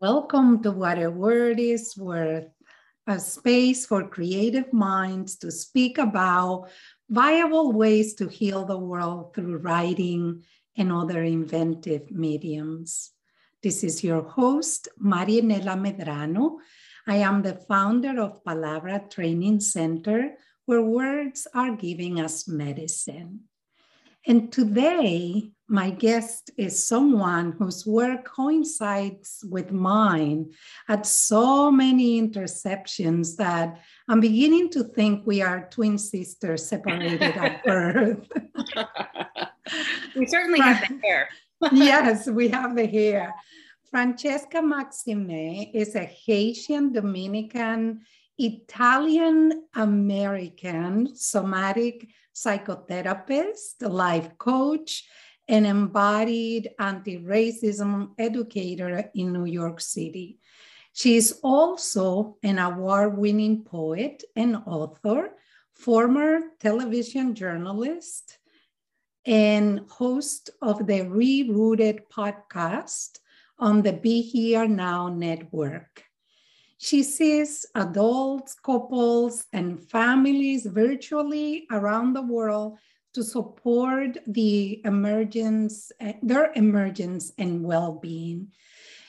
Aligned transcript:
Welcome 0.00 0.62
to 0.64 0.70
What 0.70 0.98
a 0.98 1.10
Word 1.10 1.58
is 1.58 1.96
Worth, 1.96 2.50
a 3.06 3.18
space 3.18 3.86
for 3.86 4.08
creative 4.08 4.72
minds 4.72 5.36
to 5.36 5.50
speak 5.50 5.98
about 5.98 6.68
viable 7.08 7.72
ways 7.72 8.14
to 8.14 8.28
heal 8.28 8.64
the 8.64 8.76
world 8.76 9.34
through 9.34 9.58
writing 9.58 10.42
and 10.76 10.92
other 10.92 11.22
inventive 11.22 12.10
mediums. 12.10 13.12
This 13.62 13.84
is 13.84 14.04
your 14.04 14.22
host, 14.22 14.88
Marianela 15.02 15.78
Medrano. 15.78 16.56
I 17.06 17.16
am 17.16 17.42
the 17.42 17.54
founder 17.54 18.20
of 18.20 18.44
Palabra 18.44 19.08
Training 19.08 19.60
Center, 19.60 20.36
where 20.66 20.82
words 20.82 21.46
are 21.54 21.76
giving 21.76 22.20
us 22.20 22.48
medicine. 22.48 23.48
And 24.26 24.50
today, 24.50 25.50
my 25.68 25.90
guest 25.90 26.50
is 26.56 26.86
someone 26.86 27.52
whose 27.52 27.86
work 27.86 28.24
coincides 28.24 29.44
with 29.50 29.70
mine 29.70 30.52
at 30.88 31.06
so 31.06 31.70
many 31.70 32.20
interceptions 32.20 33.36
that 33.36 33.80
I'm 34.08 34.20
beginning 34.20 34.70
to 34.70 34.84
think 34.84 35.26
we 35.26 35.42
are 35.42 35.68
twin 35.70 35.98
sisters 35.98 36.66
separated 36.66 37.22
at 37.22 37.64
birth. 37.64 38.26
we 40.16 40.26
certainly 40.26 40.60
have 40.60 40.86
the 40.88 41.00
hair. 41.02 41.28
yes, 41.72 42.28
we 42.28 42.48
have 42.48 42.76
the 42.76 42.86
hair. 42.86 43.34
Francesca 43.90 44.58
Maximé 44.58 45.70
is 45.74 45.94
a 45.94 46.04
Haitian 46.04 46.92
Dominican 46.92 48.00
Italian 48.38 49.64
American 49.74 51.14
somatic 51.14 52.08
psychotherapist, 52.34 53.80
life 53.80 54.36
coach, 54.38 55.04
and 55.48 55.66
embodied 55.66 56.70
anti 56.78 57.18
racism 57.18 58.10
educator 58.18 59.10
in 59.14 59.32
New 59.32 59.44
York 59.44 59.80
City. 59.80 60.38
She 60.92 61.16
is 61.16 61.40
also 61.42 62.36
an 62.42 62.58
award 62.58 63.18
winning 63.18 63.64
poet 63.64 64.22
and 64.36 64.56
author, 64.66 65.30
former 65.74 66.40
television 66.60 67.34
journalist, 67.34 68.38
and 69.26 69.80
host 69.90 70.50
of 70.62 70.86
the 70.86 71.00
Rerooted 71.00 72.02
podcast 72.12 73.18
on 73.58 73.82
the 73.82 73.92
Be 73.92 74.22
Here 74.22 74.68
Now 74.68 75.08
network. 75.08 76.04
She 76.84 77.02
sees 77.02 77.66
adults, 77.74 78.54
couples, 78.54 79.46
and 79.54 79.82
families 79.88 80.66
virtually 80.66 81.66
around 81.70 82.12
the 82.12 82.20
world 82.20 82.76
to 83.14 83.24
support 83.24 84.18
the 84.26 84.82
emergence, 84.84 85.90
eh, 86.00 86.12
their 86.22 86.52
emergence 86.54 87.32
and 87.38 87.64
well-being. 87.64 88.52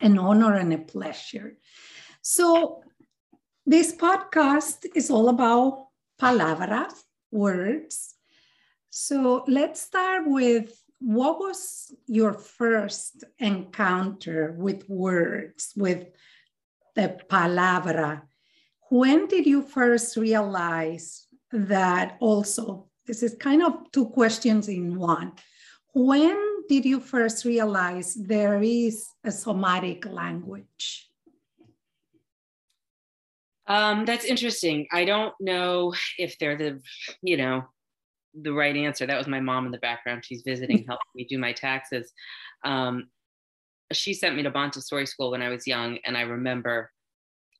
an 0.00 0.18
honor 0.18 0.54
and 0.54 0.72
a 0.72 0.78
pleasure. 0.78 1.56
So 2.22 2.82
this 3.66 3.94
podcast 3.94 4.86
is 4.94 5.10
all 5.10 5.28
about 5.28 5.88
palabras, 6.18 7.04
words. 7.30 8.14
So 8.90 9.44
let's 9.46 9.80
start 9.80 10.24
with 10.26 10.78
what 10.98 11.38
was 11.38 11.94
your 12.06 12.32
first 12.34 13.24
encounter 13.38 14.54
with 14.56 14.88
words, 14.88 15.72
with 15.76 16.06
the 16.94 17.18
palabra? 17.28 18.22
When 18.92 19.26
did 19.26 19.46
you 19.46 19.62
first 19.62 20.18
realize 20.18 21.26
that 21.50 22.18
also 22.20 22.90
this 23.06 23.22
is 23.22 23.34
kind 23.40 23.62
of 23.62 23.90
two 23.90 24.10
questions 24.10 24.68
in 24.68 24.98
one. 24.98 25.32
When 25.94 26.36
did 26.68 26.84
you 26.84 27.00
first 27.00 27.46
realize 27.46 28.12
there 28.14 28.62
is 28.62 29.06
a 29.24 29.30
somatic 29.30 30.04
language? 30.04 31.08
Um, 33.66 34.04
that's 34.04 34.26
interesting. 34.26 34.86
I 34.92 35.06
don't 35.06 35.32
know 35.40 35.94
if 36.18 36.38
they're 36.38 36.58
the, 36.58 36.78
you 37.22 37.38
know, 37.38 37.64
the 38.34 38.52
right 38.52 38.76
answer. 38.76 39.06
That 39.06 39.16
was 39.16 39.26
my 39.26 39.40
mom 39.40 39.64
in 39.64 39.72
the 39.72 39.78
background. 39.78 40.22
She's 40.26 40.42
visiting, 40.42 40.84
helping 40.86 41.14
me 41.14 41.24
do 41.24 41.38
my 41.38 41.54
taxes. 41.54 42.12
Um, 42.62 43.08
she 43.90 44.12
sent 44.12 44.36
me 44.36 44.42
to 44.42 44.50
Montessori 44.50 45.06
school 45.06 45.30
when 45.30 45.40
I 45.40 45.48
was 45.48 45.66
young, 45.66 45.96
and 46.04 46.14
I 46.14 46.22
remember 46.22 46.91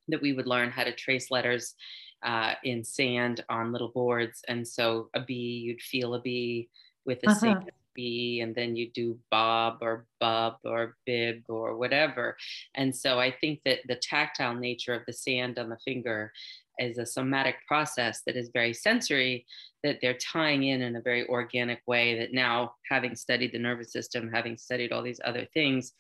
that 0.08 0.22
we 0.22 0.32
would 0.32 0.46
learn 0.46 0.70
how 0.70 0.84
to 0.84 0.94
trace 0.94 1.30
letters 1.30 1.74
uh, 2.22 2.54
in 2.64 2.84
sand 2.84 3.44
on 3.48 3.72
little 3.72 3.90
boards. 3.90 4.42
And 4.48 4.66
so 4.66 5.08
a 5.14 5.20
B, 5.20 5.34
you'd 5.34 5.82
feel 5.82 6.14
a 6.14 6.20
B 6.20 6.68
with 7.04 7.18
a 7.24 7.30
uh-huh. 7.30 7.38
sand 7.38 7.70
bee, 7.94 8.40
and 8.40 8.54
then 8.54 8.74
you 8.76 8.90
do 8.90 9.18
bob 9.30 9.78
or 9.80 10.06
bub 10.20 10.56
or 10.64 10.96
bib 11.04 11.42
or 11.48 11.76
whatever. 11.76 12.36
And 12.74 12.94
so 12.94 13.18
I 13.18 13.30
think 13.30 13.60
that 13.64 13.80
the 13.86 13.96
tactile 13.96 14.54
nature 14.54 14.94
of 14.94 15.02
the 15.06 15.12
sand 15.12 15.58
on 15.58 15.68
the 15.68 15.78
finger 15.84 16.32
is 16.78 16.98
a 16.98 17.06
somatic 17.06 17.56
process 17.66 18.22
that 18.26 18.36
is 18.36 18.50
very 18.52 18.72
sensory 18.72 19.46
that 19.82 19.98
they're 20.00 20.14
tying 20.14 20.64
in 20.64 20.80
in 20.80 20.96
a 20.96 21.02
very 21.02 21.26
organic 21.28 21.80
way 21.86 22.18
that 22.18 22.32
now 22.32 22.72
having 22.90 23.14
studied 23.14 23.52
the 23.52 23.58
nervous 23.58 23.92
system 23.92 24.30
having 24.32 24.56
studied 24.56 24.90
all 24.90 25.02
these 25.02 25.20
other 25.24 25.46
things 25.52 25.92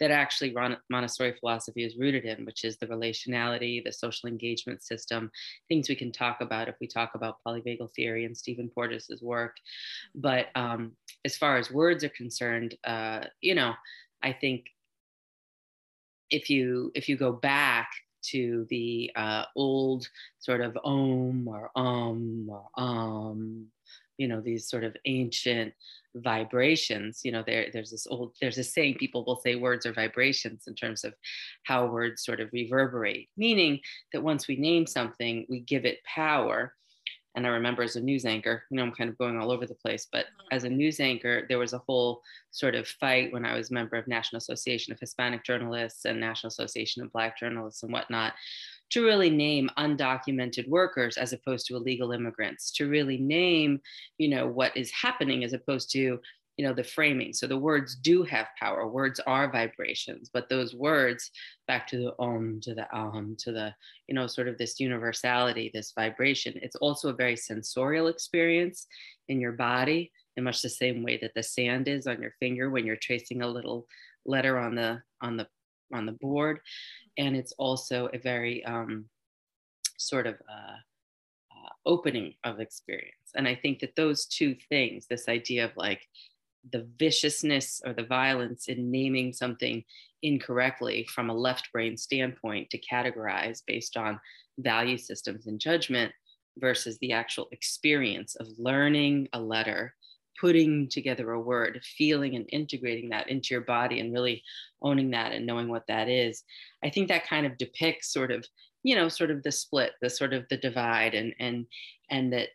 that 0.00 0.10
actually 0.10 0.54
Montessori 0.88 1.34
philosophy 1.38 1.84
is 1.84 1.96
rooted 1.96 2.24
in, 2.24 2.44
which 2.46 2.64
is 2.64 2.78
the 2.78 2.86
relationality, 2.86 3.84
the 3.84 3.92
social 3.92 4.28
engagement 4.28 4.82
system, 4.82 5.30
things 5.68 5.88
we 5.88 5.94
can 5.94 6.10
talk 6.10 6.40
about 6.40 6.68
if 6.68 6.76
we 6.80 6.86
talk 6.86 7.14
about 7.14 7.36
polyvagal 7.46 7.92
theory 7.94 8.24
and 8.24 8.36
Stephen 8.36 8.70
Porges's 8.74 9.22
work. 9.22 9.56
But 10.14 10.46
um, 10.54 10.92
as 11.24 11.36
far 11.36 11.58
as 11.58 11.70
words 11.70 12.02
are 12.02 12.10
concerned, 12.10 12.76
uh, 12.84 13.24
you 13.42 13.54
know, 13.54 13.74
I 14.22 14.32
think 14.32 14.66
if 16.30 16.48
you 16.48 16.92
if 16.94 17.08
you 17.08 17.16
go 17.16 17.32
back 17.32 17.90
to 18.22 18.66
the 18.70 19.10
uh, 19.16 19.44
old 19.56 20.08
sort 20.38 20.60
of 20.60 20.78
om 20.84 21.48
or 21.48 21.70
um 21.74 22.48
or 22.48 22.64
um, 22.76 23.66
you 24.18 24.28
know, 24.28 24.40
these 24.42 24.68
sort 24.68 24.84
of 24.84 24.94
ancient 25.06 25.72
vibrations 26.16 27.20
you 27.24 27.30
know 27.30 27.42
there 27.46 27.68
there's 27.72 27.90
this 27.90 28.06
old 28.08 28.34
there's 28.40 28.58
a 28.58 28.64
saying 28.64 28.94
people 28.94 29.24
will 29.24 29.40
say 29.40 29.54
words 29.54 29.86
are 29.86 29.92
vibrations 29.92 30.64
in 30.66 30.74
terms 30.74 31.04
of 31.04 31.14
how 31.64 31.86
words 31.86 32.24
sort 32.24 32.40
of 32.40 32.48
reverberate 32.52 33.28
meaning 33.36 33.78
that 34.12 34.22
once 34.22 34.48
we 34.48 34.56
name 34.56 34.86
something 34.86 35.46
we 35.48 35.60
give 35.60 35.84
it 35.84 36.02
power 36.04 36.74
and 37.36 37.46
i 37.46 37.50
remember 37.50 37.82
as 37.82 37.94
a 37.94 38.00
news 38.00 38.24
anchor 38.24 38.64
you 38.70 38.76
know 38.76 38.82
i'm 38.82 38.92
kind 38.92 39.08
of 39.08 39.18
going 39.18 39.38
all 39.38 39.52
over 39.52 39.66
the 39.66 39.74
place 39.74 40.08
but 40.10 40.26
mm-hmm. 40.26 40.56
as 40.56 40.64
a 40.64 40.68
news 40.68 40.98
anchor 40.98 41.46
there 41.48 41.60
was 41.60 41.74
a 41.74 41.82
whole 41.86 42.20
sort 42.50 42.74
of 42.74 42.88
fight 42.88 43.32
when 43.32 43.44
i 43.44 43.56
was 43.56 43.70
a 43.70 43.74
member 43.74 43.96
of 43.96 44.08
national 44.08 44.38
association 44.38 44.92
of 44.92 44.98
hispanic 44.98 45.44
journalists 45.44 46.06
and 46.06 46.18
national 46.18 46.48
association 46.48 47.04
of 47.04 47.12
black 47.12 47.38
journalists 47.38 47.84
and 47.84 47.92
whatnot 47.92 48.32
to 48.90 49.04
really 49.04 49.30
name 49.30 49.70
undocumented 49.78 50.68
workers 50.68 51.16
as 51.16 51.32
opposed 51.32 51.66
to 51.66 51.76
illegal 51.76 52.12
immigrants, 52.12 52.70
to 52.72 52.88
really 52.88 53.18
name, 53.18 53.80
you 54.18 54.28
know, 54.28 54.46
what 54.46 54.76
is 54.76 54.90
happening 54.90 55.44
as 55.44 55.52
opposed 55.52 55.90
to, 55.92 56.18
you 56.56 56.66
know, 56.66 56.74
the 56.74 56.84
framing. 56.84 57.32
So 57.32 57.46
the 57.46 57.56
words 57.56 57.96
do 57.96 58.22
have 58.24 58.48
power. 58.58 58.86
Words 58.86 59.20
are 59.26 59.50
vibrations, 59.50 60.30
but 60.32 60.48
those 60.48 60.74
words, 60.74 61.30
back 61.66 61.86
to 61.88 61.98
the 61.98 62.14
om, 62.18 62.60
to 62.62 62.74
the 62.74 62.96
um, 62.96 63.36
to 63.38 63.52
the, 63.52 63.74
you 64.08 64.14
know, 64.14 64.26
sort 64.26 64.48
of 64.48 64.58
this 64.58 64.80
universality, 64.80 65.70
this 65.72 65.92
vibration, 65.96 66.54
it's 66.56 66.76
also 66.76 67.08
a 67.08 67.14
very 67.14 67.36
sensorial 67.36 68.08
experience 68.08 68.86
in 69.28 69.40
your 69.40 69.52
body 69.52 70.10
in 70.36 70.44
much 70.44 70.62
the 70.62 70.68
same 70.68 71.02
way 71.02 71.18
that 71.22 71.32
the 71.34 71.42
sand 71.42 71.88
is 71.88 72.06
on 72.06 72.20
your 72.20 72.32
finger 72.40 72.70
when 72.70 72.84
you're 72.84 72.96
tracing 72.96 73.42
a 73.42 73.48
little 73.48 73.86
letter 74.26 74.58
on 74.58 74.74
the 74.74 75.00
on 75.22 75.36
the 75.36 75.46
on 75.92 76.06
the 76.06 76.12
board 76.12 76.60
and 77.18 77.36
it's 77.36 77.52
also 77.52 78.08
a 78.12 78.18
very 78.18 78.64
um, 78.64 79.06
sort 79.98 80.26
of 80.26 80.34
uh, 80.34 80.76
uh, 81.52 81.68
opening 81.86 82.34
of 82.44 82.60
experience. 82.60 83.32
And 83.34 83.46
I 83.46 83.54
think 83.54 83.80
that 83.80 83.96
those 83.96 84.26
two 84.26 84.56
things, 84.68 85.06
this 85.06 85.28
idea 85.28 85.64
of 85.66 85.72
like 85.76 86.06
the 86.72 86.86
viciousness 86.98 87.80
or 87.84 87.92
the 87.92 88.04
violence 88.04 88.68
in 88.68 88.90
naming 88.90 89.32
something 89.32 89.84
incorrectly 90.22 91.06
from 91.08 91.30
a 91.30 91.34
left 91.34 91.72
brain 91.72 91.96
standpoint 91.96 92.70
to 92.70 92.78
categorize 92.78 93.62
based 93.66 93.96
on 93.96 94.20
value 94.58 94.98
systems 94.98 95.46
and 95.46 95.60
judgment 95.60 96.12
versus 96.58 96.98
the 96.98 97.12
actual 97.12 97.48
experience 97.52 98.34
of 98.36 98.46
learning 98.58 99.28
a 99.32 99.40
letter 99.40 99.94
putting 100.40 100.88
together 100.88 101.32
a 101.32 101.40
word, 101.40 101.80
feeling 101.96 102.34
and 102.34 102.46
integrating 102.50 103.10
that 103.10 103.28
into 103.28 103.52
your 103.52 103.60
body 103.60 104.00
and 104.00 104.12
really 104.12 104.42
owning 104.82 105.10
that 105.10 105.32
and 105.32 105.46
knowing 105.46 105.68
what 105.68 105.86
that 105.88 106.08
is. 106.08 106.44
I 106.82 106.90
think 106.90 107.08
that 107.08 107.26
kind 107.26 107.46
of 107.46 107.58
depicts 107.58 108.12
sort 108.12 108.30
of, 108.30 108.46
you 108.82 108.96
know, 108.96 109.08
sort 109.08 109.30
of 109.30 109.42
the 109.42 109.52
split, 109.52 109.92
the 110.00 110.08
sort 110.08 110.32
of 110.32 110.46
the 110.48 110.56
divide 110.56 111.14
and 111.14 111.34
and 111.38 111.66
and 112.10 112.32
that 112.32 112.48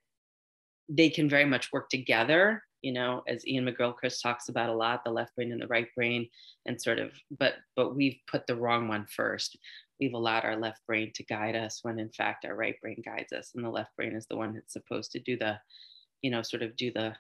they 0.89 1.09
can 1.09 1.29
very 1.29 1.45
much 1.45 1.71
work 1.71 1.89
together, 1.89 2.63
you 2.81 2.93
know, 2.93 3.23
as 3.27 3.43
Iain 3.47 3.65
McGilchrist 3.65 4.21
talks 4.21 4.49
about 4.49 4.69
a 4.69 4.75
lot, 4.75 5.03
the 5.03 5.11
left 5.11 5.35
brain 5.35 5.51
and 5.51 5.61
the 5.61 5.67
right 5.67 5.87
brain, 5.95 6.27
and 6.65 6.81
sort 6.81 6.99
of, 6.99 7.11
but 7.39 7.55
but 7.75 7.95
we've 7.95 8.17
put 8.27 8.47
the 8.47 8.55
wrong 8.55 8.87
one 8.87 9.05
first. 9.05 9.57
We've 9.99 10.13
allowed 10.13 10.43
our 10.43 10.57
left 10.57 10.85
brain 10.85 11.11
to 11.15 11.23
guide 11.23 11.55
us 11.55 11.79
when 11.83 11.99
in 11.99 12.09
fact 12.09 12.45
our 12.45 12.55
right 12.55 12.79
brain 12.81 13.01
guides 13.05 13.31
us. 13.31 13.51
And 13.55 13.63
the 13.63 13.69
left 13.69 13.95
brain 13.95 14.15
is 14.15 14.25
the 14.27 14.35
one 14.35 14.53
that's 14.53 14.73
supposed 14.73 15.11
to 15.13 15.19
do 15.19 15.37
the, 15.37 15.57
you 16.21 16.31
know, 16.31 16.41
sort 16.41 16.63
of 16.63 16.75
do 16.75 16.91
the 16.91 17.15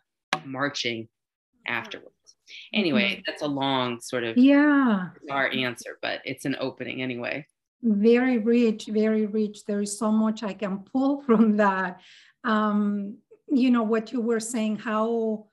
marching 0.45 1.03
mm-hmm. 1.03 1.73
afterwards. 1.73 2.11
Anyway, 2.73 3.13
mm-hmm. 3.13 3.21
that's 3.25 3.41
a 3.41 3.47
long 3.47 3.99
sort 4.01 4.23
of 4.23 4.37
yeah 4.37 5.09
our 5.31 5.49
answer, 5.51 5.97
but 6.01 6.21
it's 6.25 6.45
an 6.45 6.55
opening 6.59 7.01
anyway. 7.01 7.45
Very 7.81 8.39
rich, 8.39 8.87
very 8.87 9.25
rich. 9.25 9.65
There 9.65 9.81
is 9.81 9.97
so 9.97 10.11
much 10.11 10.43
I 10.43 10.53
can 10.53 10.79
pull 10.79 11.21
from 11.25 11.57
that. 11.57 12.01
Um, 12.43 13.17
you 13.47 13.69
know 13.69 13.83
what 13.83 14.11
you 14.11 14.21
were 14.21 14.39
saying, 14.39 14.77
how 14.77 15.47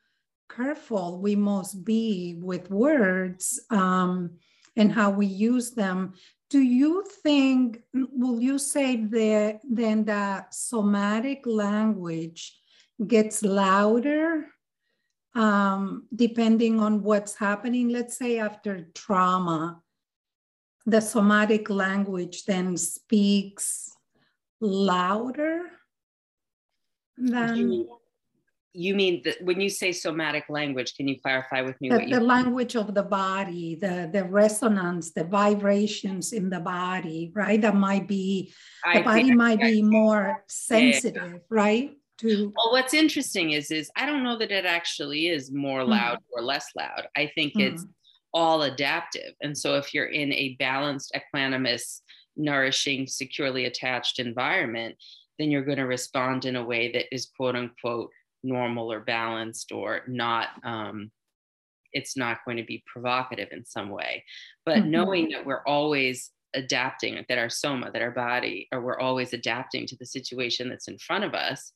careful 0.55 1.19
we 1.19 1.37
must 1.37 1.85
be 1.85 2.37
with 2.39 2.71
words 2.71 3.61
um, 3.71 4.31
and 4.77 4.93
how 4.93 5.11
we 5.11 5.27
use 5.27 5.73
them. 5.73 6.15
Do 6.51 6.61
you 6.61 7.05
think, 7.23 7.81
will 7.95 8.41
you 8.41 8.59
say 8.59 8.97
that 8.97 9.61
then 9.69 10.05
that 10.05 10.55
somatic 10.55 11.47
language 11.47 12.59
gets 13.07 13.43
louder 13.43 14.47
um, 15.35 16.07
depending 16.15 16.81
on 16.81 17.03
what's 17.03 17.35
happening. 17.35 17.89
Let's 17.89 18.17
say 18.17 18.39
after 18.39 18.89
trauma, 18.95 19.81
the 20.87 21.01
somatic 21.01 21.71
language 21.71 22.45
then 22.45 22.77
speaks 22.77 23.91
louder 24.61 25.63
than. 27.17 27.57
You 27.57 27.67
mean, 27.67 27.89
you 28.75 28.95
mean 28.95 29.21
that 29.25 29.43
when 29.43 29.61
you 29.61 29.69
say 29.69 29.93
somatic 29.93 30.45
language, 30.49 30.95
can 30.97 31.07
you 31.07 31.21
clarify 31.21 31.61
with 31.61 31.79
me 31.81 31.91
the, 31.91 31.97
what 31.97 32.09
you 32.09 32.15
the 32.15 32.25
language 32.25 32.75
of 32.75 32.95
the 32.95 33.03
body, 33.03 33.75
the, 33.75 34.09
the 34.11 34.25
resonance, 34.25 35.13
the 35.13 35.25
vibrations 35.25 36.33
in 36.33 36.49
the 36.49 36.61
body, 36.61 37.31
right? 37.35 37.61
That 37.61 37.77
might 37.77 38.09
be, 38.09 38.53
the 38.85 39.01
I 39.01 39.03
body 39.03 39.35
might 39.35 39.61
be 39.61 39.83
more 39.83 40.43
sensitive, 40.49 41.33
yeah. 41.33 41.39
right? 41.51 41.93
To 42.23 42.53
well 42.57 42.73
what's 42.73 42.95
interesting 42.95 43.51
is 43.51 43.71
is 43.71 43.91
i 43.97 44.07
don't 44.07 44.23
know 44.23 44.39
that 44.39 44.51
it 44.51 44.65
actually 44.65 45.29
is 45.29 45.53
more 45.53 45.85
loud 45.85 46.19
mm. 46.19 46.23
or 46.33 46.43
less 46.43 46.67
loud 46.77 47.07
i 47.17 47.31
think 47.35 47.55
mm. 47.55 47.61
it's 47.61 47.85
all 48.33 48.63
adaptive 48.63 49.35
and 49.43 49.57
so 49.57 49.75
if 49.75 49.93
you're 49.93 50.07
in 50.07 50.33
a 50.33 50.57
balanced 50.59 51.15
equanimous 51.15 52.01
nourishing 52.37 53.07
securely 53.07 53.67
attached 53.67 54.19
environment 54.19 54.95
then 55.39 55.51
you're 55.51 55.65
going 55.65 55.79
to 55.79 55.87
respond 55.87 56.45
in 56.45 56.57
a 56.57 56.65
way 56.65 56.93
that 56.93 57.13
is 57.15 57.31
quote 57.37 57.57
unquote 57.57 58.11
normal 58.43 58.91
or 58.91 59.01
balanced 59.01 59.71
or 59.73 60.01
not 60.09 60.49
um, 60.65 61.11
it's 61.93 62.17
not 62.17 62.39
going 62.47 62.57
to 62.57 62.65
be 62.65 62.83
provocative 62.87 63.49
in 63.53 63.65
some 63.65 63.91
way 63.91 64.25
but 64.65 64.79
mm-hmm. 64.79 64.91
knowing 64.91 65.29
that 65.29 65.45
we're 65.45 65.65
always 65.67 66.31
adapting 66.55 67.25
that 67.29 67.39
our 67.39 67.49
soma 67.49 67.91
that 67.93 68.03
our 68.03 68.11
body 68.11 68.69
or 68.73 68.81
we're 68.81 69.01
always 69.01 69.33
adapting 69.33 69.87
to 69.87 69.97
the 69.97 70.07
situation 70.07 70.69
that's 70.69 70.89
in 70.89 70.99
front 70.99 71.25
of 71.25 71.35
us 71.35 71.73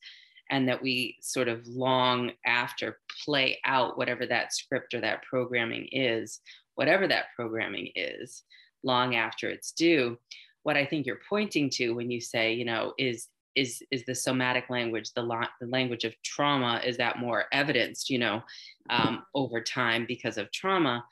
and 0.49 0.67
that 0.67 0.81
we 0.81 1.17
sort 1.21 1.47
of 1.47 1.65
long 1.67 2.31
after 2.45 2.99
play 3.25 3.59
out 3.65 3.97
whatever 3.97 4.25
that 4.25 4.53
script 4.53 4.93
or 4.93 5.01
that 5.01 5.23
programming 5.23 5.87
is, 5.91 6.39
whatever 6.75 7.07
that 7.07 7.25
programming 7.35 7.89
is, 7.95 8.43
long 8.83 9.15
after 9.15 9.49
it's 9.49 9.71
due. 9.71 10.17
What 10.63 10.77
I 10.77 10.85
think 10.85 11.05
you're 11.05 11.19
pointing 11.29 11.69
to 11.71 11.91
when 11.91 12.11
you 12.11 12.21
say, 12.21 12.53
you 12.53 12.65
know, 12.65 12.93
is 12.97 13.27
is 13.55 13.81
is 13.91 14.05
the 14.05 14.13
somatic 14.15 14.69
language, 14.69 15.11
the, 15.13 15.23
la- 15.23 15.47
the 15.59 15.67
language 15.67 16.03
of 16.03 16.13
trauma, 16.23 16.81
is 16.85 16.97
that 16.97 17.17
more 17.17 17.45
evidenced, 17.51 18.09
you 18.09 18.19
know, 18.19 18.43
um, 18.89 19.23
over 19.33 19.61
time 19.61 20.05
because 20.07 20.37
of 20.37 20.51
trauma? 20.51 21.03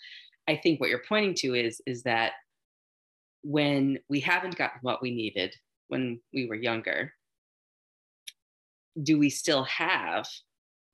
I 0.48 0.56
think 0.56 0.80
what 0.80 0.90
you're 0.90 1.02
pointing 1.08 1.34
to 1.36 1.56
is 1.56 1.82
is 1.86 2.04
that 2.04 2.34
when 3.44 4.00
we 4.10 4.20
haven't 4.20 4.58
gotten 4.58 4.80
what 4.82 5.02
we 5.02 5.12
needed 5.12 5.56
when 5.88 6.20
we 6.34 6.48
were 6.48 6.56
younger, 6.56 7.14
do 9.02 9.18
we 9.18 9.30
still 9.30 9.64
have 9.64 10.28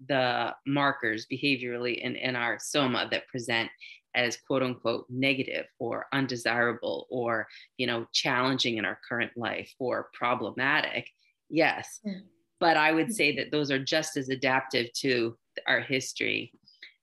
the 0.08 0.54
markers 0.66 1.28
behaviorally 1.32 1.98
in, 1.98 2.16
in 2.16 2.36
our 2.36 2.58
soma 2.60 3.08
that 3.12 3.28
present 3.28 3.70
as 4.16 4.38
quote 4.48 4.64
unquote 4.64 5.06
negative 5.10 5.66
or 5.80 6.08
undesirable 6.12 7.08
or 7.10 7.48
you 7.78 7.88
know 7.88 8.06
challenging 8.14 8.78
in 8.78 8.86
our 8.86 9.00
current 9.08 9.32
life 9.36 9.72
or 9.80 10.10
problematic? 10.14 11.08
Yes. 11.50 12.00
But 12.60 12.78
i 12.78 12.92
would 12.92 13.14
say 13.14 13.36
that 13.36 13.52
those 13.52 13.72
are 13.72 13.80
just 13.80 14.18
as 14.18 14.30
adaptive 14.30 14.92
to 14.94 15.36
our 15.68 15.82
history 15.82 16.52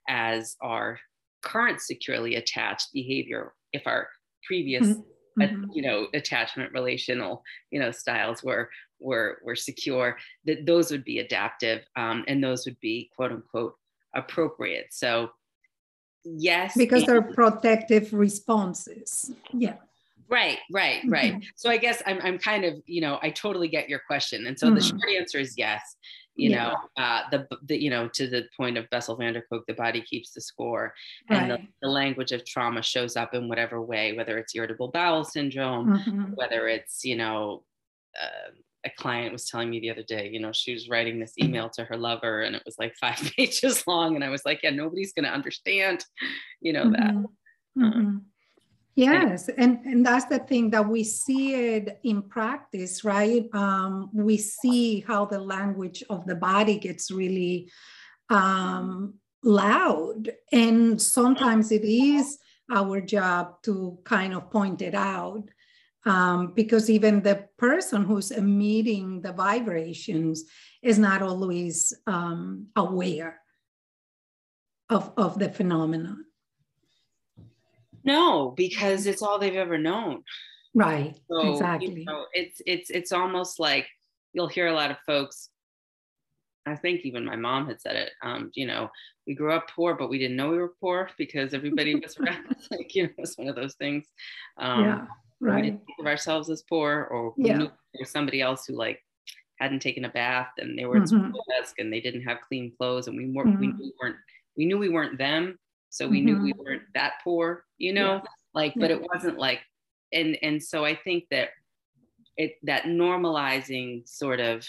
as 0.09 0.57
our 0.61 0.99
current 1.43 1.81
securely 1.81 2.35
attached 2.35 2.89
behavior 2.93 3.53
if 3.73 3.87
our 3.87 4.09
previous 4.45 4.87
mm-hmm. 5.39 5.65
you 5.73 5.83
know 5.83 6.09
attachment 6.15 6.73
relational 6.73 7.43
you 7.71 7.79
know 7.79 7.91
styles 7.91 8.43
were 8.43 8.71
were 9.01 9.39
were 9.45 9.57
secure 9.57 10.17
that 10.45 10.67
those 10.67 10.91
would 10.91 11.05
be 11.05 11.19
adaptive 11.19 11.85
um, 11.97 12.25
and 12.29 12.43
those 12.43 12.65
would 12.67 12.79
be 12.81 13.11
quote 13.15 13.33
unquote 13.33 13.75
appropriate 14.15 14.87
so 14.91 15.31
yes 16.25 16.77
because 16.77 17.05
they're 17.05 17.23
protective 17.23 18.13
responses 18.13 19.31
yeah 19.53 19.77
right 20.29 20.59
right 20.73 21.03
right 21.09 21.35
mm-hmm. 21.35 21.49
so 21.57 21.71
i 21.71 21.77
guess 21.77 22.03
I'm, 22.07 22.19
I'm 22.23 22.39
kind 22.39 22.65
of 22.65 22.75
you 22.87 23.01
know 23.01 23.19
i 23.23 23.31
totally 23.31 23.69
get 23.69 23.89
your 23.89 24.01
question 24.07 24.47
and 24.47 24.59
so 24.59 24.67
mm-hmm. 24.67 24.77
the 24.77 24.81
short 24.83 25.09
answer 25.17 25.39
is 25.39 25.55
yes 25.57 25.97
you 26.39 26.51
yeah. 26.51 26.69
know 26.69 27.03
uh, 27.03 27.23
the, 27.31 27.47
the 27.65 27.81
you 27.83 27.91
know 27.91 28.09
to 28.09 28.29
the 28.29 28.45
point 28.57 28.79
of 28.79 28.89
bessel 28.91 29.17
van 29.17 29.35
der 29.35 29.43
kolk 29.51 29.65
the 29.67 29.75
body 29.75 30.01
keeps 30.03 30.31
the 30.33 30.41
score 30.41 30.95
and 31.29 31.51
the, 31.51 31.59
the, 31.83 31.89
language 31.89 32.33
of 32.33 32.45
trauma 32.45 32.83
shows 32.83 33.17
up 33.17 33.35
in 33.35 33.49
whatever 33.49 33.83
way 33.83 34.17
whether 34.17 34.39
it's 34.39 34.55
irritable 34.55 34.89
bowel 34.89 35.25
syndrome 35.25 35.99
mm-hmm. 35.99 36.23
whether 36.35 36.69
it's 36.69 37.05
you 37.05 37.17
know 37.17 37.65
uh, 38.23 38.51
a 38.85 38.91
client 38.91 39.33
was 39.33 39.47
telling 39.47 39.71
me 39.71 39.81
the 39.81 39.91
other 39.91 40.03
day, 40.03 40.29
you 40.33 40.41
know, 40.41 40.53
she 40.53 40.73
was 40.73 40.89
writing 40.89 41.19
this 41.19 41.35
email 41.43 41.69
to 41.71 41.85
her 41.85 41.97
lover 41.97 42.43
and 42.43 42.55
it 42.55 42.63
was 42.65 42.79
like 42.79 42.95
five 43.01 43.19
pages 43.37 43.87
long. 43.87 44.15
And 44.15 44.25
I 44.25 44.29
was 44.29 44.45
like, 44.45 44.61
yeah, 44.63 44.71
nobody's 44.71 45.13
going 45.13 45.25
to 45.25 45.33
understand, 45.33 46.05
you 46.61 46.73
know, 46.73 46.91
that. 46.91 47.15
Mm-hmm. 47.15 47.83
Mm-hmm. 47.85 48.17
Yes, 48.95 49.49
and, 49.57 49.79
and 49.85 50.05
that's 50.05 50.25
the 50.25 50.41
thing 50.41 50.71
that 50.71 50.89
we 50.89 51.05
see 51.05 51.55
it 51.55 52.01
in 52.03 52.21
practice, 52.21 53.05
right? 53.05 53.49
Um, 53.53 54.11
we 54.13 54.37
see 54.39 55.05
how 55.07 55.25
the 55.25 55.39
language 55.39 56.03
of 56.11 56.27
the 56.27 56.35
body 56.35 56.81
gets 56.81 57.09
really 57.09 57.71
um, 58.29 59.15
loud. 59.45 60.33
And 60.51 61.01
sometimes 61.01 61.71
it 61.71 61.85
is 61.85 62.39
our 62.73 63.01
job 63.01 63.63
to 63.63 64.01
kind 64.03 64.35
of 64.35 64.51
point 64.51 64.83
it 64.83 64.97
out 64.97 65.49
um, 66.05 66.53
because 66.55 66.89
even 66.89 67.23
the 67.23 67.47
person 67.59 68.05
who's 68.05 68.31
emitting 68.31 69.21
the 69.21 69.33
vibrations 69.33 70.45
is 70.83 70.99
not 70.99 71.23
always 71.23 71.93
um, 72.07 72.69
aware 72.77 73.41
of, 74.89 75.13
of 75.17 75.39
the 75.39 75.51
phenomenon. 75.51 76.25
No, 78.05 78.53
because 78.57 79.07
it's 79.07 79.23
all 79.23 79.39
they've 79.39 79.55
ever 79.55 79.77
known. 79.77 80.23
Right. 80.75 81.19
So, 81.29 81.53
exactly. 81.53 82.01
You 82.01 82.05
know, 82.05 82.27
it's 82.33 82.63
it's 82.65 82.91
it's 82.91 83.13
almost 83.13 83.59
like 83.59 83.87
you'll 84.33 84.49
hear 84.49 84.69
a 84.69 84.75
lot 84.75 84.91
of 84.91 84.99
folks. 85.05 85.51
I 86.65 86.77
think 86.77 87.01
even 87.05 87.25
my 87.25 87.37
mom 87.37 87.67
had 87.67 87.81
said 87.81 87.97
it. 87.97 88.13
Um, 88.23 88.51
you 88.55 88.67
know, 88.67 88.89
we 89.27 89.35
grew 89.35 89.53
up 89.53 89.71
poor, 89.75 89.95
but 89.95 90.09
we 90.09 90.19
didn't 90.19 90.37
know 90.37 90.51
we 90.51 90.59
were 90.59 90.75
poor 90.81 91.11
because 91.19 91.53
everybody 91.53 91.97
was 91.97 92.17
around. 92.21 92.55
like 92.71 92.95
you 92.95 93.05
know, 93.05 93.11
it's 93.19 93.37
one 93.37 93.49
of 93.49 93.57
those 93.57 93.75
things. 93.75 94.07
Um, 94.57 94.85
yeah 94.85 95.07
right. 95.41 95.57
we 95.57 95.63
didn't 95.63 95.85
think 95.87 95.99
of 96.01 96.07
ourselves 96.07 96.51
as 96.51 96.63
poor 96.63 97.09
or 97.11 97.35
yeah. 97.37 97.57
knew 97.57 97.71
somebody 98.05 98.41
else 98.41 98.67
who 98.67 98.75
like 98.75 99.03
hadn't 99.59 99.81
taken 99.81 100.05
a 100.05 100.09
bath 100.09 100.51
and 100.59 100.79
they 100.79 100.85
were 100.85 101.01
mm-hmm. 101.01 101.27
at 101.27 101.61
desk 101.61 101.75
and 101.79 101.93
they 101.93 102.01
didn't 102.01 102.23
have 102.23 102.39
clean 102.47 102.73
clothes 102.79 103.09
and 103.09 103.17
we 103.17 103.27
weren't 103.31 103.51
mm-hmm. 103.51 103.61
we 103.61 103.67
knew 103.67 103.79
we 103.79 103.93
weren't 104.01 104.17
we 104.57 104.65
knew 104.67 104.79
we 104.79 104.89
weren't 104.89 105.19
them 105.19 105.59
so 105.91 106.07
we 106.07 106.19
mm-hmm. 106.19 106.27
knew 106.27 106.43
we 106.43 106.53
mm-hmm. 106.53 106.63
weren't 106.63 106.83
that 106.95 107.15
poor 107.25 107.65
you 107.79 107.93
know 107.93 108.15
yeah. 108.15 108.21
like 108.55 108.75
but 108.77 108.91
it 108.91 109.03
wasn't 109.13 109.39
like 109.39 109.61
and 110.13 110.39
and 110.43 110.63
so 110.63 110.85
i 110.85 110.95
think 110.95 111.25
that 111.31 111.51
it 112.37 112.55
that 112.63 112.85
normalizing 112.85 114.09
sort 114.09 114.41
of 114.41 114.67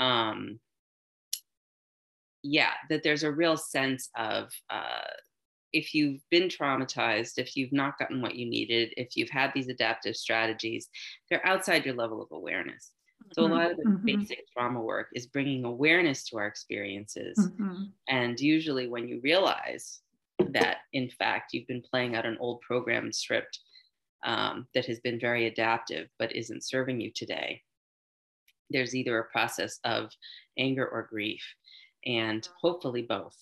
um 0.00 0.60
yeah 2.42 2.72
that 2.88 3.02
there's 3.02 3.24
a 3.24 3.32
real 3.32 3.56
sense 3.56 4.10
of 4.16 4.50
uh 4.70 5.00
if 5.72 5.94
you've 5.94 6.20
been 6.30 6.48
traumatized, 6.48 7.38
if 7.38 7.56
you've 7.56 7.72
not 7.72 7.98
gotten 7.98 8.22
what 8.22 8.34
you 8.34 8.48
needed, 8.48 8.92
if 8.96 9.16
you've 9.16 9.30
had 9.30 9.52
these 9.54 9.68
adaptive 9.68 10.16
strategies, 10.16 10.88
they're 11.28 11.46
outside 11.46 11.84
your 11.84 11.94
level 11.94 12.22
of 12.22 12.28
awareness. 12.32 12.92
So 13.32 13.42
a 13.42 13.46
lot 13.46 13.70
of 13.70 13.76
the 13.76 13.84
mm-hmm. 13.84 14.06
basic 14.06 14.50
trauma 14.52 14.80
work 14.80 15.08
is 15.14 15.26
bringing 15.26 15.64
awareness 15.64 16.24
to 16.28 16.38
our 16.38 16.46
experiences. 16.46 17.36
Mm-hmm. 17.38 17.84
And 18.08 18.40
usually 18.40 18.88
when 18.88 19.06
you 19.06 19.20
realize 19.22 20.00
that 20.50 20.78
in 20.92 21.10
fact 21.10 21.52
you've 21.52 21.66
been 21.66 21.82
playing 21.82 22.16
out 22.16 22.24
an 22.24 22.38
old 22.40 22.60
program 22.62 23.12
script 23.12 23.58
um, 24.24 24.66
that 24.74 24.86
has 24.86 25.00
been 25.00 25.20
very 25.20 25.46
adaptive 25.46 26.08
but 26.18 26.34
isn't 26.34 26.64
serving 26.64 27.00
you 27.00 27.10
today, 27.14 27.60
there's 28.70 28.94
either 28.94 29.18
a 29.18 29.24
process 29.24 29.78
of 29.84 30.10
anger 30.58 30.86
or 30.86 31.02
grief, 31.08 31.42
and 32.04 32.48
hopefully 32.60 33.02
both. 33.02 33.36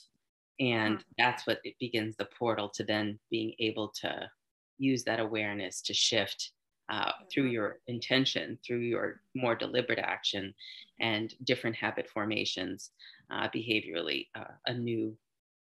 And 0.59 1.05
that's 1.19 1.47
what 1.47 1.61
it 1.65 1.75
begins 1.79 2.17
the 2.17 2.25
portal 2.25 2.69
to 2.71 2.85
then 2.85 3.19
being 3.31 3.55
able 3.59 3.89
to 4.01 4.31
use 4.79 5.05
that 5.05 5.21
awareness 5.21 5.83
to 5.83 5.95
shift 5.95 6.53
uh, 6.89 7.13
through 7.33 7.47
your 7.47 7.81
intention, 7.89 8.59
through 8.65 8.79
your 8.79 9.21
more 9.35 9.55
deliberate 9.55 9.99
action 9.99 10.55
and 11.01 11.35
different 11.45 11.77
habit 11.77 12.09
formations 12.09 12.91
uh, 13.31 13.49
behaviorally, 13.55 14.29
uh, 14.35 14.53
a 14.67 14.75
new 14.75 15.17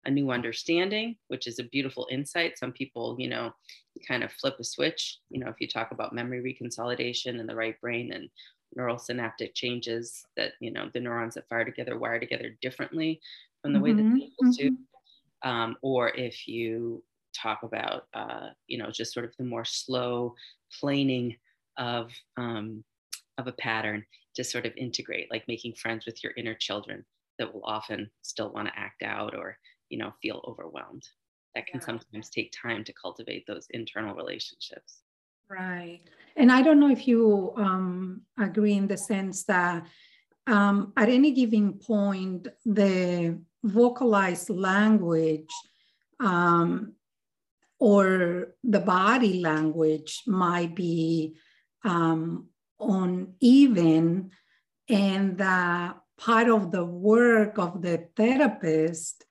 a 0.05 0.09
new 0.09 0.31
understanding, 0.31 1.17
which 1.27 1.45
is 1.45 1.59
a 1.59 1.63
beautiful 1.65 2.07
insight. 2.09 2.57
Some 2.57 2.71
people, 2.71 3.17
you 3.19 3.27
know, 3.27 3.51
kind 4.07 4.23
of 4.23 4.31
flip 4.31 4.55
a 4.57 4.63
switch. 4.63 5.19
You 5.29 5.41
know, 5.41 5.49
if 5.49 5.55
you 5.59 5.67
talk 5.67 5.91
about 5.91 6.13
memory 6.15 6.41
reconsolidation 6.41 7.37
in 7.37 7.45
the 7.45 7.55
right 7.55 7.79
brain 7.81 8.13
and 8.13 8.29
neural 8.75 8.97
synaptic 8.97 9.53
changes 9.55 10.25
that, 10.37 10.53
you 10.61 10.71
know, 10.71 10.89
the 10.93 11.01
neurons 11.01 11.35
that 11.35 11.49
fire 11.49 11.65
together 11.65 11.97
wire 11.99 12.19
together 12.19 12.55
differently 12.61 13.19
from 13.61 13.73
the 13.73 13.79
way 13.79 13.91
mm-hmm. 13.91 14.13
that 14.13 14.19
they 14.19 14.31
used 14.39 14.59
to. 14.59 14.71
Mm-hmm. 14.71 15.49
Um, 15.49 15.75
or 15.81 16.09
if 16.09 16.47
you 16.47 17.03
talk 17.33 17.63
about, 17.63 18.03
uh, 18.13 18.49
you 18.67 18.77
know, 18.77 18.89
just 18.91 19.13
sort 19.13 19.25
of 19.25 19.33
the 19.37 19.45
more 19.45 19.65
slow 19.65 20.35
planing 20.79 21.35
of 21.77 22.11
um, 22.37 22.83
of 23.37 23.47
a 23.47 23.53
pattern 23.53 24.05
to 24.35 24.43
sort 24.43 24.65
of 24.65 24.73
integrate, 24.75 25.31
like 25.31 25.47
making 25.47 25.73
friends 25.73 26.05
with 26.05 26.23
your 26.23 26.33
inner 26.37 26.53
children 26.53 27.05
that 27.37 27.53
will 27.53 27.63
often 27.63 28.09
still 28.21 28.51
want 28.51 28.67
to 28.67 28.77
act 28.77 29.01
out 29.01 29.33
or 29.33 29.57
you 29.89 29.97
know 29.97 30.13
feel 30.21 30.43
overwhelmed. 30.47 31.03
That 31.55 31.67
can 31.67 31.79
yeah. 31.79 31.85
sometimes 31.85 32.29
take 32.29 32.51
time 32.51 32.83
to 32.83 32.93
cultivate 32.93 33.45
those 33.47 33.67
internal 33.71 34.13
relationships. 34.13 35.01
Right, 35.49 36.01
and 36.35 36.51
I 36.51 36.61
don't 36.61 36.79
know 36.79 36.91
if 36.91 37.07
you 37.07 37.53
um, 37.55 38.21
agree 38.37 38.73
in 38.73 38.87
the 38.87 38.97
sense 38.97 39.45
that 39.45 39.87
um, 40.45 40.93
at 40.97 41.09
any 41.09 41.31
given 41.31 41.73
point, 41.73 42.47
the 42.65 43.39
vocalized 43.63 44.49
language 44.49 45.49
um, 46.19 46.93
or 47.79 48.55
the 48.63 48.79
body 48.79 49.39
language 49.39 50.23
might 50.27 50.75
be 50.75 51.35
um, 51.85 52.47
uneven, 52.79 54.31
and 54.89 55.37
that 55.37 55.95
part 56.17 56.49
of 56.49 56.71
the 56.71 56.83
work 56.83 57.57
of 57.57 57.81
the 57.81 58.07
therapist 58.15 59.25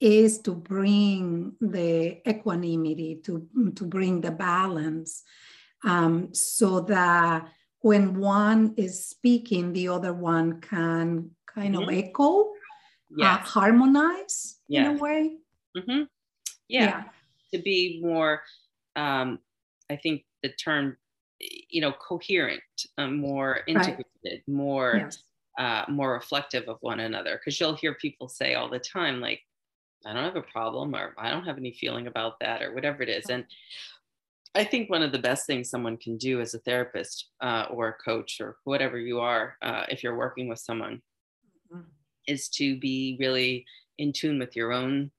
is 0.00 0.40
to 0.40 0.52
bring 0.52 1.52
the 1.60 2.20
equanimity, 2.28 3.20
to, 3.24 3.46
to 3.76 3.84
bring 3.84 4.20
the 4.20 4.32
balance, 4.32 5.22
um, 5.84 6.34
so 6.34 6.80
that 6.80 7.48
when 7.80 8.18
one 8.18 8.74
is 8.76 9.06
speaking, 9.06 9.72
the 9.72 9.88
other 9.88 10.12
one 10.12 10.60
can 10.60 11.30
kind 11.46 11.74
mm-hmm. 11.74 11.88
of 11.88 11.94
echo, 11.94 12.51
uh, 13.12 13.16
yes. 13.16 13.40
uh, 13.40 13.44
harmonize 13.44 14.58
in 14.68 14.86
a 14.86 14.92
way. 14.92 15.36
Mm-hmm. 15.76 16.02
Yeah. 16.68 16.84
yeah 16.84 17.02
to 17.52 17.60
be 17.60 18.00
more 18.02 18.42
um, 18.96 19.38
i 19.90 19.96
think 19.96 20.24
the 20.42 20.50
term 20.50 20.96
you 21.40 21.80
know 21.80 21.92
coherent 21.92 22.62
um, 22.98 23.18
more 23.18 23.60
integrated 23.66 24.06
right. 24.24 24.48
more 24.48 24.94
yes. 24.96 25.18
uh, 25.58 25.84
more 25.90 26.12
reflective 26.12 26.68
of 26.68 26.78
one 26.80 27.00
another 27.00 27.38
because 27.38 27.58
you'll 27.58 27.76
hear 27.76 27.94
people 27.94 28.28
say 28.28 28.54
all 28.54 28.70
the 28.70 28.78
time 28.78 29.20
like 29.20 29.40
i 30.06 30.12
don't 30.12 30.24
have 30.24 30.36
a 30.36 30.42
problem 30.42 30.94
or 30.94 31.14
i 31.18 31.30
don't 31.30 31.44
have 31.44 31.58
any 31.58 31.72
feeling 31.72 32.06
about 32.06 32.38
that 32.40 32.62
or 32.62 32.74
whatever 32.74 33.02
it 33.02 33.08
is 33.08 33.28
and 33.28 33.44
i 34.54 34.64
think 34.64 34.88
one 34.88 35.02
of 35.02 35.12
the 35.12 35.18
best 35.18 35.46
things 35.46 35.68
someone 35.68 35.96
can 35.96 36.16
do 36.16 36.40
as 36.40 36.54
a 36.54 36.58
therapist 36.60 37.30
uh, 37.40 37.66
or 37.70 37.88
a 37.88 38.04
coach 38.04 38.40
or 38.40 38.56
whatever 38.64 38.98
you 38.98 39.20
are 39.20 39.56
uh, 39.62 39.84
if 39.88 40.02
you're 40.02 40.16
working 40.16 40.48
with 40.48 40.58
someone 40.58 41.02
mm-hmm. 41.72 41.82
Is 42.26 42.48
to 42.48 42.78
be 42.78 43.16
really 43.20 43.64
in 43.98 44.12
tune 44.12 44.38
with 44.38 44.56
your 44.56 44.72
own 44.72 45.10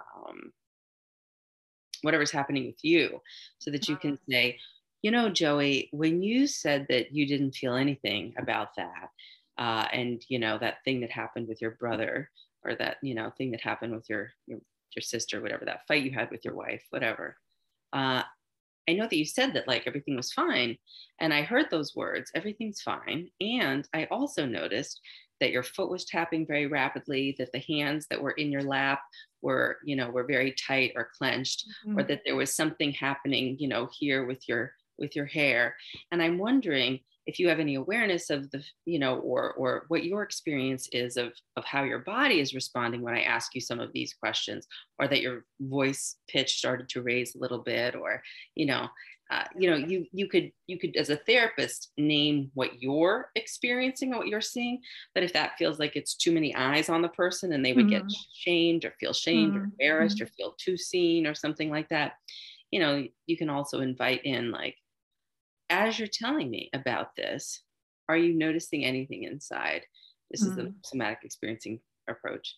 um, 0.00 0.52
whatever's 2.02 2.30
happening 2.30 2.66
with 2.66 2.82
you 2.82 3.20
so 3.58 3.70
that 3.70 3.88
you 3.88 3.96
can 3.96 4.12
mm-hmm. 4.12 4.32
say 4.32 4.58
you 5.02 5.10
know 5.10 5.28
joey 5.28 5.88
when 5.92 6.22
you 6.22 6.46
said 6.46 6.86
that 6.88 7.12
you 7.12 7.26
didn't 7.26 7.52
feel 7.52 7.74
anything 7.74 8.34
about 8.38 8.74
that 8.76 9.10
uh, 9.58 9.86
and 9.92 10.24
you 10.28 10.38
know 10.38 10.58
that 10.58 10.84
thing 10.84 11.00
that 11.00 11.10
happened 11.10 11.48
with 11.48 11.60
your 11.60 11.72
brother 11.72 12.30
or 12.64 12.74
that 12.74 12.96
you 13.02 13.14
know 13.14 13.30
thing 13.36 13.50
that 13.50 13.60
happened 13.60 13.94
with 13.94 14.08
your 14.08 14.30
your, 14.46 14.58
your 14.94 15.02
sister 15.02 15.40
whatever 15.40 15.64
that 15.64 15.86
fight 15.86 16.02
you 16.02 16.10
had 16.10 16.30
with 16.30 16.44
your 16.44 16.54
wife 16.54 16.82
whatever 16.90 17.36
uh, 17.92 18.22
i 18.88 18.92
know 18.92 19.04
that 19.04 19.16
you 19.16 19.24
said 19.24 19.52
that 19.52 19.68
like 19.68 19.86
everything 19.86 20.16
was 20.16 20.32
fine 20.32 20.76
and 21.20 21.32
i 21.32 21.42
heard 21.42 21.66
those 21.70 21.96
words 21.96 22.30
everything's 22.34 22.80
fine 22.80 23.28
and 23.40 23.88
i 23.94 24.04
also 24.06 24.46
noticed 24.46 25.00
that 25.40 25.50
your 25.50 25.62
foot 25.62 25.90
was 25.90 26.04
tapping 26.04 26.46
very 26.46 26.66
rapidly, 26.66 27.34
that 27.38 27.52
the 27.52 27.64
hands 27.68 28.06
that 28.10 28.20
were 28.20 28.32
in 28.32 28.50
your 28.50 28.62
lap 28.62 29.00
were, 29.42 29.78
you 29.84 29.96
know, 29.96 30.10
were 30.10 30.24
very 30.24 30.54
tight 30.66 30.92
or 30.96 31.10
clenched, 31.16 31.66
mm-hmm. 31.86 31.98
or 31.98 32.02
that 32.04 32.22
there 32.24 32.36
was 32.36 32.54
something 32.54 32.92
happening, 32.92 33.56
you 33.58 33.68
know, 33.68 33.88
here 33.92 34.26
with 34.26 34.48
your 34.48 34.72
with 34.98 35.14
your 35.14 35.26
hair. 35.26 35.76
And 36.10 36.20
I'm 36.20 36.38
wondering 36.38 37.00
if 37.26 37.38
you 37.38 37.48
have 37.48 37.60
any 37.60 37.74
awareness 37.74 38.30
of 38.30 38.50
the, 38.50 38.64
you 38.86 38.98
know, 38.98 39.16
or 39.16 39.52
or 39.52 39.84
what 39.88 40.04
your 40.04 40.22
experience 40.22 40.88
is 40.92 41.16
of 41.16 41.32
of 41.56 41.64
how 41.64 41.84
your 41.84 42.00
body 42.00 42.40
is 42.40 42.54
responding 42.54 43.02
when 43.02 43.14
I 43.14 43.22
ask 43.22 43.54
you 43.54 43.60
some 43.60 43.80
of 43.80 43.92
these 43.92 44.14
questions, 44.14 44.66
or 44.98 45.06
that 45.08 45.20
your 45.20 45.44
voice 45.60 46.16
pitch 46.28 46.56
started 46.56 46.88
to 46.90 47.02
raise 47.02 47.34
a 47.34 47.38
little 47.38 47.62
bit, 47.62 47.94
or 47.94 48.22
you 48.54 48.66
know, 48.66 48.88
uh, 49.30 49.44
you 49.56 49.70
know 49.70 49.76
you 49.76 50.06
you 50.12 50.26
could 50.26 50.50
you 50.66 50.78
could 50.78 50.96
as 50.96 51.10
a 51.10 51.16
therapist 51.16 51.92
name 51.98 52.50
what 52.54 52.80
you're 52.80 53.30
experiencing 53.34 54.14
or 54.14 54.18
what 54.18 54.28
you're 54.28 54.40
seeing 54.40 54.80
but 55.14 55.22
if 55.22 55.32
that 55.34 55.56
feels 55.58 55.78
like 55.78 55.96
it's 55.96 56.14
too 56.14 56.32
many 56.32 56.54
eyes 56.54 56.88
on 56.88 57.02
the 57.02 57.08
person 57.10 57.52
and 57.52 57.64
they 57.64 57.74
would 57.74 57.86
mm-hmm. 57.86 58.06
get 58.06 58.16
shamed 58.32 58.84
or 58.84 58.94
feel 58.98 59.12
shamed 59.12 59.52
mm-hmm. 59.52 59.60
or 59.60 59.64
embarrassed 59.64 60.16
mm-hmm. 60.16 60.24
or 60.24 60.28
feel 60.28 60.54
too 60.58 60.76
seen 60.78 61.26
or 61.26 61.34
something 61.34 61.70
like 61.70 61.88
that 61.90 62.12
you 62.70 62.80
know 62.80 63.04
you 63.26 63.36
can 63.36 63.50
also 63.50 63.80
invite 63.80 64.24
in 64.24 64.50
like 64.50 64.76
as 65.68 65.98
you're 65.98 66.08
telling 66.08 66.50
me 66.50 66.70
about 66.72 67.14
this 67.14 67.62
are 68.08 68.16
you 68.16 68.32
noticing 68.32 68.84
anything 68.84 69.24
inside 69.24 69.82
this 70.30 70.42
is 70.42 70.54
the 70.56 70.62
mm-hmm. 70.62 70.72
somatic 70.84 71.18
experiencing 71.22 71.78
approach 72.08 72.56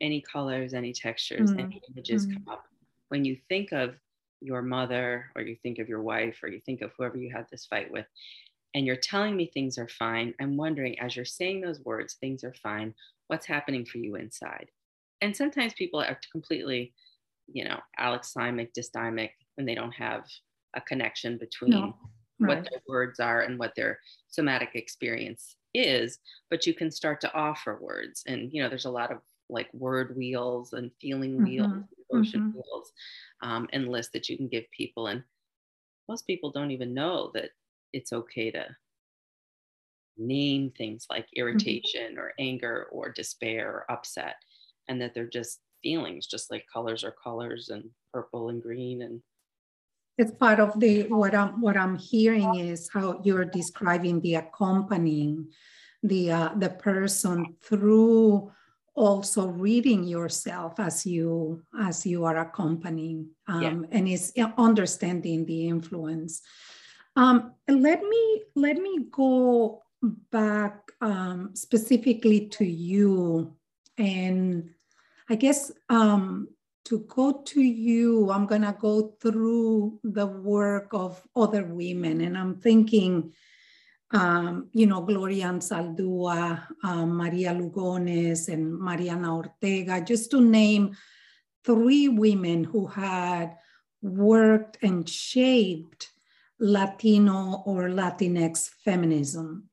any 0.00 0.22
colors 0.22 0.72
any 0.72 0.94
textures 0.94 1.50
any 1.50 1.64
mm-hmm. 1.64 1.92
images 1.92 2.24
come 2.24 2.36
mm-hmm. 2.36 2.52
up 2.52 2.64
when 3.08 3.24
you 3.24 3.36
think 3.50 3.72
of 3.72 3.96
your 4.40 4.62
mother 4.62 5.30
or 5.36 5.42
you 5.42 5.56
think 5.62 5.78
of 5.78 5.88
your 5.88 6.02
wife 6.02 6.38
or 6.42 6.48
you 6.48 6.60
think 6.64 6.80
of 6.80 6.92
whoever 6.96 7.16
you 7.16 7.30
had 7.30 7.46
this 7.50 7.66
fight 7.66 7.90
with 7.90 8.06
and 8.74 8.86
you're 8.86 8.96
telling 8.96 9.36
me 9.36 9.50
things 9.52 9.78
are 9.78 9.88
fine 9.88 10.34
i'm 10.40 10.56
wondering 10.56 10.98
as 10.98 11.14
you're 11.14 11.24
saying 11.24 11.60
those 11.60 11.80
words 11.84 12.14
things 12.14 12.42
are 12.44 12.54
fine 12.54 12.94
what's 13.28 13.46
happening 13.46 13.84
for 13.84 13.98
you 13.98 14.16
inside 14.16 14.66
and 15.20 15.36
sometimes 15.36 15.74
people 15.74 16.00
are 16.00 16.18
completely 16.32 16.92
you 17.52 17.64
know 17.64 17.78
alexithymic 17.98 18.68
dysthymic 18.76 19.30
and 19.58 19.68
they 19.68 19.74
don't 19.74 19.92
have 19.92 20.24
a 20.74 20.80
connection 20.80 21.36
between 21.36 21.72
no. 21.72 21.94
right. 22.38 22.56
what 22.56 22.68
their 22.70 22.80
words 22.88 23.20
are 23.20 23.42
and 23.42 23.58
what 23.58 23.74
their 23.76 23.98
somatic 24.28 24.70
experience 24.74 25.56
is 25.74 26.18
but 26.48 26.66
you 26.66 26.74
can 26.74 26.90
start 26.90 27.20
to 27.20 27.32
offer 27.34 27.78
words 27.80 28.22
and 28.26 28.52
you 28.52 28.62
know 28.62 28.68
there's 28.68 28.86
a 28.86 28.90
lot 28.90 29.12
of 29.12 29.18
like 29.50 29.72
word 29.72 30.16
wheels 30.16 30.72
and 30.72 30.90
feeling 31.00 31.34
mm-hmm. 31.34 31.44
wheels 31.44 31.84
emotion 32.10 32.40
mm-hmm. 32.40 32.56
wheels 32.56 32.92
um, 33.42 33.68
and 33.72 33.88
lists 33.88 34.12
that 34.12 34.28
you 34.28 34.36
can 34.36 34.48
give 34.48 34.64
people. 34.76 35.06
And 35.08 35.22
most 36.08 36.26
people 36.26 36.50
don't 36.50 36.70
even 36.70 36.94
know 36.94 37.30
that 37.34 37.50
it's 37.92 38.12
okay 38.12 38.50
to 38.50 38.66
name 40.16 40.72
things 40.76 41.06
like 41.10 41.24
mm-hmm. 41.24 41.40
irritation 41.40 42.12
mm-hmm. 42.12 42.18
or 42.18 42.32
anger 42.38 42.86
or 42.90 43.10
despair 43.10 43.68
or 43.68 43.92
upset, 43.92 44.36
and 44.88 45.00
that 45.00 45.14
they're 45.14 45.26
just 45.26 45.60
feelings, 45.82 46.26
just 46.26 46.50
like 46.50 46.64
colors 46.72 47.04
are 47.04 47.14
colors 47.22 47.70
and 47.70 47.84
purple 48.12 48.48
and 48.48 48.62
green 48.62 49.02
and 49.02 49.22
it's 50.18 50.32
part 50.32 50.60
of 50.60 50.78
the 50.78 51.04
what 51.04 51.34
I'm 51.34 51.62
what 51.62 51.78
I'm 51.78 51.96
hearing 51.96 52.56
is 52.56 52.90
how 52.92 53.22
you're 53.24 53.46
describing 53.46 54.20
the 54.20 54.34
accompanying 54.34 55.48
the 56.02 56.30
uh, 56.30 56.50
the 56.58 56.68
person 56.68 57.56
through 57.62 58.52
also 59.00 59.46
reading 59.46 60.04
yourself 60.04 60.78
as 60.78 61.06
you 61.06 61.62
as 61.80 62.04
you 62.04 62.26
are 62.26 62.36
accompanying 62.36 63.26
um, 63.48 63.62
yeah. 63.62 63.96
and 63.96 64.06
is 64.06 64.30
understanding 64.58 65.46
the 65.46 65.68
influence 65.68 66.42
um, 67.16 67.54
let 67.66 68.02
me 68.02 68.42
let 68.54 68.76
me 68.76 69.06
go 69.10 69.82
back 70.30 70.92
um, 71.00 71.50
specifically 71.54 72.46
to 72.48 72.66
you 72.66 73.56
and 73.96 74.68
i 75.30 75.34
guess 75.34 75.72
um, 75.88 76.46
to 76.84 76.98
go 77.08 77.40
to 77.46 77.62
you 77.62 78.30
i'm 78.30 78.44
going 78.44 78.68
to 78.68 78.76
go 78.78 79.16
through 79.22 79.98
the 80.04 80.26
work 80.26 80.88
of 80.92 81.26
other 81.34 81.64
women 81.64 82.20
and 82.20 82.36
i'm 82.36 82.56
thinking 82.56 83.32
um, 84.12 84.68
you 84.72 84.86
know, 84.86 85.02
Gloria 85.02 85.46
Anzaldúa, 85.46 86.66
um, 86.82 87.16
Maria 87.16 87.52
Lugones, 87.52 88.48
and 88.48 88.78
Mariana 88.78 89.36
Ortega, 89.36 90.00
just 90.00 90.30
to 90.32 90.40
name 90.40 90.96
three 91.64 92.08
women 92.08 92.64
who 92.64 92.86
had 92.86 93.56
worked 94.02 94.78
and 94.82 95.08
shaped 95.08 96.10
Latino 96.58 97.62
or 97.66 97.88
Latinx 97.88 98.70
feminism. 98.84 99.68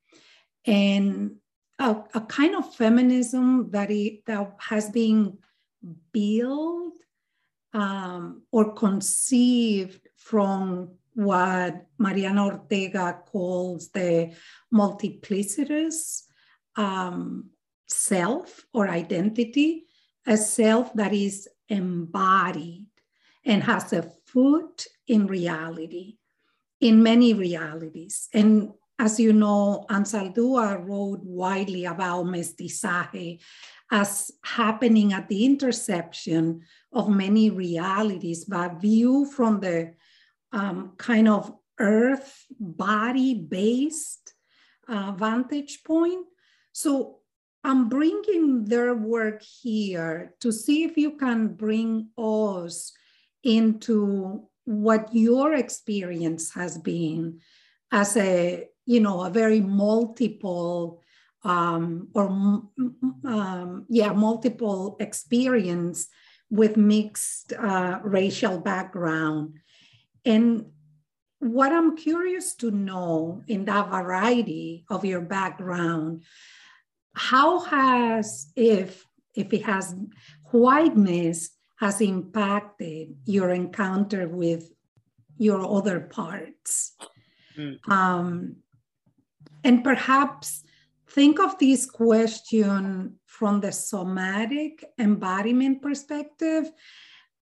And 0.64 1.36
a, 1.78 1.96
a 2.14 2.20
kind 2.22 2.54
of 2.54 2.74
feminism 2.74 3.70
that, 3.70 3.90
it, 3.90 4.24
that 4.26 4.54
has 4.58 4.90
been 4.90 5.38
built 6.12 6.94
um, 7.72 8.42
or 8.52 8.72
conceived 8.74 10.08
from 10.16 10.90
what 11.18 11.84
Mariana 11.98 12.46
Ortega 12.46 13.18
calls 13.26 13.88
the 13.88 14.32
multiplicitous 14.72 16.22
um, 16.76 17.50
self 17.88 18.64
or 18.72 18.88
identity, 18.88 19.86
a 20.28 20.36
self 20.36 20.94
that 20.94 21.12
is 21.12 21.48
embodied 21.68 22.86
and 23.44 23.64
has 23.64 23.92
a 23.92 24.08
foot 24.26 24.86
in 25.08 25.26
reality, 25.26 26.18
in 26.80 27.02
many 27.02 27.34
realities. 27.34 28.28
And 28.32 28.70
as 29.00 29.18
you 29.18 29.32
know, 29.32 29.86
Anzaldúa 29.90 30.86
wrote 30.86 31.24
widely 31.24 31.84
about 31.84 32.26
mestizaje 32.26 33.40
as 33.90 34.30
happening 34.44 35.14
at 35.14 35.28
the 35.28 35.44
intersection 35.44 36.60
of 36.92 37.08
many 37.08 37.50
realities, 37.50 38.44
but 38.44 38.80
viewed 38.80 39.32
from 39.32 39.58
the 39.58 39.94
um, 40.52 40.92
kind 40.96 41.28
of 41.28 41.54
earth 41.78 42.46
body 42.58 43.34
based 43.34 44.34
uh, 44.88 45.12
vantage 45.12 45.82
point. 45.84 46.26
So 46.72 47.18
I'm 47.64 47.88
bringing 47.88 48.64
their 48.64 48.94
work 48.94 49.42
here 49.42 50.34
to 50.40 50.52
see 50.52 50.84
if 50.84 50.96
you 50.96 51.12
can 51.12 51.48
bring 51.54 52.08
us 52.16 52.92
into 53.42 54.48
what 54.64 55.14
your 55.14 55.54
experience 55.54 56.52
has 56.54 56.78
been 56.78 57.40
as 57.90 58.16
a 58.16 58.68
you 58.84 59.00
know 59.00 59.22
a 59.22 59.30
very 59.30 59.60
multiple 59.60 61.00
um, 61.44 62.08
or 62.14 62.28
um, 63.24 63.86
yeah 63.88 64.12
multiple 64.12 64.96
experience 65.00 66.08
with 66.50 66.76
mixed 66.76 67.52
uh, 67.52 68.00
racial 68.02 68.58
background 68.58 69.58
and 70.28 70.66
what 71.38 71.72
I'm 71.72 71.96
curious 71.96 72.54
to 72.56 72.70
know 72.70 73.42
in 73.48 73.64
that 73.64 73.88
variety 73.88 74.84
of 74.90 75.04
your 75.04 75.22
background, 75.22 76.24
how 77.14 77.60
has, 77.60 78.52
if, 78.54 79.06
if 79.34 79.52
it 79.52 79.64
has 79.64 79.94
whiteness 80.50 81.50
has 81.80 82.00
impacted 82.00 83.16
your 83.24 83.50
encounter 83.50 84.28
with 84.28 84.68
your 85.38 85.64
other 85.64 86.00
parts? 86.00 86.94
Mm. 87.56 87.88
Um, 87.88 88.56
and 89.64 89.82
perhaps 89.82 90.62
think 91.08 91.40
of 91.40 91.58
this 91.58 91.86
question 91.86 93.18
from 93.24 93.60
the 93.60 93.72
somatic 93.72 94.84
embodiment 94.98 95.80
perspective 95.80 96.70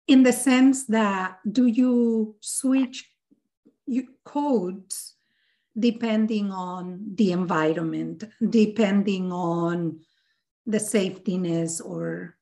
in 0.07 0.23
the 0.23 0.33
sense 0.33 0.85
that 0.85 1.39
do 1.51 1.65
you 1.65 2.35
switch 2.41 3.09
codes 4.23 5.15
depending 5.77 6.51
on 6.51 7.01
the 7.15 7.31
environment, 7.31 8.23
depending 8.49 9.31
on 9.31 9.99
the 10.65 10.77
safetiness 10.77 11.83
or 11.83 12.35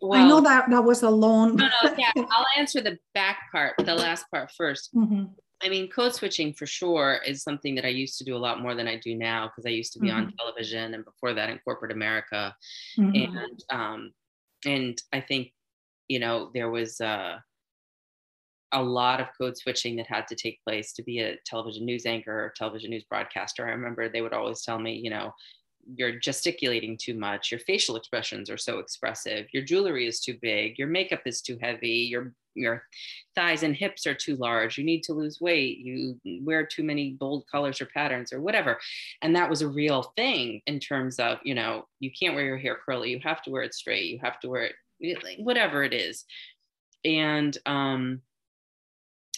well, 0.00 0.20
I 0.20 0.28
know 0.28 0.40
that 0.42 0.68
that 0.68 0.84
was 0.84 1.02
a 1.02 1.10
long. 1.10 1.56
no, 1.56 1.68
no, 1.82 1.94
yeah. 1.96 2.10
I'll 2.16 2.46
answer 2.58 2.82
the 2.82 2.98
back 3.14 3.50
part, 3.50 3.74
the 3.78 3.94
last 3.94 4.26
part 4.30 4.50
1st 4.60 4.94
mm-hmm. 4.94 5.24
I 5.62 5.68
mean, 5.70 5.88
code 5.88 6.14
switching 6.14 6.52
for 6.52 6.66
sure 6.66 7.20
is 7.26 7.42
something 7.42 7.74
that 7.76 7.86
I 7.86 7.88
used 7.88 8.18
to 8.18 8.24
do 8.24 8.36
a 8.36 8.38
lot 8.38 8.60
more 8.60 8.74
than 8.74 8.86
I 8.86 8.96
do 8.96 9.14
now 9.14 9.46
because 9.46 9.64
I 9.64 9.70
used 9.70 9.94
to 9.94 9.98
be 9.98 10.08
mm-hmm. 10.08 10.18
on 10.18 10.34
television 10.38 10.92
and 10.92 11.04
before 11.04 11.32
that 11.32 11.48
in 11.48 11.58
corporate 11.60 11.92
America, 11.92 12.54
mm-hmm. 12.98 13.36
and 13.38 13.64
um, 13.70 14.12
and 14.66 15.00
I 15.12 15.20
think 15.20 15.52
you 16.08 16.18
know, 16.18 16.50
there 16.54 16.70
was 16.70 17.00
uh, 17.00 17.38
a 18.72 18.82
lot 18.82 19.20
of 19.20 19.28
code 19.38 19.56
switching 19.56 19.96
that 19.96 20.06
had 20.06 20.26
to 20.28 20.34
take 20.34 20.62
place 20.64 20.92
to 20.92 21.02
be 21.02 21.20
a 21.20 21.36
television 21.46 21.84
news 21.84 22.06
anchor 22.06 22.32
or 22.32 22.52
television 22.56 22.90
news 22.90 23.04
broadcaster. 23.04 23.66
I 23.66 23.70
remember 23.70 24.08
they 24.08 24.20
would 24.20 24.32
always 24.32 24.62
tell 24.62 24.78
me, 24.78 24.94
you 24.94 25.10
know, 25.10 25.32
you're 25.96 26.18
gesticulating 26.18 26.98
too 27.00 27.14
much, 27.14 27.50
your 27.50 27.60
facial 27.60 27.96
expressions 27.96 28.50
are 28.50 28.56
so 28.56 28.78
expressive, 28.78 29.46
your 29.52 29.62
jewelry 29.62 30.06
is 30.06 30.20
too 30.20 30.36
big, 30.40 30.78
your 30.78 30.88
makeup 30.88 31.20
is 31.26 31.40
too 31.40 31.58
heavy, 31.60 32.08
your 32.10 32.32
your 32.56 32.84
thighs 33.34 33.64
and 33.64 33.74
hips 33.74 34.06
are 34.06 34.14
too 34.14 34.36
large, 34.36 34.78
you 34.78 34.84
need 34.84 35.02
to 35.02 35.12
lose 35.12 35.40
weight, 35.40 35.78
you 35.78 36.20
wear 36.42 36.64
too 36.64 36.84
many 36.84 37.10
bold 37.10 37.44
colors 37.50 37.80
or 37.80 37.86
patterns 37.86 38.32
or 38.32 38.40
whatever. 38.40 38.78
And 39.22 39.34
that 39.34 39.50
was 39.50 39.60
a 39.60 39.68
real 39.68 40.12
thing 40.16 40.62
in 40.68 40.78
terms 40.78 41.18
of, 41.18 41.38
you 41.42 41.54
know, 41.54 41.86
you 41.98 42.12
can't 42.18 42.36
wear 42.36 42.44
your 42.44 42.56
hair 42.56 42.78
curly, 42.86 43.10
you 43.10 43.18
have 43.24 43.42
to 43.42 43.50
wear 43.50 43.62
it 43.62 43.74
straight, 43.74 44.04
you 44.06 44.20
have 44.22 44.38
to 44.40 44.48
wear 44.48 44.62
it 44.62 44.74
whatever 45.38 45.82
it 45.82 45.92
is. 45.92 46.24
And 47.04 47.56
um, 47.66 48.22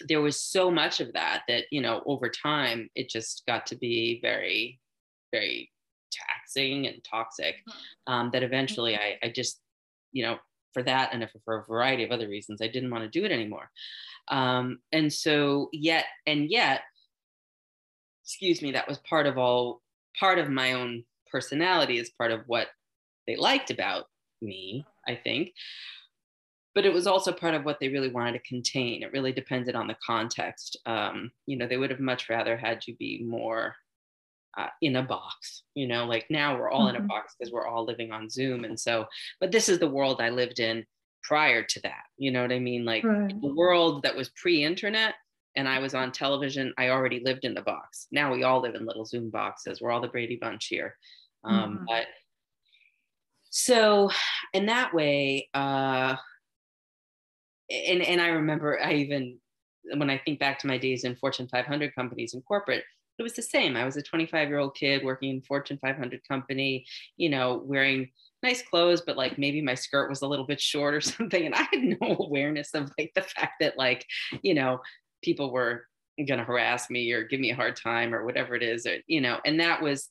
there 0.09 0.21
was 0.21 0.41
so 0.41 0.71
much 0.71 1.01
of 1.01 1.13
that 1.15 1.43
that 1.49 1.65
you 1.71 1.81
know 1.81 2.03
over 2.07 2.29
time 2.29 2.91
it 2.95 3.09
just 3.09 3.43
got 3.47 3.67
to 3.67 3.77
be 3.77 4.19
very 4.21 4.79
very 5.33 5.71
taxing 6.13 6.87
and 6.87 7.03
toxic 7.05 7.57
mm-hmm. 7.57 8.13
um, 8.13 8.31
that 8.33 8.43
eventually 8.43 8.97
I, 8.97 9.19
I 9.23 9.29
just 9.35 9.61
you 10.13 10.25
know 10.25 10.39
for 10.73 10.83
that 10.83 11.11
and 11.13 11.27
for 11.45 11.59
a 11.59 11.65
variety 11.65 12.05
of 12.05 12.11
other 12.11 12.29
reasons 12.29 12.61
i 12.61 12.69
didn't 12.69 12.91
want 12.91 13.05
to 13.05 13.21
do 13.21 13.25
it 13.25 13.33
anymore. 13.33 13.71
Um, 14.29 14.81
and 14.93 15.13
so 15.13 15.69
yet 15.73 16.05
and 16.27 16.51
yet 16.51 16.83
excuse 18.25 18.61
me 18.61 18.73
that 18.73 18.89
was 18.89 18.99
part 18.99 19.27
of 19.27 19.39
all 19.39 19.83
part 20.19 20.39
of 20.39 20.51
my 20.51 20.73
own 20.73 21.05
personality 21.31 21.99
is 21.99 22.11
part 22.11 22.33
of 22.33 22.41
what 22.47 22.69
they 23.27 23.37
liked 23.37 23.71
about 23.71 24.07
me 24.43 24.85
I 25.07 25.15
think. 25.15 25.53
But 26.75 26.85
it 26.85 26.93
was 26.93 27.07
also 27.07 27.33
part 27.33 27.55
of 27.55 27.65
what 27.65 27.81
they 27.81 27.89
really 27.89 28.11
wanted 28.11 28.33
to 28.33 28.49
contain. 28.49 29.03
It 29.03 29.13
really 29.13 29.33
depended 29.33 29.75
on 29.75 29.87
the 29.87 29.97
context. 30.05 30.77
Um, 30.85 31.31
you 31.47 31.57
know, 31.57 31.67
they 31.67 31.79
would 31.79 31.91
have 31.91 32.01
much 32.01 32.29
rather 32.29 32.55
had 32.55 32.87
you 32.87 32.95
be 32.97 33.23
more 33.25 33.75
uh, 34.59 34.69
in 34.83 34.97
a 34.97 35.03
box, 35.03 35.63
you 35.75 35.87
know, 35.87 36.07
like 36.07 36.27
now 36.31 36.57
we're 36.57 36.71
all 36.71 36.87
mm-hmm. 36.87 36.91
in 36.91 36.97
a 36.97 36.99
mm-hmm. 37.01 37.09
box 37.09 37.35
because 37.39 37.53
we're 37.53 37.67
all 37.67 37.85
living 37.85 38.11
on 38.11 38.31
Zoom. 38.31 38.65
And 38.65 38.79
so, 38.79 39.07
but 39.41 39.53
this 39.53 39.69
is 39.69 39.79
the 39.79 39.89
world 39.89 40.21
I 40.21 40.31
lived 40.31 40.61
in 40.61 40.85
prior 41.23 41.63
to 41.63 41.81
that. 41.83 42.05
You 42.17 42.31
know 42.31 42.43
what 42.43 42.53
I 42.53 42.59
mean? 42.59 42.85
Like 42.85 43.05
right. 43.05 43.39
the 43.41 43.55
world 43.55 44.03
that 44.03 44.17
was 44.17 44.31
pre 44.31 44.65
internet 44.65 45.15
and 45.57 45.69
I 45.69 45.79
was 45.79 45.95
on 45.95 46.13
television, 46.13 46.73
I 46.79 46.89
already 46.89 47.21
lived 47.21 47.45
in 47.45 47.55
the 47.55 47.63
box. 47.63 48.07
Now 48.13 48.33
we 48.33 48.45
all 48.45 48.61
live 48.61 48.75
in 48.75 48.87
little 48.87 49.05
Zoom 49.05 49.31
boxes. 49.31 49.81
We're 49.81 49.91
all 49.91 50.01
the 50.01 50.09
Brady 50.09 50.37
Bunch 50.37 50.67
here. 50.67 50.97
Um, 51.45 51.77
mm-hmm. 51.77 51.85
But 51.87 52.07
so 53.57 54.11
in 54.53 54.67
that 54.67 54.93
way 54.93 55.49
uh 55.55 56.15
and 57.71 58.03
and 58.03 58.21
i 58.21 58.29
remember 58.29 58.79
i 58.83 58.93
even 58.93 59.39
when 59.97 60.11
i 60.11 60.19
think 60.19 60.39
back 60.39 60.59
to 60.59 60.67
my 60.67 60.77
days 60.77 61.05
in 61.05 61.17
fortune 61.17 61.49
500 61.49 61.95
companies 61.95 62.35
in 62.35 62.43
corporate 62.43 62.85
it 63.19 63.23
was 63.23 63.33
the 63.33 63.43
same. 63.43 63.77
I 63.77 63.85
was 63.85 63.97
a 63.97 64.03
25 64.03 64.49
year 64.49 64.59
old 64.59 64.75
kid 64.75 65.05
working 65.05 65.31
in 65.31 65.41
fortune 65.41 65.79
500 65.81 66.21
company 66.29 66.85
you 67.17 67.29
know 67.29 67.63
wearing 67.65 68.11
nice 68.43 68.63
clothes 68.63 69.01
but 69.07 69.17
like 69.17 69.39
maybe 69.39 69.63
my 69.63 69.75
skirt 69.75 70.11
was 70.11 70.23
a 70.23 70.27
little 70.27 70.47
bit 70.47 70.61
short 70.61 70.95
or 70.95 71.01
something 71.01 71.47
and 71.47 71.55
i 71.55 71.67
had 71.73 71.99
no 72.01 72.17
awareness 72.21 72.75
of 72.75 72.93
like 72.99 73.13
the 73.15 73.23
fact 73.23 73.55
that 73.61 73.79
like 73.79 74.05
you 74.43 74.53
know 74.55 74.81
people 75.23 75.51
were 75.51 75.87
going 76.19 76.39
to 76.39 76.45
harass 76.45 76.91
me 76.91 77.11
or 77.13 77.25
give 77.25 77.41
me 77.41 77.51
a 77.51 77.57
hard 77.57 77.77
time 77.77 78.15
or 78.15 78.25
whatever 78.25 78.55
it 78.55 78.63
is 78.63 78.87
or 78.87 78.97
you 79.07 79.21
know 79.21 79.39
and 79.45 79.61
that 79.61 79.83
was 79.83 80.09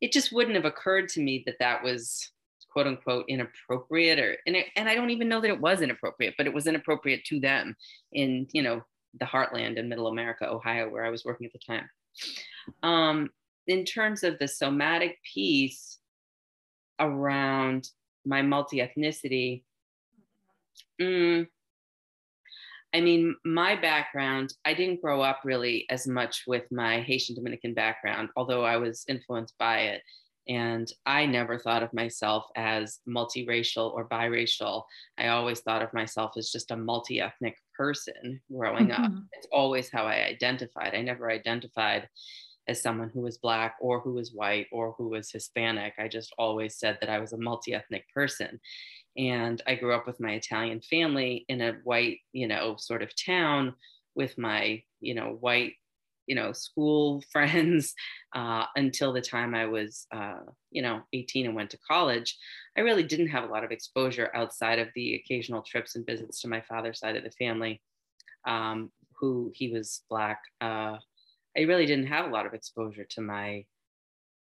it 0.00 0.12
just 0.12 0.32
wouldn't 0.32 0.56
have 0.56 0.64
occurred 0.64 1.08
to 1.08 1.22
me 1.22 1.42
that 1.46 1.56
that 1.60 1.82
was 1.82 2.30
quote 2.76 2.86
unquote 2.86 3.24
inappropriate 3.26 4.18
or 4.18 4.36
and, 4.44 4.54
it, 4.54 4.66
and 4.76 4.86
I 4.86 4.94
don't 4.94 5.08
even 5.08 5.30
know 5.30 5.40
that 5.40 5.48
it 5.48 5.58
was 5.58 5.80
inappropriate, 5.80 6.34
but 6.36 6.46
it 6.46 6.52
was 6.52 6.66
inappropriate 6.66 7.24
to 7.24 7.40
them 7.40 7.74
in 8.12 8.46
you 8.52 8.62
know 8.62 8.82
the 9.18 9.24
heartland 9.24 9.78
in 9.78 9.88
middle 9.88 10.08
America, 10.08 10.46
Ohio, 10.46 10.90
where 10.90 11.02
I 11.02 11.08
was 11.08 11.24
working 11.24 11.46
at 11.46 11.54
the 11.54 11.58
time. 11.58 11.88
Um, 12.82 13.30
in 13.66 13.86
terms 13.86 14.24
of 14.24 14.38
the 14.38 14.46
somatic 14.46 15.16
piece 15.22 16.00
around 17.00 17.88
my 18.26 18.42
multi-ethnicity, 18.42 19.62
mm, 21.00 21.46
I 22.92 23.00
mean, 23.00 23.36
my 23.42 23.74
background, 23.74 24.52
I 24.66 24.74
didn't 24.74 25.00
grow 25.00 25.22
up 25.22 25.40
really 25.44 25.86
as 25.88 26.06
much 26.06 26.44
with 26.46 26.70
my 26.70 27.00
Haitian 27.00 27.36
Dominican 27.36 27.72
background, 27.72 28.28
although 28.36 28.64
I 28.66 28.76
was 28.76 29.06
influenced 29.08 29.56
by 29.56 29.78
it. 29.78 30.02
And 30.48 30.90
I 31.04 31.26
never 31.26 31.58
thought 31.58 31.82
of 31.82 31.92
myself 31.92 32.46
as 32.56 33.00
multiracial 33.08 33.92
or 33.92 34.08
biracial. 34.08 34.84
I 35.18 35.28
always 35.28 35.60
thought 35.60 35.82
of 35.82 35.92
myself 35.92 36.32
as 36.36 36.50
just 36.50 36.70
a 36.70 36.76
multi 36.76 37.20
ethnic 37.20 37.56
person 37.76 38.40
growing 38.50 38.88
mm-hmm. 38.88 39.04
up. 39.04 39.12
It's 39.32 39.48
always 39.50 39.90
how 39.90 40.04
I 40.04 40.24
identified. 40.24 40.94
I 40.94 41.02
never 41.02 41.30
identified 41.30 42.08
as 42.68 42.82
someone 42.82 43.10
who 43.12 43.20
was 43.20 43.38
black 43.38 43.76
or 43.80 44.00
who 44.00 44.14
was 44.14 44.32
white 44.32 44.66
or 44.72 44.94
who 44.98 45.08
was 45.08 45.30
hispanic 45.30 45.94
i 45.98 46.08
just 46.08 46.34
always 46.38 46.76
said 46.76 46.98
that 47.00 47.10
i 47.10 47.18
was 47.18 47.32
a 47.32 47.38
multi-ethnic 47.38 48.04
person 48.12 48.60
and 49.16 49.62
i 49.66 49.74
grew 49.74 49.94
up 49.94 50.06
with 50.06 50.20
my 50.20 50.32
italian 50.32 50.80
family 50.80 51.44
in 51.48 51.60
a 51.60 51.74
white 51.84 52.18
you 52.32 52.48
know 52.48 52.74
sort 52.78 53.02
of 53.02 53.10
town 53.24 53.74
with 54.14 54.36
my 54.38 54.82
you 55.00 55.14
know 55.14 55.36
white 55.40 55.74
you 56.26 56.34
know 56.34 56.52
school 56.52 57.22
friends 57.32 57.94
uh, 58.34 58.64
until 58.76 59.12
the 59.12 59.20
time 59.20 59.54
i 59.54 59.66
was 59.66 60.06
uh, 60.14 60.40
you 60.70 60.82
know 60.82 61.00
18 61.12 61.46
and 61.46 61.54
went 61.54 61.70
to 61.70 61.78
college 61.88 62.36
i 62.76 62.80
really 62.80 63.02
didn't 63.02 63.28
have 63.28 63.44
a 63.44 63.52
lot 63.52 63.64
of 63.64 63.70
exposure 63.70 64.30
outside 64.34 64.78
of 64.78 64.88
the 64.94 65.14
occasional 65.14 65.62
trips 65.62 65.96
and 65.96 66.06
visits 66.06 66.40
to 66.40 66.48
my 66.48 66.60
father's 66.68 66.98
side 66.98 67.16
of 67.16 67.24
the 67.24 67.30
family 67.30 67.80
um, 68.46 68.90
who 69.18 69.50
he 69.54 69.70
was 69.70 70.02
black 70.10 70.40
uh, 70.60 70.96
i 71.56 71.60
really 71.60 71.86
didn't 71.86 72.06
have 72.06 72.26
a 72.26 72.34
lot 72.34 72.46
of 72.46 72.54
exposure 72.54 73.04
to 73.04 73.20
my 73.20 73.64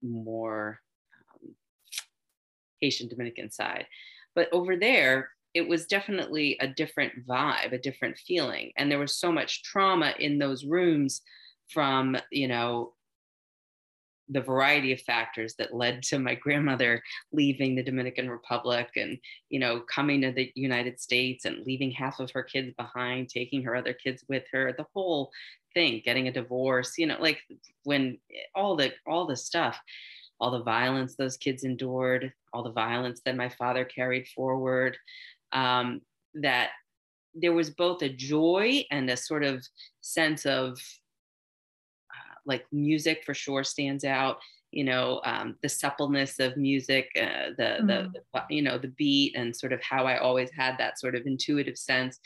more 0.01 0.79
um, 1.43 1.55
haitian 2.79 3.07
dominican 3.07 3.51
side. 3.51 3.85
But 4.35 4.49
over 4.51 4.75
there 4.75 5.29
it 5.53 5.67
was 5.67 5.85
definitely 5.85 6.57
a 6.61 6.67
different 6.67 7.27
vibe 7.27 7.73
a 7.73 7.77
different 7.77 8.17
feeling 8.17 8.71
and 8.77 8.89
there 8.89 8.99
was 8.99 9.19
so 9.19 9.31
much 9.31 9.63
trauma 9.63 10.13
in 10.17 10.39
those 10.39 10.63
rooms 10.63 11.21
from 11.71 12.17
you 12.31 12.47
know 12.47 12.93
the 14.29 14.41
variety 14.41 14.93
of 14.93 15.01
factors 15.01 15.55
that 15.55 15.73
led 15.73 16.01
to 16.01 16.17
my 16.17 16.35
grandmother 16.35 17.01
leaving 17.33 17.75
the 17.75 17.83
Dominican 17.83 18.29
Republic 18.29 18.89
and 18.95 19.17
you 19.49 19.59
know 19.59 19.81
coming 19.81 20.21
to 20.21 20.31
the 20.31 20.51
United 20.55 20.99
States 20.99 21.45
and 21.45 21.65
leaving 21.65 21.91
half 21.91 22.19
of 22.19 22.31
her 22.31 22.43
kids 22.43 22.73
behind 22.77 23.29
taking 23.29 23.63
her 23.63 23.75
other 23.75 23.93
kids 23.93 24.23
with 24.29 24.43
her 24.51 24.73
the 24.77 24.85
whole 24.93 25.31
thing 25.73 26.01
getting 26.03 26.27
a 26.27 26.33
divorce 26.33 26.97
you 26.97 27.07
know 27.07 27.17
like 27.19 27.39
when 27.83 28.17
all 28.55 28.75
the 28.75 28.91
all 29.07 29.25
the 29.25 29.37
stuff 29.37 29.79
all 30.39 30.51
the 30.51 30.63
violence 30.63 31.15
those 31.15 31.37
kids 31.37 31.63
endured 31.63 32.33
all 32.53 32.63
the 32.63 32.71
violence 32.71 33.21
that 33.25 33.37
my 33.37 33.49
father 33.49 33.85
carried 33.85 34.27
forward 34.29 34.97
um, 35.53 36.01
that 36.33 36.69
there 37.33 37.53
was 37.53 37.69
both 37.69 38.01
a 38.01 38.09
joy 38.09 38.83
and 38.91 39.09
a 39.09 39.15
sort 39.15 39.43
of 39.43 39.65
sense 40.01 40.45
of 40.45 40.77
like 42.45 42.65
music 42.71 43.23
for 43.25 43.33
sure 43.33 43.63
stands 43.63 44.03
out 44.03 44.37
you 44.71 44.83
know 44.83 45.21
um, 45.25 45.55
the 45.61 45.69
suppleness 45.69 46.39
of 46.39 46.57
music 46.57 47.09
uh, 47.19 47.51
the, 47.57 47.77
mm. 47.81 47.87
the, 47.87 48.21
the 48.33 48.43
you 48.49 48.61
know 48.61 48.77
the 48.77 48.93
beat 48.97 49.35
and 49.35 49.55
sort 49.55 49.73
of 49.73 49.81
how 49.81 50.05
i 50.05 50.17
always 50.17 50.49
had 50.51 50.77
that 50.77 50.99
sort 50.99 51.15
of 51.15 51.25
intuitive 51.25 51.77
sense 51.77 52.19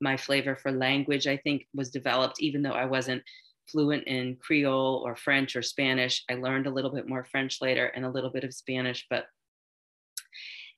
my 0.00 0.16
flavor 0.16 0.56
for 0.56 0.70
language 0.72 1.26
i 1.26 1.36
think 1.36 1.66
was 1.74 1.90
developed 1.90 2.40
even 2.40 2.62
though 2.62 2.72
i 2.72 2.84
wasn't 2.84 3.22
fluent 3.70 4.04
in 4.04 4.36
creole 4.36 5.02
or 5.06 5.14
french 5.14 5.54
or 5.54 5.62
spanish 5.62 6.24
i 6.28 6.34
learned 6.34 6.66
a 6.66 6.72
little 6.72 6.92
bit 6.92 7.08
more 7.08 7.24
french 7.24 7.58
later 7.62 7.86
and 7.86 8.04
a 8.04 8.10
little 8.10 8.30
bit 8.30 8.44
of 8.44 8.52
spanish 8.52 9.06
but 9.08 9.26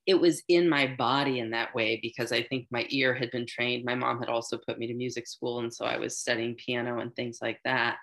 it 0.07 0.21
was 0.21 0.43
in 0.49 0.69
my 0.69 0.87
body 0.99 1.39
in 1.39 1.53
that 1.53 1.75
way 1.75 1.99
because 2.03 2.31
I 2.31 2.43
think 2.43 2.67
my 2.71 2.87
ear 2.91 3.15
had 3.15 3.31
been 3.31 3.47
trained. 3.47 3.87
My 3.87 3.95
mom 3.95 4.19
had 4.19 4.29
also 4.29 4.59
put 4.59 4.79
me 4.79 4.87
to 4.87 4.93
music 4.93 5.27
school, 5.27 5.61
and 5.61 5.73
so 5.73 5.87
I 5.87 5.97
was 5.97 6.19
studying 6.19 6.57
piano 6.57 6.99
and 6.99 7.17
things 7.17 7.39
like 7.41 7.59
that 7.65 7.97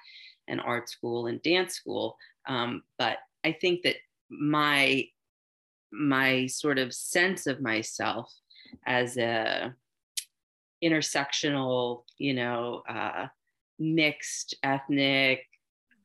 and 0.51 0.61
art 0.61 0.89
school 0.89 1.25
and 1.27 1.41
dance 1.41 1.73
school. 1.73 2.17
Um, 2.47 2.83
but 2.99 3.17
I 3.43 3.53
think 3.53 3.81
that 3.83 3.95
my 4.29 5.05
my 5.91 6.47
sort 6.47 6.77
of 6.77 6.93
sense 6.93 7.47
of 7.47 7.61
myself 7.61 8.31
as 8.85 9.17
a 9.17 9.73
intersectional, 10.83 12.03
you 12.17 12.33
know, 12.33 12.81
uh, 12.87 13.27
mixed 13.79 14.55
ethnic, 14.63 15.45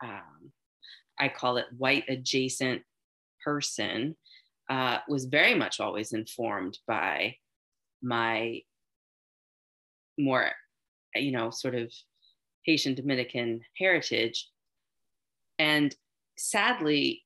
um, 0.02 0.52
I 1.18 1.28
call 1.28 1.56
it 1.56 1.66
white 1.76 2.04
adjacent 2.08 2.82
person, 3.44 4.16
uh, 4.68 4.98
was 5.08 5.26
very 5.26 5.54
much 5.54 5.80
always 5.80 6.12
informed 6.12 6.78
by 6.86 7.36
my 8.02 8.60
more, 10.18 10.50
you 11.14 11.32
know, 11.32 11.50
sort 11.50 11.74
of 11.74 11.92
Haitian 12.66 12.94
Dominican 12.94 13.62
heritage. 13.78 14.50
And 15.58 15.94
sadly, 16.36 17.22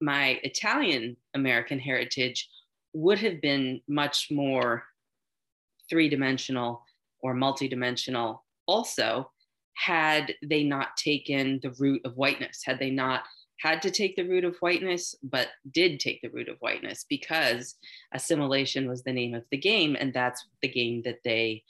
my 0.00 0.38
Italian 0.42 1.16
American 1.34 1.78
heritage 1.78 2.48
would 2.92 3.18
have 3.18 3.40
been 3.40 3.80
much 3.88 4.28
more 4.30 4.84
three 5.88 6.08
dimensional 6.08 6.82
or 7.20 7.34
multidimensional 7.34 8.40
also 8.66 9.30
had 9.74 10.34
they 10.42 10.62
not 10.62 10.96
taken 10.96 11.60
the 11.62 11.74
root 11.78 12.00
of 12.04 12.16
whiteness, 12.16 12.62
had 12.64 12.78
they 12.78 12.90
not 12.90 13.22
had 13.60 13.80
to 13.82 13.90
take 13.90 14.16
the 14.16 14.24
root 14.24 14.44
of 14.44 14.56
whiteness, 14.58 15.14
but 15.22 15.48
did 15.70 15.98
take 15.98 16.20
the 16.22 16.30
root 16.30 16.48
of 16.48 16.58
whiteness 16.58 17.04
because 17.08 17.76
assimilation 18.12 18.88
was 18.88 19.02
the 19.02 19.12
name 19.12 19.34
of 19.34 19.44
the 19.50 19.56
game. 19.56 19.96
And 19.98 20.12
that's 20.12 20.46
the 20.62 20.68
game 20.68 21.02
that 21.04 21.20
they 21.24 21.62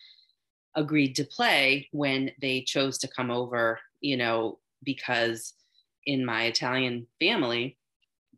agreed 0.76 1.16
to 1.16 1.24
play 1.24 1.88
when 1.92 2.30
they 2.40 2.60
chose 2.60 2.98
to 2.98 3.08
come 3.08 3.30
over, 3.30 3.80
you 4.00 4.16
know, 4.16 4.58
because 4.84 5.54
in 6.04 6.24
my 6.24 6.44
Italian 6.44 7.06
family, 7.18 7.76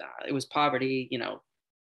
uh, 0.01 0.27
it 0.27 0.33
was 0.33 0.47
poverty, 0.47 1.09
you 1.11 1.19
know, 1.19 1.43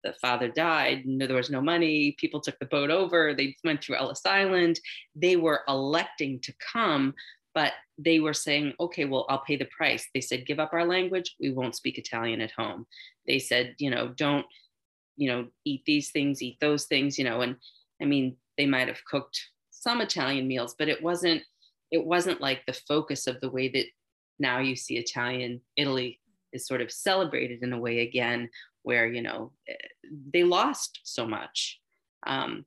the 0.04 0.14
father 0.22 0.48
died, 0.48 1.04
there 1.06 1.36
was 1.36 1.50
no 1.50 1.62
money, 1.62 2.16
people 2.20 2.40
took 2.40 2.58
the 2.60 2.66
boat 2.66 2.92
over, 2.92 3.34
they 3.34 3.56
went 3.64 3.84
through 3.84 3.96
Ellis 3.96 4.22
Island. 4.24 4.80
They 5.16 5.36
were 5.36 5.62
electing 5.68 6.40
to 6.42 6.54
come, 6.74 7.16
but 7.56 7.74
they 7.98 8.20
were 8.20 8.34
saying, 8.34 8.74
okay, 8.80 9.06
well, 9.06 9.26
I'll 9.30 9.44
pay 9.44 9.56
the 9.56 9.70
price. 9.76 10.08
They 10.14 10.22
said, 10.22 10.46
give 10.46 10.60
up 10.60 10.74
our 10.74 10.86
language, 10.86 11.36
we 11.40 11.52
won't 11.52 11.76
speak 11.76 11.98
Italian 11.98 12.40
at 12.42 12.52
home. 12.52 12.86
They 13.26 13.40
said, 13.40 13.74
you 13.80 13.90
know, 13.90 14.10
don't, 14.10 14.46
you 15.18 15.30
know, 15.32 15.48
eat 15.64 15.84
these 15.86 16.12
things, 16.12 16.42
eat 16.44 16.60
those 16.62 16.86
things, 16.86 17.18
you 17.18 17.24
know, 17.24 17.42
and 17.42 17.56
I 18.00 18.06
mean, 18.06 18.36
they 18.58 18.68
might 18.68 18.88
have 18.88 19.04
cooked 19.06 19.42
some 19.86 20.02
Italian 20.02 20.48
meals, 20.48 20.76
but 20.78 20.90
it 20.90 21.02
wasn't 21.02 21.44
it 21.92 22.04
wasn't 22.04 22.42
like 22.42 22.66
the 22.66 22.74
focus 22.74 23.28
of 23.28 23.40
the 23.40 23.50
way 23.50 23.70
that 23.70 23.86
now 24.40 24.58
you 24.60 24.76
see 24.76 24.98
Italian 24.98 25.62
Italy 25.78 26.20
is 26.52 26.66
sort 26.66 26.82
of 26.82 26.92
celebrated 26.92 27.62
in 27.62 27.72
a 27.72 27.80
way 27.80 28.00
again, 28.00 28.50
where 28.82 29.06
you 29.06 29.22
know 29.22 29.52
they 30.34 30.44
lost 30.44 31.02
so 31.04 31.28
much. 31.28 31.80
Um, 32.26 32.66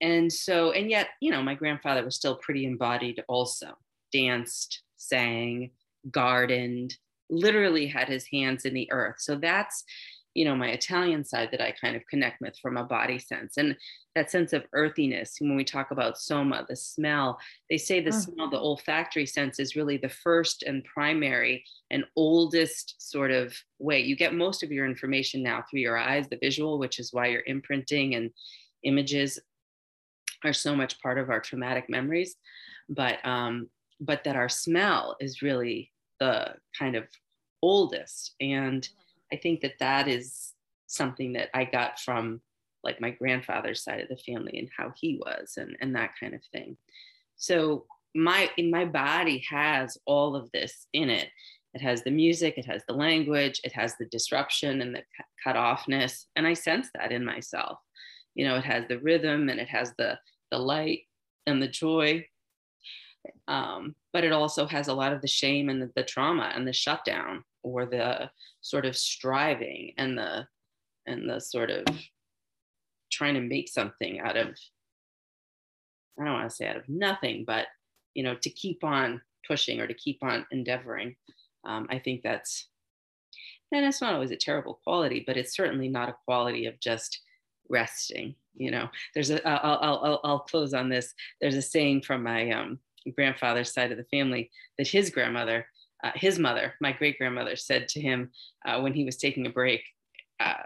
and 0.00 0.32
so, 0.32 0.70
and 0.70 0.88
yet, 0.88 1.08
you 1.20 1.30
know, 1.30 1.42
my 1.42 1.54
grandfather 1.54 2.04
was 2.04 2.16
still 2.16 2.36
pretty 2.36 2.64
embodied 2.64 3.22
also, 3.28 3.76
danced, 4.12 4.82
sang, 4.96 5.72
gardened, 6.10 6.96
literally 7.28 7.86
had 7.86 8.08
his 8.08 8.26
hands 8.32 8.64
in 8.64 8.72
the 8.72 8.90
earth. 8.90 9.16
So 9.18 9.34
that's 9.34 9.84
you 10.34 10.44
know 10.44 10.54
my 10.54 10.68
italian 10.68 11.24
side 11.24 11.48
that 11.50 11.60
i 11.60 11.72
kind 11.72 11.96
of 11.96 12.06
connect 12.06 12.40
with 12.40 12.56
from 12.58 12.76
a 12.76 12.84
body 12.84 13.18
sense. 13.18 13.56
And 13.56 13.76
that 14.14 14.30
sense 14.30 14.52
of 14.52 14.64
earthiness 14.72 15.36
when 15.38 15.56
we 15.56 15.64
talk 15.64 15.90
about 15.90 16.18
soma 16.18 16.66
the 16.68 16.76
smell 16.76 17.38
they 17.70 17.78
say 17.78 18.00
the 18.00 18.14
oh. 18.14 18.18
smell 18.18 18.50
the 18.50 18.58
olfactory 18.58 19.26
sense 19.26 19.58
is 19.58 19.76
really 19.76 19.96
the 19.96 20.08
first 20.08 20.62
and 20.62 20.84
primary 20.84 21.64
and 21.90 22.04
oldest 22.16 22.96
sort 22.98 23.30
of 23.30 23.54
way. 23.78 24.00
You 24.00 24.16
get 24.16 24.34
most 24.34 24.62
of 24.62 24.72
your 24.72 24.86
information 24.86 25.42
now 25.42 25.64
through 25.68 25.80
your 25.80 25.98
eyes 25.98 26.28
the 26.28 26.38
visual 26.40 26.78
which 26.78 26.98
is 26.98 27.12
why 27.12 27.26
your 27.26 27.42
imprinting 27.46 28.14
and 28.14 28.30
images 28.84 29.38
are 30.44 30.52
so 30.52 30.74
much 30.74 31.00
part 31.00 31.18
of 31.18 31.30
our 31.30 31.40
traumatic 31.40 31.88
memories. 31.88 32.36
But 32.88 33.24
um 33.26 33.68
but 34.00 34.24
that 34.24 34.36
our 34.36 34.48
smell 34.48 35.16
is 35.20 35.42
really 35.42 35.90
the 36.20 36.54
kind 36.78 36.96
of 36.96 37.04
oldest. 37.62 38.34
And 38.40 38.88
I 39.32 39.36
think 39.36 39.60
that 39.60 39.78
that 39.80 40.08
is 40.08 40.52
something 40.86 41.34
that 41.34 41.50
I 41.54 41.64
got 41.64 42.00
from 42.00 42.40
like 42.82 43.00
my 43.00 43.10
grandfather's 43.10 43.82
side 43.82 44.00
of 44.00 44.08
the 44.08 44.16
family 44.16 44.58
and 44.58 44.68
how 44.76 44.92
he 44.96 45.20
was 45.24 45.54
and, 45.56 45.76
and 45.80 45.94
that 45.96 46.12
kind 46.18 46.34
of 46.34 46.40
thing. 46.52 46.76
So 47.36 47.86
my 48.14 48.50
in 48.56 48.70
my 48.70 48.84
body 48.84 49.44
has 49.48 49.98
all 50.06 50.34
of 50.34 50.50
this 50.52 50.86
in 50.92 51.10
it. 51.10 51.28
It 51.74 51.82
has 51.82 52.02
the 52.02 52.10
music, 52.10 52.54
it 52.56 52.64
has 52.66 52.82
the 52.88 52.94
language, 52.94 53.60
it 53.62 53.72
has 53.72 53.94
the 53.96 54.06
disruption 54.06 54.80
and 54.80 54.94
the 54.94 55.02
cut 55.44 55.56
offness. 55.56 56.24
And 56.34 56.46
I 56.46 56.54
sense 56.54 56.88
that 56.94 57.12
in 57.12 57.24
myself. 57.24 57.78
You 58.34 58.46
know, 58.46 58.56
it 58.56 58.64
has 58.64 58.84
the 58.88 58.98
rhythm 58.98 59.48
and 59.48 59.60
it 59.60 59.68
has 59.68 59.92
the 59.98 60.18
the 60.50 60.58
light 60.58 61.02
and 61.46 61.62
the 61.62 61.68
joy. 61.68 62.26
Um, 63.46 63.94
but 64.12 64.24
it 64.24 64.32
also 64.32 64.66
has 64.66 64.88
a 64.88 64.94
lot 64.94 65.12
of 65.12 65.20
the 65.20 65.28
shame 65.28 65.68
and 65.68 65.82
the, 65.82 65.90
the 65.94 66.04
trauma 66.04 66.52
and 66.54 66.66
the 66.66 66.72
shutdown 66.72 67.44
or 67.68 67.86
the 67.86 68.30
sort 68.60 68.86
of 68.86 68.96
striving 68.96 69.92
and 69.98 70.16
the 70.16 70.46
and 71.06 71.28
the 71.28 71.40
sort 71.40 71.70
of 71.70 71.84
trying 73.10 73.34
to 73.34 73.40
make 73.40 73.68
something 73.68 74.20
out 74.20 74.36
of 74.36 74.48
I 76.20 76.24
don't 76.24 76.34
want 76.34 76.50
to 76.50 76.54
say 76.54 76.66
out 76.66 76.76
of 76.76 76.88
nothing, 76.88 77.44
but 77.46 77.66
you 78.14 78.22
know, 78.24 78.34
to 78.34 78.50
keep 78.50 78.82
on 78.82 79.20
pushing 79.46 79.80
or 79.80 79.86
to 79.86 79.94
keep 79.94 80.18
on 80.22 80.44
endeavoring. 80.50 81.14
Um, 81.64 81.86
I 81.90 81.98
think 81.98 82.22
that's 82.22 82.68
and 83.70 83.84
it's 83.84 84.00
not 84.00 84.14
always 84.14 84.30
a 84.30 84.36
terrible 84.36 84.80
quality, 84.82 85.22
but 85.26 85.36
it's 85.36 85.54
certainly 85.54 85.88
not 85.88 86.08
a 86.08 86.16
quality 86.24 86.66
of 86.66 86.80
just 86.80 87.20
resting. 87.68 88.34
You 88.54 88.70
know, 88.70 88.88
there's 89.14 89.30
a 89.30 89.46
I'll 89.46 90.00
I'll 90.02 90.20
I'll 90.24 90.38
close 90.40 90.74
on 90.74 90.88
this. 90.88 91.14
There's 91.40 91.54
a 91.54 91.62
saying 91.62 92.02
from 92.02 92.22
my 92.22 92.50
um, 92.50 92.78
grandfather's 93.14 93.72
side 93.72 93.92
of 93.92 93.98
the 93.98 94.04
family 94.04 94.50
that 94.78 94.88
his 94.88 95.10
grandmother 95.10 95.66
uh, 96.04 96.12
his 96.14 96.38
mother, 96.38 96.74
my 96.80 96.92
great 96.92 97.18
grandmother, 97.18 97.56
said 97.56 97.88
to 97.88 98.00
him 98.00 98.30
uh, 98.66 98.80
when 98.80 98.94
he 98.94 99.04
was 99.04 99.16
taking 99.16 99.46
a 99.46 99.50
break, 99.50 99.82
uh, 100.40 100.62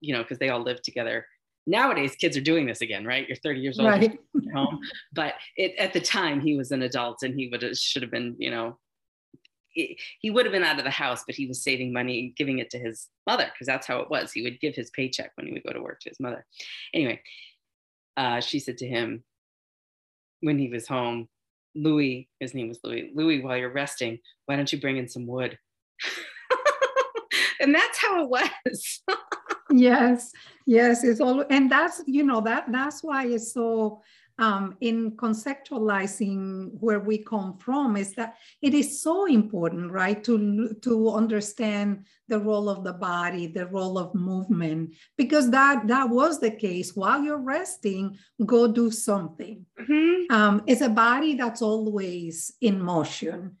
you 0.00 0.14
know, 0.14 0.22
because 0.22 0.38
they 0.38 0.50
all 0.50 0.62
lived 0.62 0.84
together. 0.84 1.26
Nowadays, 1.66 2.14
kids 2.16 2.36
are 2.36 2.42
doing 2.42 2.66
this 2.66 2.80
again, 2.80 3.04
right? 3.04 3.28
You're 3.28 3.36
30 3.36 3.60
years 3.60 3.78
old, 3.78 3.88
right. 3.88 4.18
home. 4.54 4.80
But 5.12 5.34
it, 5.56 5.74
at 5.76 5.92
the 5.92 6.00
time, 6.00 6.40
he 6.40 6.56
was 6.56 6.72
an 6.72 6.82
adult 6.82 7.22
and 7.22 7.34
he 7.34 7.48
would 7.48 7.62
have, 7.62 7.76
should 7.76 8.02
have 8.02 8.10
been, 8.10 8.34
you 8.38 8.50
know, 8.50 8.78
he 9.72 10.30
would 10.30 10.46
have 10.46 10.52
been 10.52 10.64
out 10.64 10.78
of 10.78 10.84
the 10.84 10.90
house, 10.90 11.22
but 11.24 11.34
he 11.34 11.46
was 11.46 11.62
saving 11.62 11.92
money 11.92 12.18
and 12.18 12.36
giving 12.36 12.58
it 12.58 12.70
to 12.70 12.78
his 12.78 13.08
mother 13.26 13.46
because 13.52 13.66
that's 13.66 13.86
how 13.86 14.00
it 14.00 14.10
was. 14.10 14.32
He 14.32 14.42
would 14.42 14.60
give 14.60 14.74
his 14.74 14.90
paycheck 14.90 15.32
when 15.36 15.46
he 15.46 15.52
would 15.52 15.62
go 15.62 15.72
to 15.72 15.82
work 15.82 16.00
to 16.00 16.08
his 16.08 16.18
mother. 16.18 16.44
Anyway, 16.92 17.20
uh, 18.16 18.40
she 18.40 18.58
said 18.58 18.78
to 18.78 18.88
him 18.88 19.22
when 20.40 20.58
he 20.58 20.68
was 20.68 20.88
home, 20.88 21.28
Louis, 21.74 22.28
his 22.40 22.54
name 22.54 22.68
was 22.68 22.80
Louis, 22.82 23.10
Louis, 23.14 23.40
while 23.40 23.56
you're 23.56 23.72
resting, 23.72 24.18
why 24.46 24.56
don't 24.56 24.72
you 24.72 24.80
bring 24.80 24.96
in 24.96 25.08
some 25.08 25.26
wood? 25.26 25.58
and 27.60 27.74
that's 27.74 27.98
how 27.98 28.22
it 28.22 28.28
was. 28.28 29.02
yes, 29.70 30.32
yes, 30.66 31.04
it's 31.04 31.20
all, 31.20 31.44
and 31.50 31.70
that's 31.70 32.02
you 32.06 32.24
know 32.24 32.40
that 32.40 32.70
that's 32.70 33.02
why 33.02 33.26
it's 33.26 33.52
so 33.52 34.02
um, 34.40 34.76
in 34.80 35.12
conceptualizing 35.12 36.70
where 36.80 36.98
we 36.98 37.18
come 37.18 37.58
from 37.58 37.96
is 37.96 38.14
that 38.14 38.36
it 38.62 38.72
is 38.72 39.02
so 39.02 39.26
important, 39.26 39.92
right, 39.92 40.24
to, 40.24 40.74
to 40.80 41.10
understand 41.10 42.06
the 42.26 42.38
role 42.38 42.70
of 42.70 42.82
the 42.82 42.94
body, 42.94 43.46
the 43.46 43.66
role 43.66 43.98
of 43.98 44.14
movement, 44.14 44.94
because 45.16 45.50
that, 45.50 45.86
that 45.86 46.08
was 46.08 46.40
the 46.40 46.50
case. 46.50 46.96
While 46.96 47.22
you're 47.22 47.36
resting, 47.36 48.16
go 48.46 48.66
do 48.66 48.90
something. 48.90 49.66
Mm-hmm. 49.78 50.34
Um, 50.34 50.62
it's 50.66 50.80
a 50.80 50.88
body 50.88 51.34
that's 51.34 51.60
always 51.60 52.52
in 52.62 52.80
motion. 52.80 53.56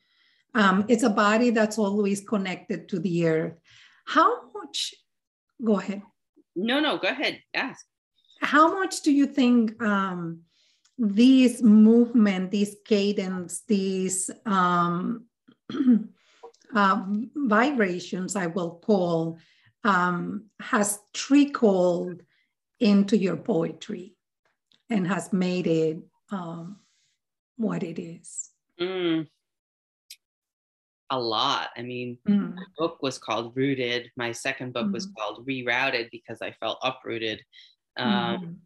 Um, 0.54 0.86
it's 0.88 1.04
a 1.04 1.10
body 1.10 1.50
that's 1.50 1.78
always 1.78 2.22
connected 2.22 2.88
to 2.88 2.98
the 2.98 3.28
earth. 3.28 3.54
How 4.06 4.50
much, 4.52 4.94
go 5.62 5.78
ahead. 5.78 6.02
No, 6.56 6.80
no, 6.80 6.96
go 6.96 7.08
ahead, 7.08 7.42
ask. 7.54 7.84
How 8.40 8.74
much 8.74 9.02
do 9.02 9.12
you 9.12 9.26
think 9.26 9.80
um, 9.82 10.40
this 11.00 11.62
movement, 11.62 12.50
this 12.50 12.76
cadence, 12.84 13.62
these 13.66 14.30
um, 14.44 15.24
uh, 16.74 17.02
vibrations, 17.34 18.36
I 18.36 18.48
will 18.48 18.82
call, 18.84 19.38
um, 19.82 20.50
has 20.60 21.00
trickled 21.14 22.22
into 22.80 23.16
your 23.16 23.38
poetry 23.38 24.14
and 24.90 25.06
has 25.06 25.32
made 25.32 25.66
it 25.66 25.98
um, 26.30 26.76
what 27.56 27.82
it 27.82 27.98
is? 27.98 28.50
Mm. 28.78 29.26
A 31.08 31.18
lot. 31.18 31.70
I 31.78 31.82
mean, 31.82 32.18
mm. 32.28 32.54
my 32.54 32.62
book 32.76 32.98
was 33.00 33.16
called 33.16 33.56
Rooted. 33.56 34.10
My 34.18 34.32
second 34.32 34.74
book 34.74 34.88
mm. 34.88 34.92
was 34.92 35.06
called 35.06 35.46
Rerouted 35.46 36.10
because 36.12 36.42
I 36.42 36.50
felt 36.60 36.78
uprooted. 36.82 37.40
Um, 37.96 38.06
mm 38.06 38.56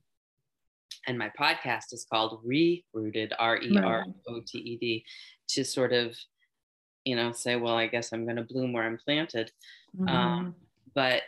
and 1.07 1.19
my 1.19 1.31
podcast 1.39 1.93
is 1.93 2.07
called 2.11 2.41
Re-Rooted, 2.45 3.33
R-E-R-O-T-E-D, 3.39 5.05
to 5.49 5.65
sort 5.65 5.93
of, 5.93 6.17
you 7.05 7.17
know, 7.17 7.33
say, 7.33 7.57
well, 7.57 7.77
I 7.77 7.87
guess 7.87 8.13
I'm 8.13 8.25
going 8.25 8.37
to 8.37 8.43
bloom 8.43 8.73
where 8.73 8.85
I'm 8.85 8.99
planted. 8.99 9.51
Mm-hmm. 9.97 10.09
Um, 10.09 10.55
but 10.95 11.23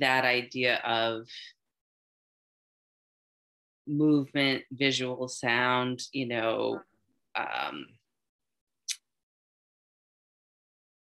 that 0.00 0.24
idea 0.24 0.80
of 0.84 1.26
movement, 3.86 4.62
visual 4.72 5.28
sound, 5.28 6.02
you 6.12 6.26
know, 6.26 6.80
um, 7.36 7.86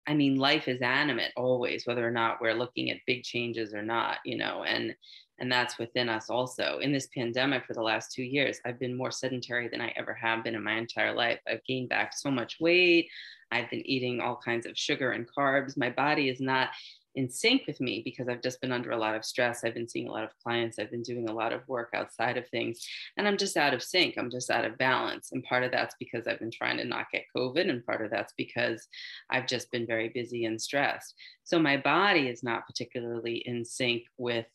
I 0.06 0.14
mean, 0.14 0.36
life 0.36 0.66
is 0.66 0.80
animate 0.82 1.32
always, 1.36 1.86
whether 1.86 2.06
or 2.06 2.10
not 2.10 2.40
we're 2.40 2.54
looking 2.54 2.90
at 2.90 2.98
big 3.06 3.22
changes 3.22 3.72
or 3.72 3.82
not, 3.82 4.18
you 4.24 4.36
know, 4.36 4.64
and 4.64 4.94
and 5.42 5.50
that's 5.50 5.76
within 5.76 6.08
us 6.08 6.30
also. 6.30 6.78
In 6.78 6.92
this 6.92 7.08
pandemic 7.08 7.66
for 7.66 7.74
the 7.74 7.82
last 7.82 8.12
two 8.12 8.22
years, 8.22 8.60
I've 8.64 8.78
been 8.78 8.96
more 8.96 9.10
sedentary 9.10 9.68
than 9.68 9.80
I 9.80 9.92
ever 9.96 10.14
have 10.14 10.44
been 10.44 10.54
in 10.54 10.62
my 10.62 10.74
entire 10.74 11.12
life. 11.12 11.40
I've 11.48 11.64
gained 11.64 11.88
back 11.88 12.12
so 12.16 12.30
much 12.30 12.58
weight. 12.60 13.10
I've 13.50 13.68
been 13.68 13.84
eating 13.84 14.20
all 14.20 14.36
kinds 14.36 14.66
of 14.66 14.78
sugar 14.78 15.10
and 15.10 15.26
carbs. 15.28 15.76
My 15.76 15.90
body 15.90 16.28
is 16.28 16.40
not 16.40 16.68
in 17.16 17.28
sync 17.28 17.66
with 17.66 17.80
me 17.80 18.02
because 18.04 18.28
I've 18.28 18.40
just 18.40 18.60
been 18.60 18.70
under 18.70 18.92
a 18.92 18.96
lot 18.96 19.16
of 19.16 19.24
stress. 19.24 19.64
I've 19.64 19.74
been 19.74 19.88
seeing 19.88 20.06
a 20.06 20.12
lot 20.12 20.22
of 20.22 20.30
clients. 20.40 20.78
I've 20.78 20.92
been 20.92 21.02
doing 21.02 21.28
a 21.28 21.34
lot 21.34 21.52
of 21.52 21.66
work 21.66 21.90
outside 21.92 22.36
of 22.36 22.48
things, 22.48 22.78
and 23.16 23.26
I'm 23.26 23.36
just 23.36 23.56
out 23.56 23.74
of 23.74 23.82
sync. 23.82 24.14
I'm 24.16 24.30
just 24.30 24.48
out 24.48 24.64
of 24.64 24.78
balance. 24.78 25.32
And 25.32 25.42
part 25.42 25.64
of 25.64 25.72
that's 25.72 25.96
because 25.98 26.28
I've 26.28 26.38
been 26.38 26.52
trying 26.52 26.76
to 26.76 26.84
not 26.84 27.10
get 27.12 27.24
COVID, 27.36 27.68
and 27.68 27.84
part 27.84 28.04
of 28.04 28.12
that's 28.12 28.32
because 28.36 28.86
I've 29.28 29.48
just 29.48 29.72
been 29.72 29.88
very 29.88 30.08
busy 30.08 30.44
and 30.44 30.62
stressed. 30.62 31.14
So 31.42 31.58
my 31.58 31.78
body 31.78 32.28
is 32.28 32.44
not 32.44 32.64
particularly 32.64 33.42
in 33.44 33.64
sync 33.64 34.04
with 34.16 34.46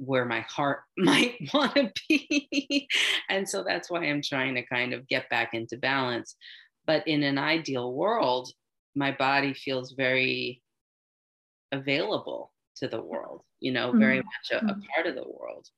where 0.00 0.24
my 0.24 0.40
heart 0.40 0.80
might 0.96 1.36
want 1.52 1.74
to 1.74 1.92
be. 2.08 2.88
and 3.28 3.48
so 3.48 3.62
that's 3.62 3.90
why 3.90 4.04
I'm 4.04 4.22
trying 4.22 4.54
to 4.54 4.66
kind 4.66 4.92
of 4.92 5.06
get 5.06 5.28
back 5.28 5.54
into 5.54 5.76
balance. 5.76 6.36
But 6.86 7.06
in 7.06 7.22
an 7.22 7.38
ideal 7.38 7.92
world, 7.92 8.50
my 8.94 9.12
body 9.12 9.54
feels 9.54 9.92
very 9.92 10.62
available 11.70 12.52
to 12.76 12.88
the 12.88 13.00
world, 13.00 13.42
you 13.60 13.72
know, 13.72 13.92
very 13.92 14.18
mm-hmm. 14.18 14.26
much 14.26 14.62
a, 14.62 14.64
a, 14.64 14.74
mm-hmm. 14.74 14.80
part 14.94 15.06
of 15.06 15.14
the 15.14 15.30
world. 15.30 15.68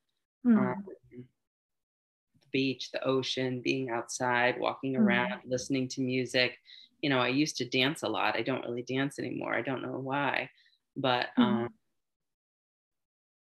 Mm-hmm. 0.46 0.58
Um, 0.58 0.84
the 1.14 2.48
beach, 2.52 2.90
the 2.92 3.04
ocean, 3.04 3.60
being 3.62 3.90
outside, 3.90 4.58
walking 4.58 4.94
mm-hmm. 4.94 5.02
around, 5.02 5.40
listening 5.44 5.88
to 5.88 6.00
music. 6.00 6.58
You 7.00 7.10
know, 7.10 7.18
I 7.18 7.28
used 7.28 7.56
to 7.56 7.68
dance 7.68 8.02
a 8.02 8.08
lot. 8.08 8.36
I 8.36 8.42
don't 8.42 8.64
really 8.64 8.82
dance 8.82 9.18
anymore. 9.18 9.54
I 9.54 9.62
don't 9.62 9.82
know 9.82 9.98
why. 9.98 10.48
But 10.96 11.28
mm-hmm. 11.38 11.42
um, 11.42 11.68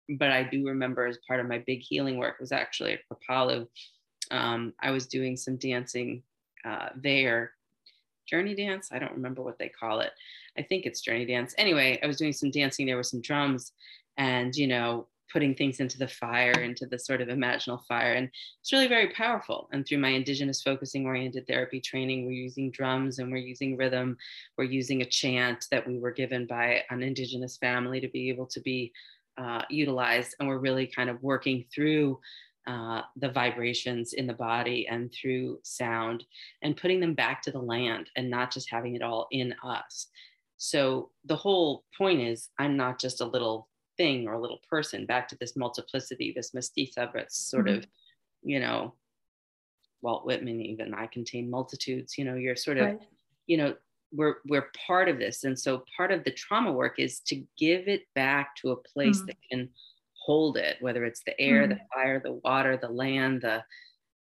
but 0.10 0.32
I 0.32 0.44
do 0.44 0.68
remember 0.68 1.06
as 1.06 1.18
part 1.28 1.40
of 1.40 1.48
my 1.48 1.60
big 1.60 1.82
healing 1.82 2.18
work 2.18 2.40
was 2.40 2.52
actually 2.52 2.94
at 2.94 3.00
Kripalu. 3.10 3.68
Um, 4.32 4.74
I 4.80 4.92
was 4.92 5.08
doing 5.08 5.38
some 5.38 5.58
dancing 5.58 6.24
uh, 6.64 6.90
there, 6.96 7.52
journey 8.28 8.56
dance. 8.56 8.90
I 8.92 9.00
don't 9.00 9.14
remember 9.14 9.42
what 9.42 9.60
they 9.60 9.70
call 9.70 10.00
it. 10.02 10.12
I 10.58 10.62
think 10.64 10.86
it's 10.86 11.02
journey 11.02 11.26
dance. 11.26 11.54
Anyway, 11.58 12.00
I 12.02 12.08
was 12.08 12.18
doing 12.18 12.34
some 12.34 12.52
dancing 12.52 12.86
there 12.86 12.98
with 12.98 13.08
some 13.08 13.22
drums, 13.22 13.74
and 14.18 14.56
you 14.56 14.68
know, 14.68 15.08
putting 15.32 15.54
things 15.54 15.80
into 15.80 15.98
the 15.98 16.08
fire, 16.08 16.54
into 16.54 16.86
the 16.86 16.98
sort 16.98 17.22
of 17.22 17.28
imaginal 17.28 17.84
fire, 17.86 18.14
and 18.14 18.30
it's 18.62 18.72
really 18.72 18.88
very 18.88 19.10
powerful. 19.10 19.68
And 19.72 19.86
through 19.86 19.98
my 19.98 20.10
indigenous 20.10 20.62
focusing 20.62 21.06
oriented 21.06 21.46
therapy 21.48 21.82
training, 21.82 22.26
we're 22.26 22.32
using 22.32 22.72
drums 22.72 23.20
and 23.20 23.32
we're 23.32 23.38
using 23.38 23.76
rhythm. 23.76 24.18
We're 24.58 24.66
using 24.66 25.02
a 25.02 25.06
chant 25.06 25.66
that 25.72 25.86
we 25.86 26.00
were 26.00 26.12
given 26.12 26.46
by 26.46 26.84
an 26.90 27.04
indigenous 27.04 27.58
family 27.58 28.00
to 28.00 28.08
be 28.08 28.30
able 28.30 28.46
to 28.48 28.62
be 28.62 28.94
uh, 29.38 29.64
utilized, 29.70 30.36
and 30.40 30.48
we're 30.48 30.60
really 30.60 30.88
kind 30.88 31.10
of 31.10 31.22
working 31.22 31.66
through 31.74 32.20
uh, 32.68 33.02
the 33.18 33.30
vibrations 33.30 34.14
in 34.14 34.26
the 34.26 34.34
body 34.34 34.88
and 34.88 35.14
through 35.14 35.60
sound 35.64 36.24
and 36.64 36.78
putting 36.78 37.00
them 37.00 37.14
back 37.14 37.42
to 37.44 37.52
the 37.52 37.60
land 37.60 38.10
and 38.16 38.30
not 38.30 38.52
just 38.52 38.72
having 38.72 38.96
it 38.96 39.04
all 39.04 39.28
in 39.32 39.54
us. 39.64 40.08
So 40.58 41.12
the 41.26 41.36
whole 41.36 41.84
point 41.98 42.22
is, 42.22 42.50
I'm 42.58 42.76
not 42.76 43.00
just 43.00 43.22
a 43.22 43.26
little 43.26 43.68
thing 43.98 44.28
or 44.28 44.34
a 44.34 44.42
little 44.42 44.62
person. 44.70 45.06
Back 45.06 45.28
to 45.28 45.38
this 45.40 45.56
multiplicity, 45.56 46.34
this 46.36 46.52
mestiza, 46.52 47.12
but 47.14 47.32
sort 47.32 47.68
mm-hmm. 47.68 47.80
of, 47.80 47.88
you 48.42 48.60
know, 48.60 48.96
Walt 50.02 50.26
Whitman 50.26 50.62
even. 50.62 50.94
I 50.94 51.08
contain 51.08 51.50
multitudes. 51.50 52.18
You 52.18 52.26
know, 52.26 52.36
you're 52.36 52.56
sort 52.56 52.78
of, 52.78 52.86
right. 52.86 53.02
you 53.48 53.58
know, 53.58 53.76
we're 54.12 54.36
we're 54.48 54.70
part 54.88 55.10
of 55.10 55.20
this 55.20 55.44
and 55.44 55.58
so 55.58 55.84
part 55.96 56.12
of 56.12 56.24
the 56.24 56.32
trauma 56.32 56.72
work 56.72 57.00
is 57.00 57.20
to 57.20 57.44
give 57.58 57.88
it 57.88 58.04
back 58.14 58.56
to 58.56 58.72
a 58.72 58.76
place 58.76 59.22
mm. 59.22 59.28
that 59.28 59.38
can 59.52 59.70
hold 60.14 60.58
it 60.58 60.78
whether 60.80 61.06
it's 61.06 61.22
the 61.26 61.40
air 61.40 61.66
mm. 61.66 61.70
the 61.70 61.80
fire 61.94 62.20
the 62.20 62.34
water 62.44 62.78
the 62.78 62.90
land 62.90 63.42
the 63.42 63.64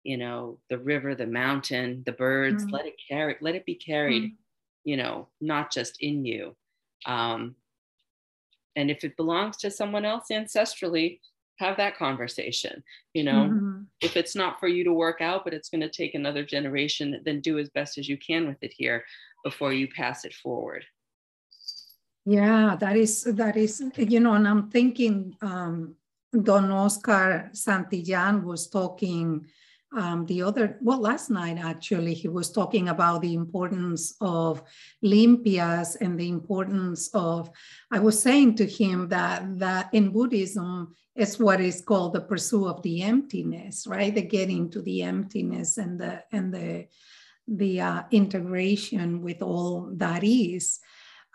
you 0.03 0.17
know 0.17 0.57
the 0.69 0.77
river 0.77 1.15
the 1.15 1.27
mountain 1.27 2.01
the 2.05 2.11
birds 2.11 2.65
mm. 2.65 2.71
let 2.71 2.85
it 2.85 2.95
carry 3.07 3.35
let 3.41 3.55
it 3.55 3.65
be 3.65 3.75
carried 3.75 4.23
mm. 4.23 4.35
you 4.83 4.97
know 4.97 5.27
not 5.39 5.71
just 5.71 5.97
in 6.01 6.25
you 6.25 6.55
um 7.05 7.55
and 8.75 8.89
if 8.89 9.03
it 9.03 9.17
belongs 9.17 9.57
to 9.57 9.69
someone 9.69 10.05
else 10.05 10.25
ancestrally 10.31 11.19
have 11.59 11.77
that 11.77 11.97
conversation 11.97 12.83
you 13.13 13.23
know 13.23 13.49
mm-hmm. 13.51 13.81
if 14.01 14.17
it's 14.17 14.35
not 14.35 14.59
for 14.59 14.67
you 14.67 14.83
to 14.83 14.93
work 14.93 15.21
out 15.21 15.43
but 15.43 15.53
it's 15.53 15.69
going 15.69 15.81
to 15.81 15.89
take 15.89 16.15
another 16.15 16.43
generation 16.43 17.21
then 17.23 17.39
do 17.39 17.59
as 17.59 17.69
best 17.69 17.99
as 17.99 18.09
you 18.09 18.17
can 18.17 18.47
with 18.47 18.57
it 18.61 18.73
here 18.75 19.03
before 19.43 19.73
you 19.73 19.87
pass 19.87 20.25
it 20.25 20.33
forward. 20.33 20.85
Yeah 22.25 22.75
that 22.79 22.95
is 22.95 23.23
that 23.23 23.57
is 23.57 23.83
you 23.97 24.19
know 24.19 24.33
and 24.33 24.47
i'm 24.47 24.69
thinking 24.69 25.35
um, 25.41 25.95
don 26.43 26.71
oscar 26.71 27.49
santillan 27.51 28.43
was 28.43 28.69
talking 28.69 29.43
um, 29.97 30.25
the 30.27 30.43
other 30.43 30.77
well 30.81 30.99
last 30.99 31.31
night 31.31 31.57
actually 31.57 32.13
he 32.13 32.27
was 32.27 32.51
talking 32.51 32.89
about 32.89 33.21
the 33.21 33.33
importance 33.33 34.13
of 34.21 34.61
limpias 35.03 35.97
and 35.99 36.19
the 36.19 36.29
importance 36.29 37.09
of 37.15 37.49
i 37.89 37.97
was 37.97 38.21
saying 38.21 38.53
to 38.53 38.67
him 38.67 39.09
that 39.09 39.41
that 39.57 39.89
in 39.91 40.11
buddhism 40.11 40.95
is 41.15 41.39
what 41.39 41.59
is 41.59 41.81
called 41.81 42.13
the 42.13 42.21
pursuit 42.21 42.67
of 42.67 42.81
the 42.83 43.01
emptiness 43.01 43.85
right? 43.87 44.15
The 44.15 44.21
getting 44.21 44.69
to 44.71 44.81
the 44.81 45.03
emptiness 45.03 45.77
and 45.77 45.99
the 45.99 46.23
and 46.31 46.53
the 46.53 46.87
the 47.51 47.81
uh, 47.81 48.03
integration 48.11 49.21
with 49.21 49.41
all 49.41 49.91
that 49.95 50.23
is 50.23 50.79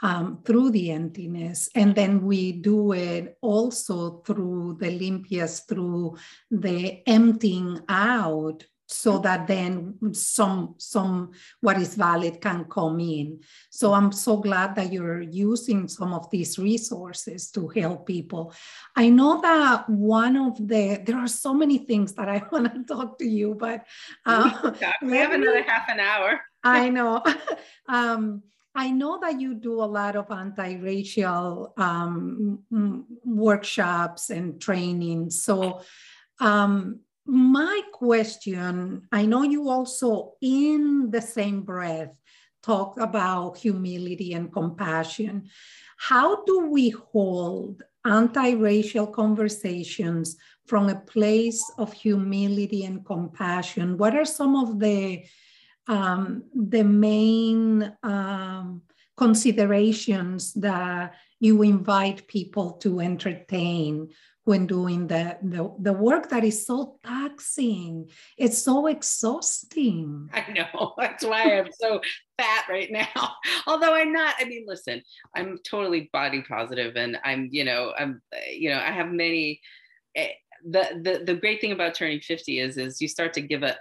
um, 0.02 0.42
through 0.44 0.70
the 0.70 0.90
emptiness. 0.90 1.68
And 1.74 1.94
then 1.94 2.22
we 2.22 2.52
do 2.52 2.92
it 2.92 3.36
also 3.40 4.22
through 4.26 4.78
the 4.80 4.98
limpias, 4.98 5.66
through 5.66 6.16
the 6.50 7.02
emptying 7.06 7.80
out 7.88 8.64
so 8.86 9.18
that 9.18 9.46
then 9.46 9.94
some 10.12 10.74
some 10.78 11.32
what 11.60 11.76
is 11.76 11.94
valid 11.94 12.40
can 12.40 12.64
come 12.64 13.00
in. 13.00 13.40
So 13.70 13.92
i'm 13.92 14.12
so 14.12 14.36
glad 14.36 14.74
that 14.76 14.92
you're 14.92 15.22
using 15.22 15.88
some 15.88 16.12
of 16.14 16.30
these 16.30 16.58
resources 16.58 17.50
to 17.52 17.68
help 17.68 18.06
people. 18.06 18.52
I 18.94 19.08
know 19.08 19.40
that 19.40 19.88
one 19.88 20.36
of 20.36 20.56
the 20.56 21.02
there 21.04 21.18
are 21.18 21.28
so 21.28 21.52
many 21.52 21.78
things 21.78 22.14
that 22.14 22.28
i 22.28 22.42
want 22.52 22.72
to 22.72 22.84
talk 22.84 23.18
to 23.18 23.26
you 23.26 23.54
but 23.54 23.84
uh, 24.26 24.72
we 25.02 25.16
have 25.16 25.32
another 25.32 25.62
half 25.62 25.88
an 25.88 26.00
hour. 26.00 26.40
I 26.64 26.88
know. 26.88 27.22
Um, 27.88 28.42
I 28.74 28.90
know 28.90 29.18
that 29.20 29.40
you 29.40 29.54
do 29.54 29.82
a 29.82 29.88
lot 29.88 30.16
of 30.16 30.30
anti-racial 30.30 31.72
um, 31.78 32.58
workshops 33.24 34.28
and 34.28 34.60
training. 34.60 35.30
So, 35.30 35.80
um, 36.40 37.00
my 37.26 37.80
question 37.92 39.06
I 39.12 39.26
know 39.26 39.42
you 39.42 39.68
also, 39.68 40.34
in 40.40 41.10
the 41.10 41.20
same 41.20 41.62
breath, 41.62 42.10
talk 42.62 42.98
about 42.98 43.58
humility 43.58 44.32
and 44.32 44.52
compassion. 44.52 45.48
How 45.98 46.44
do 46.44 46.68
we 46.68 46.90
hold 46.90 47.82
anti 48.04 48.50
racial 48.52 49.06
conversations 49.06 50.36
from 50.66 50.88
a 50.88 51.00
place 51.00 51.62
of 51.78 51.92
humility 51.92 52.84
and 52.84 53.04
compassion? 53.04 53.98
What 53.98 54.14
are 54.14 54.24
some 54.24 54.56
of 54.56 54.78
the 54.78 55.24
um, 55.88 56.44
the 56.54 56.82
main 56.82 57.96
um, 58.02 58.82
considerations 59.16 60.52
that 60.54 61.14
you 61.38 61.62
invite 61.62 62.26
people 62.26 62.72
to 62.72 63.00
entertain 63.00 64.08
when 64.46 64.64
doing 64.64 65.08
the, 65.08 65.36
the, 65.42 65.74
the 65.80 65.92
work 65.92 66.28
that 66.28 66.44
is 66.44 66.64
so 66.64 67.00
taxing. 67.04 68.08
It's 68.38 68.62
so 68.62 68.86
exhausting. 68.86 70.30
I 70.32 70.52
know. 70.52 70.94
That's 70.98 71.24
why 71.24 71.58
I'm 71.58 71.72
so 71.72 72.00
fat 72.38 72.64
right 72.70 72.90
now. 72.92 73.32
Although 73.66 73.92
I'm 73.94 74.12
not, 74.12 74.36
I 74.38 74.44
mean, 74.44 74.64
listen, 74.64 75.02
I'm 75.34 75.58
totally 75.68 76.08
body 76.12 76.44
positive 76.48 76.94
and 76.94 77.18
I'm, 77.24 77.48
you 77.50 77.64
know, 77.64 77.92
I'm, 77.98 78.22
you 78.48 78.70
know, 78.70 78.78
I 78.78 78.92
have 78.92 79.10
many, 79.10 79.60
eh, 80.14 80.28
the, 80.64 81.00
the, 81.02 81.24
the 81.24 81.34
great 81.34 81.60
thing 81.60 81.72
about 81.72 81.96
turning 81.96 82.20
50 82.20 82.60
is, 82.60 82.78
is 82.78 83.02
you 83.02 83.08
start 83.08 83.32
to 83.32 83.40
give 83.40 83.64
a, 83.64 83.76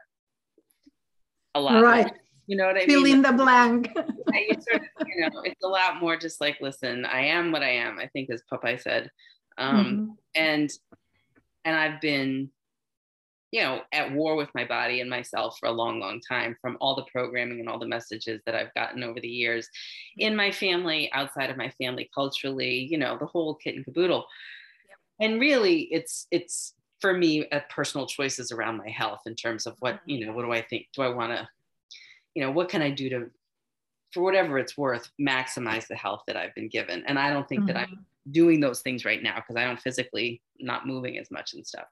a 1.54 1.62
lot. 1.62 1.84
Right. 1.84 2.12
You 2.48 2.58
know 2.58 2.66
what 2.66 2.78
I 2.78 2.88
Fill 2.88 3.04
mean? 3.04 3.06
Fill 3.06 3.14
in 3.14 3.22
the 3.22 3.44
blank. 3.44 3.92
you, 4.34 4.56
sort 4.68 4.82
of, 4.82 5.08
you 5.08 5.30
know, 5.30 5.42
it's 5.44 5.64
a 5.64 5.68
lot 5.68 6.02
more 6.02 6.18
just 6.18 6.42
like, 6.42 6.58
listen, 6.60 7.06
I 7.06 7.22
am 7.26 7.52
what 7.52 7.62
I 7.62 7.70
am. 7.70 8.00
I 8.00 8.08
think 8.08 8.32
as 8.32 8.42
Popeye 8.52 8.82
said, 8.82 9.12
um, 9.58 9.86
mm-hmm. 9.86 10.12
and 10.36 10.70
and 11.64 11.76
I've 11.76 12.02
been 12.02 12.50
you 13.52 13.62
know 13.62 13.82
at 13.94 14.12
war 14.12 14.36
with 14.36 14.50
my 14.54 14.66
body 14.66 15.02
and 15.02 15.10
myself 15.10 15.58
for 15.60 15.68
a 15.68 15.72
long 15.72 16.00
long 16.00 16.20
time 16.20 16.58
from 16.62 16.78
all 16.82 16.96
the 16.96 17.06
programming 17.12 17.60
and 17.60 17.70
all 17.70 17.80
the 17.80 17.88
messages 17.88 18.42
that 18.46 18.56
I've 18.56 18.74
gotten 18.74 19.04
over 19.04 19.20
the 19.20 19.28
years 19.28 19.70
in 20.18 20.36
my 20.36 20.52
family 20.52 21.10
outside 21.14 21.50
of 21.50 21.58
my 21.58 21.70
family 21.82 22.10
culturally 22.14 22.88
you 22.90 22.98
know 22.98 23.18
the 23.18 23.26
whole 23.26 23.56
kit 23.56 23.76
and 23.76 23.86
caboodle 23.86 24.26
yep. 24.90 24.98
and 25.22 25.40
really 25.40 25.84
it's 25.84 26.28
it's 26.32 26.74
for 27.00 27.14
me 27.14 27.48
a 27.52 27.62
personal 27.70 28.08
choices 28.08 28.52
around 28.52 28.78
my 28.78 28.90
health 28.90 29.22
in 29.26 29.36
terms 29.36 29.66
of 29.66 29.76
what 29.80 29.96
mm-hmm. 29.96 30.10
you 30.10 30.26
know 30.26 30.34
what 30.34 30.44
do 30.44 30.52
I 30.52 30.62
think 30.62 30.88
do 30.94 31.02
I 31.02 31.10
want 31.10 31.32
to 31.32 31.48
you 32.34 32.44
know 32.44 32.52
what 32.52 32.68
can 32.68 32.82
I 32.82 32.90
do 32.90 33.10
to 33.10 33.32
for 34.12 34.22
whatever 34.22 34.58
it's 34.60 34.78
worth 34.78 35.10
maximize 35.20 35.88
the 35.88 35.96
health 35.96 36.24
that 36.28 36.36
I've 36.36 36.56
been 36.56 36.68
given 36.68 37.04
and 37.06 37.18
I 37.18 37.32
don't 37.32 37.48
think 37.48 37.62
mm-hmm. 37.62 37.68
that 37.68 37.78
I'm 37.78 38.06
doing 38.32 38.60
those 38.60 38.82
things 38.82 39.06
right 39.06 39.22
now 39.22 39.36
because 39.36 39.56
I 39.56 39.66
don't 39.66 39.80
physically 39.80 40.42
not 40.60 40.88
moving 40.88 41.18
as 41.18 41.30
much 41.32 41.54
and 41.54 41.66
stuff. 41.66 41.86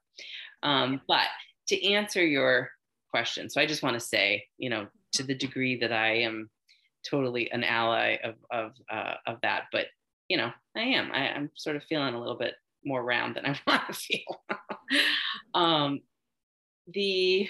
Um, 0.64 1.02
but 1.08 1.28
to 1.68 1.92
answer 1.92 2.26
your 2.26 2.72
question, 3.12 3.50
so 3.50 3.62
I 3.62 3.66
just 3.66 3.84
want 3.84 3.96
to 3.96 4.00
say, 4.00 4.46
you 4.58 4.70
know, 4.70 4.88
to 5.14 5.24
the 5.24 5.36
degree 5.36 5.78
that 5.80 5.92
I 5.92 6.18
am 6.22 6.50
totally 7.08 7.52
an 7.52 7.64
ally 7.64 8.18
of 8.24 8.36
of 8.52 8.72
uh, 8.92 9.16
of 9.28 9.38
that, 9.42 9.66
but 9.72 9.88
you 10.30 10.38
know, 10.38 10.52
I 10.76 10.82
am. 10.82 11.12
I, 11.12 11.28
am 11.28 11.52
sort 11.56 11.76
of 11.76 11.84
feeling 11.84 12.14
a 12.14 12.20
little 12.20 12.38
bit 12.38 12.56
more 12.86 13.04
round 13.04 13.36
than 13.36 13.46
I 13.46 13.60
want 13.68 13.88
to 13.88 13.94
feel. 13.94 14.44
um, 15.54 16.00
the 16.88 17.48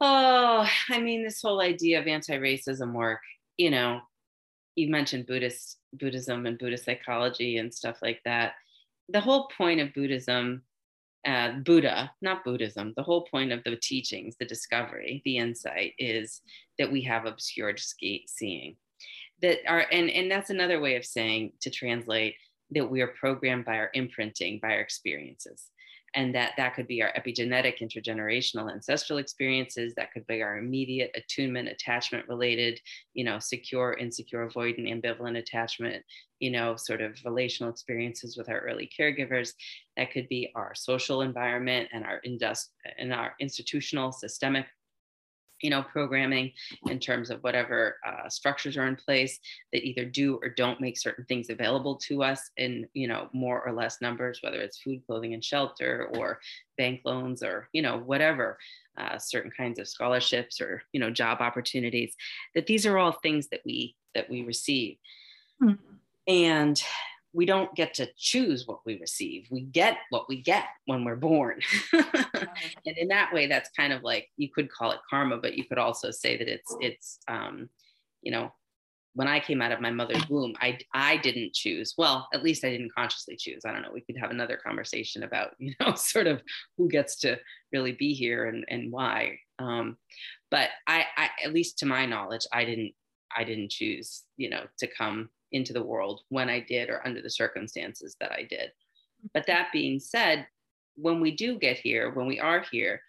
oh, 0.00 0.68
I 0.90 1.00
mean, 1.00 1.22
this 1.22 1.40
whole 1.42 1.60
idea 1.60 2.00
of 2.00 2.06
anti-racism 2.06 2.92
work, 2.92 3.20
you 3.56 3.70
know, 3.70 4.00
you 4.74 4.90
mentioned 4.90 5.26
Buddhist 5.26 5.78
Buddhism 5.98 6.46
and 6.46 6.58
Buddhist 6.58 6.84
psychology 6.84 7.58
and 7.58 7.72
stuff 7.72 7.98
like 8.02 8.20
that. 8.24 8.54
The 9.08 9.20
whole 9.20 9.48
point 9.56 9.80
of 9.80 9.94
Buddhism, 9.94 10.62
uh, 11.26 11.52
Buddha, 11.64 12.10
not 12.22 12.44
Buddhism, 12.44 12.92
the 12.96 13.02
whole 13.02 13.22
point 13.22 13.52
of 13.52 13.62
the 13.64 13.76
teachings, 13.76 14.36
the 14.38 14.46
discovery, 14.46 15.22
the 15.24 15.38
insight 15.38 15.92
is 15.98 16.40
that 16.78 16.90
we 16.90 17.02
have 17.02 17.26
obscured 17.26 17.80
seeing. 18.26 18.76
That 19.42 19.58
are 19.68 19.84
and 19.92 20.08
and 20.08 20.30
that's 20.30 20.50
another 20.50 20.80
way 20.80 20.96
of 20.96 21.04
saying 21.04 21.52
to 21.60 21.70
translate 21.70 22.36
that 22.70 22.90
we 22.90 23.02
are 23.02 23.08
programmed 23.08 23.66
by 23.66 23.76
our 23.76 23.90
imprinting, 23.92 24.60
by 24.60 24.72
our 24.72 24.80
experiences 24.80 25.70
and 26.16 26.34
that 26.34 26.52
that 26.56 26.74
could 26.74 26.88
be 26.88 27.02
our 27.02 27.12
epigenetic 27.12 27.78
intergenerational 27.80 28.72
ancestral 28.72 29.18
experiences 29.18 29.94
that 29.96 30.12
could 30.12 30.26
be 30.26 30.42
our 30.42 30.58
immediate 30.58 31.10
attunement 31.14 31.68
attachment 31.68 32.26
related 32.28 32.80
you 33.14 33.24
know 33.24 33.38
secure 33.38 33.94
insecure 33.94 34.48
avoidant 34.48 34.90
ambivalent 34.90 35.38
attachment 35.38 36.02
you 36.40 36.50
know 36.50 36.76
sort 36.76 37.00
of 37.00 37.16
relational 37.24 37.70
experiences 37.70 38.36
with 38.36 38.48
our 38.48 38.60
early 38.60 38.90
caregivers. 38.98 39.52
That 39.96 40.12
could 40.12 40.28
be 40.28 40.50
our 40.54 40.74
social 40.74 41.22
environment 41.22 41.88
and 41.92 42.04
our 42.04 42.20
indust- 42.26 42.68
and 42.98 43.12
our 43.12 43.34
institutional 43.40 44.12
systemic 44.12 44.66
you 45.60 45.70
know 45.70 45.82
programming 45.82 46.52
in 46.88 46.98
terms 46.98 47.30
of 47.30 47.42
whatever 47.42 47.96
uh, 48.06 48.28
structures 48.28 48.76
are 48.76 48.86
in 48.86 48.96
place 48.96 49.38
that 49.72 49.84
either 49.84 50.04
do 50.04 50.38
or 50.42 50.48
don't 50.48 50.80
make 50.80 50.98
certain 50.98 51.24
things 51.26 51.50
available 51.50 51.96
to 51.96 52.22
us 52.22 52.50
in 52.56 52.86
you 52.94 53.08
know 53.08 53.28
more 53.32 53.66
or 53.66 53.72
less 53.72 54.00
numbers 54.00 54.40
whether 54.42 54.60
it's 54.60 54.80
food 54.82 55.02
clothing 55.06 55.34
and 55.34 55.44
shelter 55.44 56.10
or 56.16 56.40
bank 56.76 57.00
loans 57.04 57.42
or 57.42 57.68
you 57.72 57.82
know 57.82 57.98
whatever 57.98 58.58
uh, 58.98 59.18
certain 59.18 59.50
kinds 59.50 59.78
of 59.78 59.88
scholarships 59.88 60.60
or 60.60 60.82
you 60.92 61.00
know 61.00 61.10
job 61.10 61.40
opportunities 61.40 62.14
that 62.54 62.66
these 62.66 62.86
are 62.86 62.98
all 62.98 63.12
things 63.12 63.48
that 63.48 63.60
we 63.64 63.94
that 64.14 64.28
we 64.30 64.42
receive 64.42 64.96
mm-hmm. 65.62 65.74
and 66.26 66.82
we 67.36 67.44
don't 67.44 67.74
get 67.74 67.92
to 67.92 68.08
choose 68.16 68.66
what 68.66 68.80
we 68.86 68.98
receive. 68.98 69.46
We 69.50 69.60
get 69.60 69.98
what 70.08 70.26
we 70.26 70.40
get 70.40 70.64
when 70.86 71.04
we're 71.04 71.16
born. 71.16 71.60
and 71.92 72.96
in 72.96 73.08
that 73.08 73.30
way, 73.30 73.46
that's 73.46 73.68
kind 73.76 73.92
of 73.92 74.02
like 74.02 74.30
you 74.38 74.48
could 74.48 74.72
call 74.72 74.92
it 74.92 75.00
karma, 75.08 75.36
but 75.36 75.54
you 75.54 75.64
could 75.64 75.76
also 75.76 76.10
say 76.10 76.38
that 76.38 76.48
it's 76.48 76.74
it's 76.80 77.18
um, 77.28 77.68
you 78.22 78.32
know, 78.32 78.54
when 79.12 79.28
I 79.28 79.38
came 79.38 79.60
out 79.60 79.70
of 79.70 79.82
my 79.82 79.90
mother's 79.90 80.26
womb, 80.30 80.54
I 80.62 80.78
I 80.94 81.18
didn't 81.18 81.52
choose. 81.52 81.92
Well, 81.98 82.26
at 82.32 82.42
least 82.42 82.64
I 82.64 82.70
didn't 82.70 82.94
consciously 82.94 83.36
choose. 83.36 83.66
I 83.66 83.72
don't 83.72 83.82
know. 83.82 83.92
We 83.92 84.00
could 84.00 84.16
have 84.16 84.30
another 84.30 84.56
conversation 84.56 85.22
about 85.22 85.50
you 85.58 85.74
know 85.78 85.94
sort 85.94 86.26
of 86.26 86.40
who 86.78 86.88
gets 86.88 87.16
to 87.16 87.38
really 87.70 87.92
be 87.92 88.14
here 88.14 88.46
and 88.46 88.64
and 88.68 88.90
why. 88.90 89.40
Um, 89.58 89.98
but 90.50 90.70
I, 90.86 91.04
I 91.18 91.28
at 91.44 91.52
least 91.52 91.80
to 91.80 91.86
my 91.86 92.06
knowledge, 92.06 92.46
I 92.50 92.64
didn't 92.64 92.94
I 93.36 93.44
didn't 93.44 93.72
choose 93.72 94.22
you 94.38 94.48
know 94.48 94.64
to 94.78 94.86
come 94.86 95.28
into 95.52 95.72
the 95.72 95.82
world 95.82 96.22
when 96.28 96.48
I 96.48 96.60
did 96.60 96.90
or 96.90 97.06
under 97.06 97.22
the 97.22 97.30
circumstances 97.30 98.16
that 98.20 98.32
I 98.32 98.42
did. 98.42 98.70
But 99.32 99.46
that 99.46 99.68
being 99.72 99.98
said, 99.98 100.46
when 100.96 101.20
we 101.20 101.30
do 101.30 101.58
get 101.58 101.78
here, 101.78 102.10
when 102.12 102.26
we 102.26 102.40
are 102.40 102.64
here, 102.70 103.00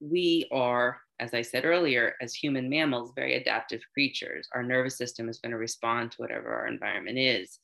we 0.00 0.48
are, 0.52 0.98
as 1.20 1.34
I 1.34 1.42
said 1.42 1.64
earlier, 1.64 2.14
as 2.20 2.34
human 2.34 2.68
mammals, 2.68 3.12
very 3.14 3.34
adaptive 3.34 3.80
creatures. 3.92 4.48
Our 4.54 4.62
nervous 4.62 4.96
system 4.96 5.28
is 5.28 5.38
going 5.38 5.52
to 5.52 5.58
respond 5.58 6.12
to 6.12 6.18
whatever 6.18 6.52
our 6.54 6.66
environment 6.66 7.18
is. 7.18 7.58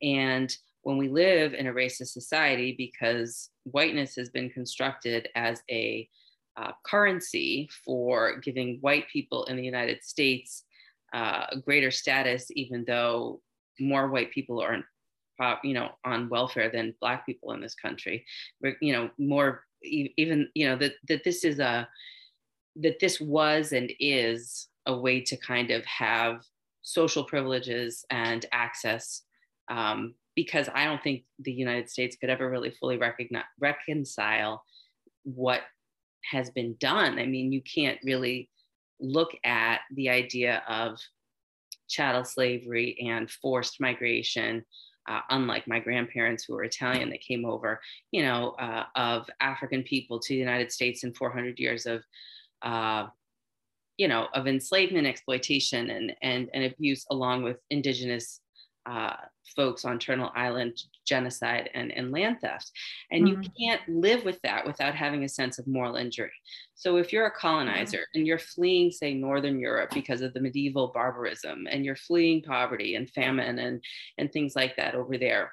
And 0.00 0.54
when 0.82 0.96
we 0.96 1.08
live 1.08 1.54
in 1.54 1.68
a 1.68 1.72
racist 1.72 2.08
society, 2.08 2.74
because 2.76 3.50
whiteness 3.64 4.16
has 4.16 4.30
been 4.30 4.50
constructed 4.50 5.28
as 5.34 5.62
a 5.70 6.08
uh, 6.56 6.72
currency 6.84 7.68
for 7.84 8.38
giving 8.40 8.78
white 8.80 9.06
people 9.12 9.44
in 9.44 9.56
the 9.56 9.64
United 9.64 10.02
States 10.04 10.64
uh, 11.12 11.46
greater 11.64 11.90
status, 11.90 12.48
even 12.50 12.84
though 12.86 13.40
more 13.82 14.08
white 14.08 14.30
people 14.30 14.60
are 14.60 14.84
you 15.64 15.74
know 15.74 15.90
on 16.04 16.28
welfare 16.28 16.70
than 16.70 16.94
black 17.00 17.26
people 17.26 17.52
in 17.52 17.60
this 17.60 17.74
country. 17.74 18.24
You 18.80 18.92
know 18.92 19.10
more 19.18 19.64
even 19.82 20.48
you 20.54 20.68
know 20.68 20.76
that 20.76 20.94
that 21.08 21.24
this 21.24 21.44
is 21.44 21.58
a 21.58 21.88
that 22.76 23.00
this 23.00 23.20
was 23.20 23.72
and 23.72 23.92
is 24.00 24.68
a 24.86 24.96
way 24.96 25.20
to 25.20 25.36
kind 25.36 25.70
of 25.70 25.84
have 25.84 26.42
social 26.82 27.24
privileges 27.24 28.04
and 28.10 28.46
access 28.52 29.22
um, 29.68 30.14
because 30.34 30.68
i 30.74 30.84
don't 30.84 31.02
think 31.02 31.24
the 31.40 31.52
united 31.52 31.88
states 31.88 32.16
could 32.16 32.30
ever 32.30 32.50
really 32.50 32.70
fully 32.70 32.96
recognize 32.96 33.44
reconcile 33.60 34.64
what 35.24 35.62
has 36.30 36.50
been 36.50 36.76
done. 36.78 37.18
I 37.18 37.26
mean 37.26 37.52
you 37.52 37.62
can't 37.62 37.98
really 38.04 38.48
look 39.00 39.30
at 39.44 39.80
the 39.94 40.08
idea 40.08 40.62
of 40.68 40.98
chattel 41.88 42.24
slavery 42.24 42.96
and 43.06 43.30
forced 43.30 43.80
migration 43.80 44.64
uh, 45.08 45.20
unlike 45.30 45.66
my 45.66 45.80
grandparents 45.80 46.44
who 46.44 46.54
were 46.54 46.64
Italian 46.64 47.10
that 47.10 47.20
came 47.20 47.44
over, 47.44 47.80
you 48.10 48.22
know, 48.22 48.50
uh, 48.58 48.84
of 48.94 49.28
African 49.40 49.82
people 49.82 50.20
to 50.20 50.28
the 50.28 50.38
United 50.38 50.70
States 50.70 51.04
in 51.04 51.12
400 51.12 51.58
years 51.58 51.86
of, 51.86 52.04
uh, 52.62 53.06
you 53.96 54.08
know, 54.08 54.28
of 54.34 54.46
enslavement, 54.46 55.06
exploitation, 55.06 55.90
and 55.90 56.14
and 56.22 56.48
and 56.54 56.64
abuse, 56.64 57.04
along 57.10 57.42
with 57.42 57.58
indigenous 57.70 58.40
uh, 58.86 59.14
folks 59.54 59.84
on 59.84 59.98
Turtle 59.98 60.32
Island, 60.34 60.82
genocide 61.06 61.70
and, 61.74 61.92
and 61.92 62.10
land 62.10 62.40
theft. 62.40 62.70
And 63.10 63.26
mm-hmm. 63.26 63.42
you 63.42 63.48
can't 63.58 63.82
live 63.88 64.24
with 64.24 64.40
that 64.42 64.66
without 64.66 64.94
having 64.94 65.24
a 65.24 65.28
sense 65.28 65.58
of 65.58 65.66
moral 65.66 65.96
injury. 65.96 66.32
So 66.74 66.96
if 66.96 67.12
you're 67.12 67.26
a 67.26 67.30
colonizer 67.30 67.98
mm-hmm. 67.98 68.18
and 68.18 68.26
you're 68.26 68.38
fleeing, 68.38 68.90
say, 68.90 69.14
Northern 69.14 69.58
Europe 69.58 69.90
because 69.92 70.20
of 70.20 70.32
the 70.34 70.40
medieval 70.40 70.88
barbarism, 70.88 71.66
and 71.70 71.84
you're 71.84 71.96
fleeing 71.96 72.42
poverty 72.42 72.96
and 72.96 73.10
famine 73.10 73.58
and, 73.58 73.82
and 74.18 74.32
things 74.32 74.56
like 74.56 74.76
that 74.76 74.94
over 74.94 75.18
there, 75.18 75.52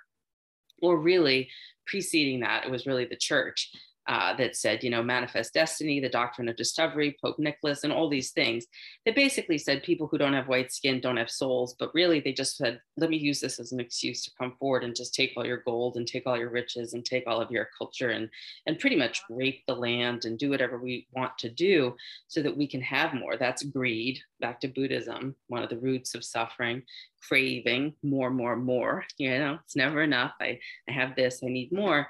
or 0.82 0.97
really 0.97 1.49
preceding 1.86 2.39
that, 2.39 2.65
it 2.65 2.71
was 2.71 2.86
really 2.86 3.05
the 3.05 3.15
church 3.15 3.71
uh, 4.10 4.36
that 4.36 4.55
said, 4.55 4.84
you 4.84 4.89
know, 4.89 5.03
manifest 5.03 5.53
destiny, 5.53 5.99
the 5.99 6.10
doctrine 6.10 6.49
of 6.49 6.55
discovery, 6.55 7.16
Pope 7.24 7.38
Nicholas, 7.38 7.84
and 7.84 7.93
all 7.93 8.10
these 8.10 8.32
things 8.32 8.66
that 9.05 9.16
basically 9.16 9.60
said 9.60 9.84
people 9.84 10.07
who 10.07 10.18
don't 10.18 10.34
have 10.34 10.47
white 10.47 10.74
skin 10.74 10.99
don't 10.99 11.18
have 11.18 11.30
souls. 11.30 11.76
But 11.78 11.93
really, 11.93 12.20
they 12.20 12.34
just 12.34 12.57
said, 12.57 12.82
let 12.97 13.12
me 13.12 13.18
use 13.18 13.39
this 13.39 13.60
as 13.60 13.72
an 13.72 13.80
excuse 13.80 14.24
to 14.26 14.32
come 14.36 14.55
forward 14.60 14.84
and 14.84 14.95
just 14.95 15.14
take 15.14 15.34
all 15.38 15.45
your 15.45 15.62
gold 15.64 15.95
and 15.95 16.07
take 16.07 16.26
all 16.26 16.36
your 16.36 16.49
riches 16.49 16.93
and 16.93 17.05
take 17.05 17.26
all 17.28 17.39
of 17.39 17.51
your 17.51 17.70
culture 17.78 18.10
and, 18.10 18.30
and 18.66 18.80
pretty 18.80 18.95
much 18.95 19.22
rape 19.30 19.62
the 19.68 19.76
land 19.76 20.26
and 20.26 20.39
do 20.39 20.49
whatever 20.49 20.80
we 20.80 21.05
want 21.12 21.38
to 21.38 21.49
do 21.49 21.95
so 22.28 22.41
that 22.41 22.57
we 22.57 22.66
can 22.66 22.82
have 22.82 23.14
more. 23.14 23.38
That's 23.38 23.62
greed, 23.62 24.20
back 24.39 24.60
to 24.62 24.68
Buddhism, 24.70 25.36
one 25.49 25.62
of 25.62 25.70
the 25.70 25.78
roots 25.78 26.16
of 26.16 26.26
suffering, 26.26 26.82
craving 27.28 27.93
more, 28.01 28.32
more, 28.32 28.55
more. 28.55 29.05
You 29.20 29.38
know, 29.38 29.60
it's 29.66 29.76
never 29.76 30.01
enough. 30.01 30.32
I, 30.39 30.60
I 30.88 30.93
have 30.93 31.16
this, 31.16 31.41
I 31.43 31.49
need 31.49 31.72
more 31.74 32.07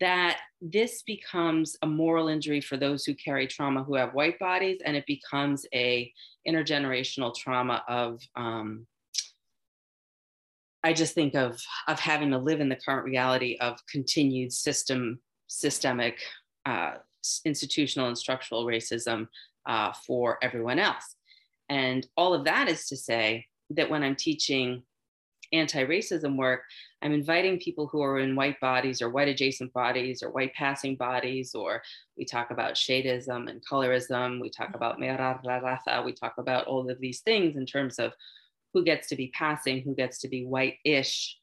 that 0.00 0.38
this 0.60 1.02
becomes 1.02 1.76
a 1.82 1.86
moral 1.86 2.28
injury 2.28 2.60
for 2.60 2.76
those 2.76 3.04
who 3.04 3.14
carry 3.14 3.46
trauma 3.46 3.84
who 3.84 3.94
have 3.94 4.14
white 4.14 4.38
bodies 4.38 4.80
and 4.84 4.96
it 4.96 5.04
becomes 5.06 5.66
a 5.74 6.12
intergenerational 6.48 7.34
trauma 7.34 7.84
of 7.88 8.20
um, 8.36 8.86
i 10.82 10.92
just 10.92 11.14
think 11.14 11.34
of 11.34 11.60
of 11.88 12.00
having 12.00 12.30
to 12.30 12.38
live 12.38 12.60
in 12.60 12.68
the 12.68 12.76
current 12.76 13.04
reality 13.04 13.56
of 13.60 13.78
continued 13.86 14.52
system 14.52 15.20
systemic 15.46 16.18
uh, 16.64 16.94
institutional 17.44 18.08
and 18.08 18.16
structural 18.16 18.64
racism 18.64 19.28
uh, 19.66 19.92
for 20.06 20.38
everyone 20.42 20.78
else. 20.78 21.16
And 21.68 22.06
all 22.16 22.34
of 22.34 22.44
that 22.44 22.68
is 22.68 22.86
to 22.88 22.96
say 22.96 23.46
that 23.70 23.88
when 23.88 24.02
i'm 24.02 24.16
teaching 24.16 24.82
anti-racism 25.52 26.36
work 26.36 26.62
I'm 27.02 27.12
inviting 27.12 27.58
people 27.58 27.88
who 27.88 28.00
are 28.00 28.20
in 28.20 28.36
white 28.36 28.60
bodies 28.60 29.02
or 29.02 29.10
white 29.10 29.28
adjacent 29.28 29.72
bodies 29.72 30.22
or 30.22 30.30
white 30.30 30.54
passing 30.54 30.94
bodies, 30.94 31.54
or 31.54 31.82
we 32.16 32.24
talk 32.24 32.50
about 32.50 32.74
shadeism 32.74 33.50
and 33.50 33.60
colorism. 33.66 34.40
We 34.40 34.50
talk 34.50 34.74
about 34.74 35.00
raza. 35.00 36.04
We 36.04 36.12
talk 36.12 36.34
about 36.38 36.66
all 36.66 36.88
of 36.88 37.00
these 37.00 37.20
things 37.20 37.56
in 37.56 37.66
terms 37.66 37.98
of 37.98 38.12
who 38.72 38.84
gets 38.84 39.08
to 39.08 39.16
be 39.16 39.32
passing, 39.34 39.82
who 39.82 39.94
gets 39.94 40.18
to 40.20 40.28
be 40.28 40.46
white-ish. 40.46 41.36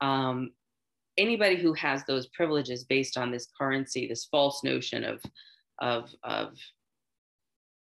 Um, 0.00 0.52
anybody 1.16 1.56
who 1.56 1.72
has 1.72 2.04
those 2.04 2.26
privileges 2.28 2.84
based 2.84 3.16
on 3.16 3.32
this 3.32 3.48
currency, 3.58 4.06
this 4.06 4.26
false 4.26 4.62
notion 4.62 5.04
of, 5.04 5.22
of, 5.80 6.10
of 6.22 6.54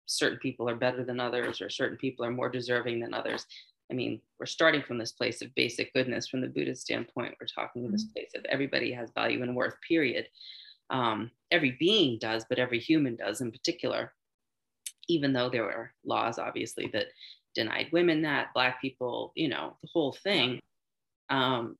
certain 0.05 0.39
people 0.39 0.69
are 0.69 0.77
better 0.77 1.03
than 1.03 1.19
others 1.19 1.61
or 1.61 1.71
certain 1.71 1.97
people 1.97 2.25
are 2.25 2.31
more 2.31 2.51
deserving 2.51 3.01
than 3.01 3.15
others 3.15 3.47
I 3.91 3.95
mean, 3.95 4.21
we're 4.39 4.47
starting 4.47 4.83
from 4.83 4.99
this 4.99 5.13
place 5.13 5.43
of 5.43 5.55
basic 5.55 5.93
goodness 5.95 6.27
from 6.27 6.41
the 6.41 6.49
Buddhist 6.49 6.83
standpoint. 6.83 7.35
We're 7.41 7.47
talking 7.47 7.83
mm-hmm. 7.83 7.93
this 7.93 8.05
place 8.05 8.31
of 8.35 8.45
everybody 8.47 8.93
has 8.93 9.11
value 9.15 9.43
and 9.43 9.55
worth, 9.55 9.77
period. 9.87 10.27
Um, 10.91 11.31
every 11.51 11.77
being 11.79 12.19
does, 12.19 12.45
but 12.49 12.59
every 12.59 12.79
human 12.79 13.17
does 13.17 13.41
in 13.41 13.53
particular, 13.53 14.13
even 15.09 15.33
though 15.33 15.49
there 15.49 15.65
were 15.65 15.93
laws, 16.05 16.39
obviously, 16.39 16.91
that 16.93 17.07
denied 17.55 17.89
women 17.93 18.23
that, 18.23 18.53
Black 18.55 18.81
people, 18.81 19.33
you 19.35 19.49
know, 19.49 19.77
the 19.83 19.89
whole 19.93 20.13
thing. 20.13 20.61
Um, 21.31 21.77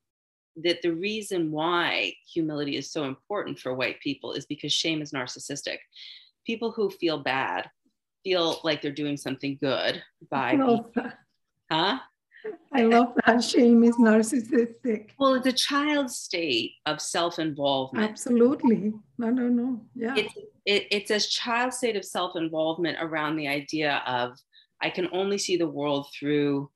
that 0.57 0.81
the 0.83 0.93
reason 0.93 1.53
why 1.53 2.15
humility 2.33 2.77
is 2.77 2.91
so 2.91 3.05
important 3.05 3.59
for 3.59 3.75
white 3.75 4.01
people 4.01 4.33
is 4.33 4.47
because 4.47 4.73
shame 4.73 5.03
is 5.03 5.13
narcissistic. 5.13 5.79
People 6.47 6.71
who 6.71 6.89
feel 6.89 7.19
bad 7.19 7.69
feel 8.25 8.59
like 8.65 8.81
they're 8.81 8.91
doing 8.91 9.17
something 9.17 9.59
good 9.61 10.03
by 10.31 10.57
Huh? 11.71 11.99
I 12.73 12.83
love 12.83 13.15
that 13.27 13.43
shame 13.43 13.83
is 13.83 13.97
narcissistic. 13.97 15.11
Well, 15.19 15.35
it's 15.35 15.47
a 15.47 15.53
child 15.53 16.11
state 16.11 16.75
of 16.87 17.01
self-involvement. 17.01 18.09
Absolutely. 18.09 18.93
No, 19.19 19.31
no, 19.31 19.49
no. 19.49 19.81
Yeah. 19.95 20.15
It's 20.17 20.35
it, 20.65 20.87
it's 20.91 21.11
a 21.11 21.21
child 21.21 21.73
state 21.73 21.97
of 21.97 22.05
self-involvement 22.05 22.99
around 23.01 23.37
the 23.37 23.49
idea 23.49 24.03
of 24.07 24.37
I 24.81 24.91
can 24.91 25.09
only 25.13 25.39
see 25.39 25.57
the 25.57 25.69
world 25.69 26.09
through 26.19 26.71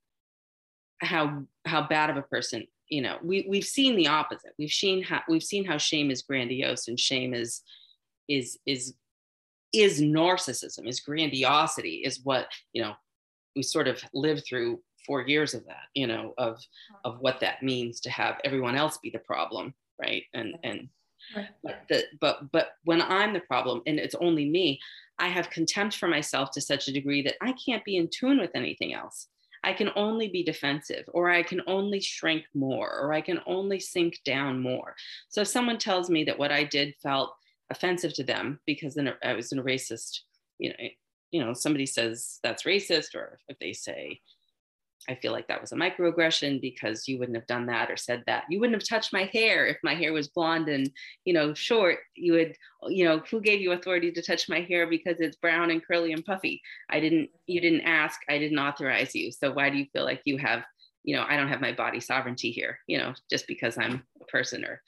how 1.00 1.44
how 1.66 1.86
bad 1.86 2.10
of 2.10 2.16
a 2.16 2.22
person 2.22 2.66
you 2.88 3.02
know 3.02 3.16
we 3.22 3.46
we've 3.48 3.64
seen 3.64 3.96
the 3.96 4.08
opposite 4.08 4.52
we've 4.58 4.70
seen 4.70 5.02
how 5.02 5.22
we've 5.28 5.42
seen 5.42 5.64
how 5.64 5.78
shame 5.78 6.10
is 6.10 6.22
grandiose 6.22 6.88
and 6.88 7.00
shame 7.00 7.32
is 7.32 7.62
is 8.28 8.58
is 8.66 8.94
is 9.72 10.02
narcissism 10.02 10.86
is 10.86 11.00
grandiosity 11.00 12.02
is 12.04 12.20
what 12.22 12.48
you 12.72 12.82
know 12.82 12.94
we 13.56 13.62
sort 13.62 13.88
of 13.88 14.02
lived 14.14 14.44
through 14.48 14.80
four 15.06 15.22
years 15.22 15.54
of 15.54 15.64
that, 15.66 15.84
you 15.94 16.06
know, 16.06 16.34
of 16.38 16.62
of 17.04 17.18
what 17.20 17.40
that 17.40 17.62
means 17.62 18.00
to 18.00 18.10
have 18.10 18.40
everyone 18.44 18.76
else 18.76 18.98
be 18.98 19.10
the 19.10 19.18
problem, 19.18 19.74
right? 20.00 20.24
And 20.34 20.56
and 20.62 20.88
but 21.62 21.82
the, 21.88 22.04
but 22.20 22.50
but 22.52 22.68
when 22.84 23.02
I'm 23.02 23.32
the 23.32 23.40
problem 23.40 23.82
and 23.86 23.98
it's 23.98 24.14
only 24.16 24.48
me, 24.48 24.80
I 25.18 25.28
have 25.28 25.50
contempt 25.50 25.96
for 25.96 26.08
myself 26.08 26.50
to 26.52 26.60
such 26.60 26.88
a 26.88 26.92
degree 26.92 27.22
that 27.22 27.36
I 27.40 27.54
can't 27.64 27.84
be 27.84 27.96
in 27.96 28.08
tune 28.08 28.40
with 28.40 28.50
anything 28.54 28.94
else. 28.94 29.28
I 29.62 29.74
can 29.74 29.90
only 29.94 30.28
be 30.28 30.42
defensive, 30.42 31.04
or 31.08 31.28
I 31.30 31.42
can 31.42 31.60
only 31.66 32.00
shrink 32.00 32.44
more, 32.54 32.98
or 32.98 33.12
I 33.12 33.20
can 33.20 33.40
only 33.46 33.78
sink 33.78 34.20
down 34.24 34.62
more. 34.62 34.94
So 35.28 35.42
if 35.42 35.48
someone 35.48 35.76
tells 35.76 36.08
me 36.08 36.24
that 36.24 36.38
what 36.38 36.50
I 36.50 36.64
did 36.64 36.94
felt 37.02 37.34
offensive 37.68 38.14
to 38.14 38.24
them 38.24 38.60
because 38.66 38.94
then 38.94 39.12
I 39.22 39.34
was 39.34 39.52
a 39.52 39.56
racist, 39.56 40.20
you 40.58 40.70
know, 40.70 40.76
you 41.30 41.44
know 41.44 41.54
somebody 41.54 41.86
says 41.86 42.38
that's 42.42 42.64
racist 42.64 43.14
or 43.14 43.38
if 43.48 43.58
they 43.58 43.72
say 43.72 44.20
i 45.08 45.14
feel 45.14 45.32
like 45.32 45.48
that 45.48 45.60
was 45.60 45.72
a 45.72 45.76
microaggression 45.76 46.60
because 46.60 47.08
you 47.08 47.18
wouldn't 47.18 47.36
have 47.36 47.46
done 47.46 47.66
that 47.66 47.90
or 47.90 47.96
said 47.96 48.22
that 48.26 48.44
you 48.50 48.60
wouldn't 48.60 48.80
have 48.80 48.88
touched 48.88 49.12
my 49.12 49.28
hair 49.32 49.66
if 49.66 49.78
my 49.82 49.94
hair 49.94 50.12
was 50.12 50.28
blonde 50.28 50.68
and 50.68 50.90
you 51.24 51.32
know 51.32 51.54
short 51.54 51.98
you 52.14 52.32
would 52.32 52.54
you 52.88 53.04
know 53.04 53.22
who 53.30 53.40
gave 53.40 53.60
you 53.60 53.72
authority 53.72 54.12
to 54.12 54.22
touch 54.22 54.48
my 54.48 54.60
hair 54.60 54.88
because 54.88 55.20
it's 55.20 55.36
brown 55.36 55.70
and 55.70 55.86
curly 55.86 56.12
and 56.12 56.24
puffy? 56.24 56.60
I 56.90 57.00
didn't 57.00 57.30
you 57.46 57.60
didn't 57.60 57.82
ask 57.82 58.20
i 58.28 58.38
didn't 58.38 58.58
authorize 58.58 59.14
you. 59.14 59.32
So 59.32 59.52
why 59.52 59.70
do 59.70 59.78
you 59.78 59.86
feel 59.92 60.04
like 60.04 60.22
you 60.24 60.36
have 60.38 60.64
you 61.02 61.16
know 61.16 61.24
i 61.28 61.36
don't 61.36 61.48
have 61.48 61.60
my 61.60 61.72
body 61.72 62.00
sovereignty 62.00 62.50
here 62.50 62.78
you 62.86 62.98
know 62.98 63.14
just 63.30 63.46
because 63.46 63.78
i'm 63.78 64.02
a 64.20 64.24
person 64.26 64.64
or 64.64 64.82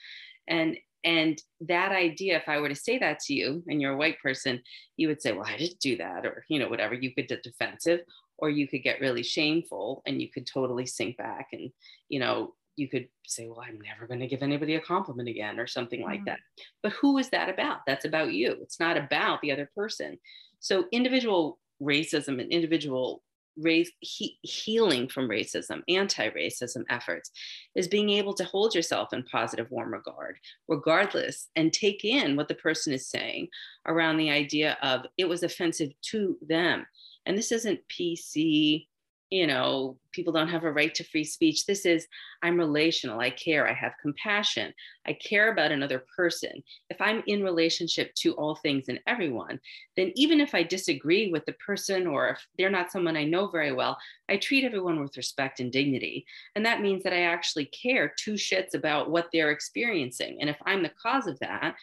and 0.49 0.77
and 1.05 1.41
that 1.61 1.93
idea, 1.93 2.37
if 2.37 2.49
I 2.49 2.59
were 2.59 2.69
to 2.69 2.75
say 2.75 2.99
that 2.99 3.21
to 3.21 3.35
you 3.35 3.63
and 3.67 3.81
you're 3.81 3.93
a 3.93 3.97
white 3.97 4.21
person, 4.21 4.63
you 4.97 5.09
would 5.09 5.21
say, 5.21 5.33
well, 5.33 5.47
I 5.47 5.57
didn't 5.57 5.81
do 5.81 5.97
that, 5.97 6.25
or, 6.25 6.45
you 6.49 6.59
know, 6.59 6.69
whatever. 6.69 6.95
You 6.95 7.15
could 7.15 7.29
get 7.29 7.43
defensive, 7.43 8.01
or 8.39 8.51
you 8.51 8.69
could 8.69 8.83
get 8.83 9.01
really 9.01 9.23
shameful 9.23 10.03
and 10.07 10.21
you 10.21 10.29
could 10.29 10.47
totally 10.47 10.87
sink 10.87 11.17
back 11.17 11.49
and, 11.53 11.71
you 12.09 12.21
know, 12.21 12.55
you 12.77 12.89
could 12.89 13.09
say, 13.27 13.47
well, 13.47 13.61
I'm 13.61 13.79
never 13.81 14.07
going 14.07 14.21
to 14.21 14.27
give 14.27 14.43
anybody 14.43 14.77
a 14.77 14.81
compliment 14.81 15.29
again, 15.29 15.61
or 15.61 15.67
something 15.67 16.03
like 16.03 16.21
mm-hmm. 16.21 16.27
that. 16.27 16.41
But 16.83 16.93
who 16.93 17.19
is 17.19 17.29
that 17.31 17.51
about? 17.51 17.81
That's 17.87 18.07
about 18.07 18.33
you. 18.33 18.57
It's 18.63 18.81
not 18.81 18.97
about 18.97 19.43
the 19.43 19.53
other 19.53 19.71
person. 19.75 20.19
So 20.61 20.87
individual 20.91 21.59
racism 21.83 22.41
and 22.41 22.51
individual 22.51 23.23
race, 23.57 23.91
he, 24.01 24.39
healing 24.43 25.09
from 25.09 25.29
racism, 25.29 25.83
anti-racism 25.89 26.85
efforts, 26.89 27.31
is 27.75 27.89
being 27.89 28.11
able 28.11 28.35
to 28.35 28.45
hold 28.45 28.75
yourself 28.75 29.13
in 29.13 29.23
positive, 29.25 29.71
warm 29.71 29.93
regard, 29.93 30.39
regardless, 30.69 31.49
and 31.57 31.73
take 31.73 32.05
in 32.05 32.37
what 32.37 32.49
the 32.49 32.55
person 32.55 32.93
is 32.93 33.09
saying 33.09 33.49
around 33.87 34.17
the 34.17 34.31
idea 34.31 34.79
of 34.83 35.07
it 35.19 35.29
was 35.29 35.43
offensive 35.43 35.91
to 36.03 36.37
them. 36.47 36.87
And 37.27 37.37
this 37.37 37.53
isn't 37.53 37.81
PC 37.89 38.87
you 39.33 39.47
know, 39.47 39.97
people 40.13 40.31
don't 40.31 40.51
have 40.51 40.65
a 40.65 40.71
right 40.71 40.95
to 40.95 41.05
free 41.05 41.25
speech. 41.25 41.65
This 41.65 41.87
is, 41.87 42.07
I'm 42.43 42.59
relational. 42.59 43.19
I 43.19 43.31
care. 43.31 43.67
I 43.67 43.73
have 43.73 43.93
compassion. 44.03 44.75
I 45.07 45.15
care 45.15 45.51
about 45.51 45.73
another 45.73 46.05
person. 46.15 46.63
If 46.91 47.01
I'm 47.01 47.23
in 47.27 47.43
relationship 47.43 48.15
to 48.17 48.35
all 48.35 48.57
things 48.57 48.91
and 48.91 49.01
everyone, 49.07 49.59
then 49.97 50.13
even 50.17 50.39
if 50.39 50.55
I 50.55 50.65
disagree 50.65 51.33
with 51.33 51.47
the 51.47 51.55
person 51.55 52.07
or 52.07 52.29
if 52.29 52.47
they're 52.59 52.69
not 52.69 52.93
someone 52.93 53.17
I 53.17 53.25
know 53.25 53.49
very 53.49 53.73
well, 53.73 53.97
I 54.29 54.37
treat 54.37 54.65
everyone 54.65 55.01
with 55.01 55.17
respect 55.17 55.61
and 55.61 55.73
dignity. 55.73 56.27
And 56.55 56.67
that 56.67 56.83
means 56.83 57.03
that 57.05 57.15
I 57.15 57.23
actually 57.23 57.67
care 57.67 58.13
two 58.23 58.35
shits 58.35 58.75
about 58.75 59.11
what 59.11 59.29
they're 59.33 59.51
experiencing. 59.51 60.43
And 60.43 60.51
if 60.51 60.59
I'm 60.67 60.83
the 60.83 60.93
cause 61.03 61.27
of 61.27 61.39
that, 61.39 61.75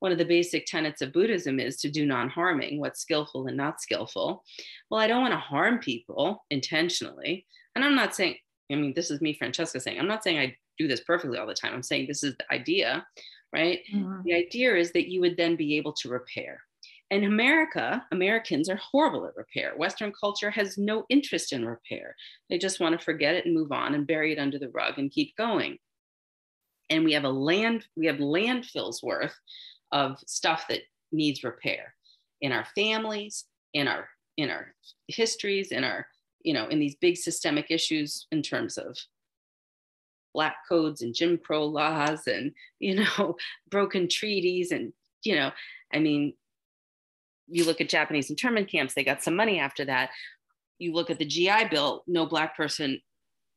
one 0.00 0.12
of 0.12 0.18
the 0.18 0.24
basic 0.24 0.66
tenets 0.66 1.02
of 1.02 1.12
Buddhism 1.12 1.58
is 1.58 1.76
to 1.78 1.90
do 1.90 2.06
non 2.06 2.28
harming, 2.28 2.80
what's 2.80 3.00
skillful 3.00 3.46
and 3.46 3.56
not 3.56 3.80
skillful. 3.80 4.44
Well, 4.90 5.00
I 5.00 5.06
don't 5.06 5.22
want 5.22 5.32
to 5.32 5.38
harm 5.38 5.78
people 5.78 6.44
intentionally. 6.50 7.46
And 7.74 7.84
I'm 7.84 7.94
not 7.94 8.14
saying, 8.14 8.36
I 8.70 8.74
mean, 8.74 8.92
this 8.94 9.10
is 9.10 9.20
me, 9.20 9.34
Francesca, 9.34 9.80
saying, 9.80 9.98
I'm 9.98 10.08
not 10.08 10.24
saying 10.24 10.38
I 10.38 10.56
do 10.78 10.88
this 10.88 11.00
perfectly 11.00 11.38
all 11.38 11.46
the 11.46 11.54
time. 11.54 11.72
I'm 11.72 11.82
saying 11.82 12.06
this 12.06 12.22
is 12.22 12.36
the 12.36 12.52
idea, 12.52 13.06
right? 13.52 13.80
Mm-hmm. 13.92 14.22
The 14.24 14.34
idea 14.34 14.74
is 14.76 14.92
that 14.92 15.10
you 15.10 15.20
would 15.20 15.36
then 15.36 15.56
be 15.56 15.76
able 15.76 15.92
to 15.94 16.08
repair. 16.08 16.60
In 17.10 17.24
America, 17.24 18.04
Americans 18.10 18.68
are 18.68 18.76
horrible 18.76 19.26
at 19.26 19.36
repair. 19.36 19.74
Western 19.76 20.12
culture 20.18 20.50
has 20.50 20.76
no 20.76 21.06
interest 21.08 21.52
in 21.52 21.64
repair. 21.64 22.16
They 22.50 22.58
just 22.58 22.80
want 22.80 22.98
to 22.98 23.04
forget 23.04 23.36
it 23.36 23.46
and 23.46 23.54
move 23.54 23.70
on 23.70 23.94
and 23.94 24.06
bury 24.06 24.32
it 24.32 24.40
under 24.40 24.58
the 24.58 24.70
rug 24.70 24.98
and 24.98 25.10
keep 25.10 25.36
going. 25.36 25.78
And 26.90 27.04
we 27.04 27.12
have 27.12 27.24
a 27.24 27.30
land, 27.30 27.86
we 27.96 28.06
have 28.06 28.16
landfills 28.16 29.02
worth 29.02 29.38
of 29.92 30.18
stuff 30.26 30.66
that 30.68 30.82
needs 31.12 31.44
repair 31.44 31.94
in 32.40 32.52
our 32.52 32.66
families, 32.74 33.44
in 33.72 33.88
our 33.88 34.08
in 34.36 34.50
our 34.50 34.74
histories, 35.08 35.72
in 35.72 35.84
our, 35.84 36.06
you 36.42 36.52
know, 36.52 36.68
in 36.68 36.78
these 36.78 36.96
big 36.96 37.16
systemic 37.16 37.70
issues 37.70 38.26
in 38.30 38.42
terms 38.42 38.76
of 38.76 38.96
black 40.34 40.56
codes 40.68 41.00
and 41.00 41.14
Jim 41.14 41.38
Crow 41.38 41.64
laws 41.64 42.26
and, 42.26 42.52
you 42.78 42.96
know, 42.96 43.36
broken 43.70 44.08
treaties 44.08 44.70
and, 44.72 44.92
you 45.24 45.34
know, 45.34 45.50
I 45.92 45.98
mean, 45.98 46.34
you 47.48 47.64
look 47.64 47.80
at 47.80 47.88
Japanese 47.88 48.28
internment 48.28 48.68
camps, 48.68 48.94
they 48.94 49.04
got 49.04 49.22
some 49.22 49.36
money 49.36 49.58
after 49.58 49.84
that. 49.86 50.10
You 50.78 50.92
look 50.92 51.10
at 51.10 51.18
the 51.18 51.24
GI 51.24 51.68
Bill, 51.70 52.02
no 52.06 52.26
Black 52.26 52.56
person, 52.56 53.00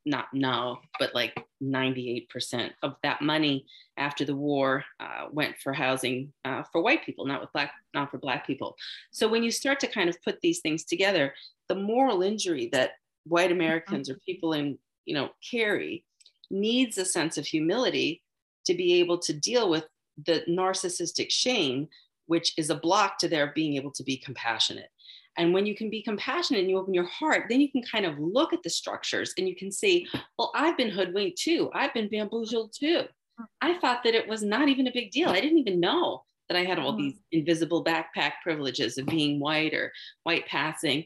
not 0.06 0.28
no, 0.34 0.80
but 1.00 1.14
like 1.14 1.46
98% 1.62 2.72
of 2.84 2.96
that 3.04 3.22
money 3.22 3.66
after 3.98 4.26
the 4.26 4.36
war 4.36 4.84
uh, 5.00 5.26
went 5.32 5.58
for 5.58 5.74
housing 5.74 6.32
uh, 6.46 6.64
for 6.72 6.82
white 6.82 7.06
people, 7.06 7.26
not 7.26 7.42
with 7.42 7.52
black, 7.52 7.74
not 7.94 8.10
for 8.10 8.18
black 8.18 8.48
people. 8.48 8.76
So 9.12 9.28
when 9.28 9.44
you 9.44 9.52
start 9.52 9.80
to 9.82 9.88
kind 9.88 10.10
of 10.10 10.22
put 10.24 10.40
these 10.42 10.60
things 10.60 10.84
together, 10.84 11.34
the 11.68 11.76
moral 11.76 12.22
injury 12.22 12.70
that 12.72 12.92
white 13.26 13.52
Americans 13.52 14.10
or 14.10 14.16
people 14.26 14.54
in, 14.54 14.78
you 15.06 15.14
know, 15.14 15.30
carry 15.50 16.06
needs 16.50 16.98
a 16.98 17.06
sense 17.06 17.38
of 17.38 17.46
humility 17.46 18.24
to 18.66 18.74
be 18.74 18.94
able 19.00 19.18
to 19.20 19.34
deal 19.34 19.70
with 19.70 19.86
the 20.26 20.44
narcissistic 20.50 21.30
shame 21.30 21.88
which 22.30 22.54
is 22.58 22.70
a 22.70 22.76
block 22.76 23.18
to 23.18 23.28
their 23.28 23.52
being 23.56 23.76
able 23.76 23.90
to 23.90 24.04
be 24.04 24.16
compassionate. 24.16 24.92
And 25.40 25.54
when 25.54 25.66
you 25.66 25.74
can 25.74 25.90
be 25.90 26.04
compassionate 26.04 26.60
and 26.60 26.70
you 26.70 26.78
open 26.78 26.94
your 26.94 27.08
heart, 27.08 27.46
then 27.50 27.62
you 27.62 27.72
can 27.72 27.82
kind 27.82 28.06
of 28.06 28.20
look 28.20 28.52
at 28.52 28.62
the 28.62 28.70
structures 28.70 29.34
and 29.38 29.48
you 29.48 29.56
can 29.56 29.72
see, 29.72 30.06
well, 30.38 30.52
I've 30.54 30.78
been 30.78 30.90
hoodwinked 30.90 31.38
too. 31.38 31.72
I've 31.74 31.94
been 31.94 32.10
bamboozled 32.10 32.74
too. 32.74 33.04
Mm-hmm. 33.04 33.44
I 33.62 33.80
thought 33.80 34.04
that 34.04 34.16
it 34.16 34.28
was 34.28 34.44
not 34.44 34.68
even 34.68 34.88
a 34.88 34.94
big 34.94 35.12
deal. 35.12 35.30
I 35.30 35.40
didn't 35.40 35.60
even 35.60 35.80
know 35.80 36.24
that 36.50 36.58
I 36.58 36.66
had 36.66 36.78
all 36.78 36.92
mm-hmm. 36.92 37.04
these 37.04 37.20
invisible 37.32 37.86
backpack 37.86 38.34
privileges 38.44 38.98
of 38.98 39.06
being 39.06 39.40
white 39.40 39.74
or 39.74 39.94
white 40.24 40.46
passing. 40.46 41.06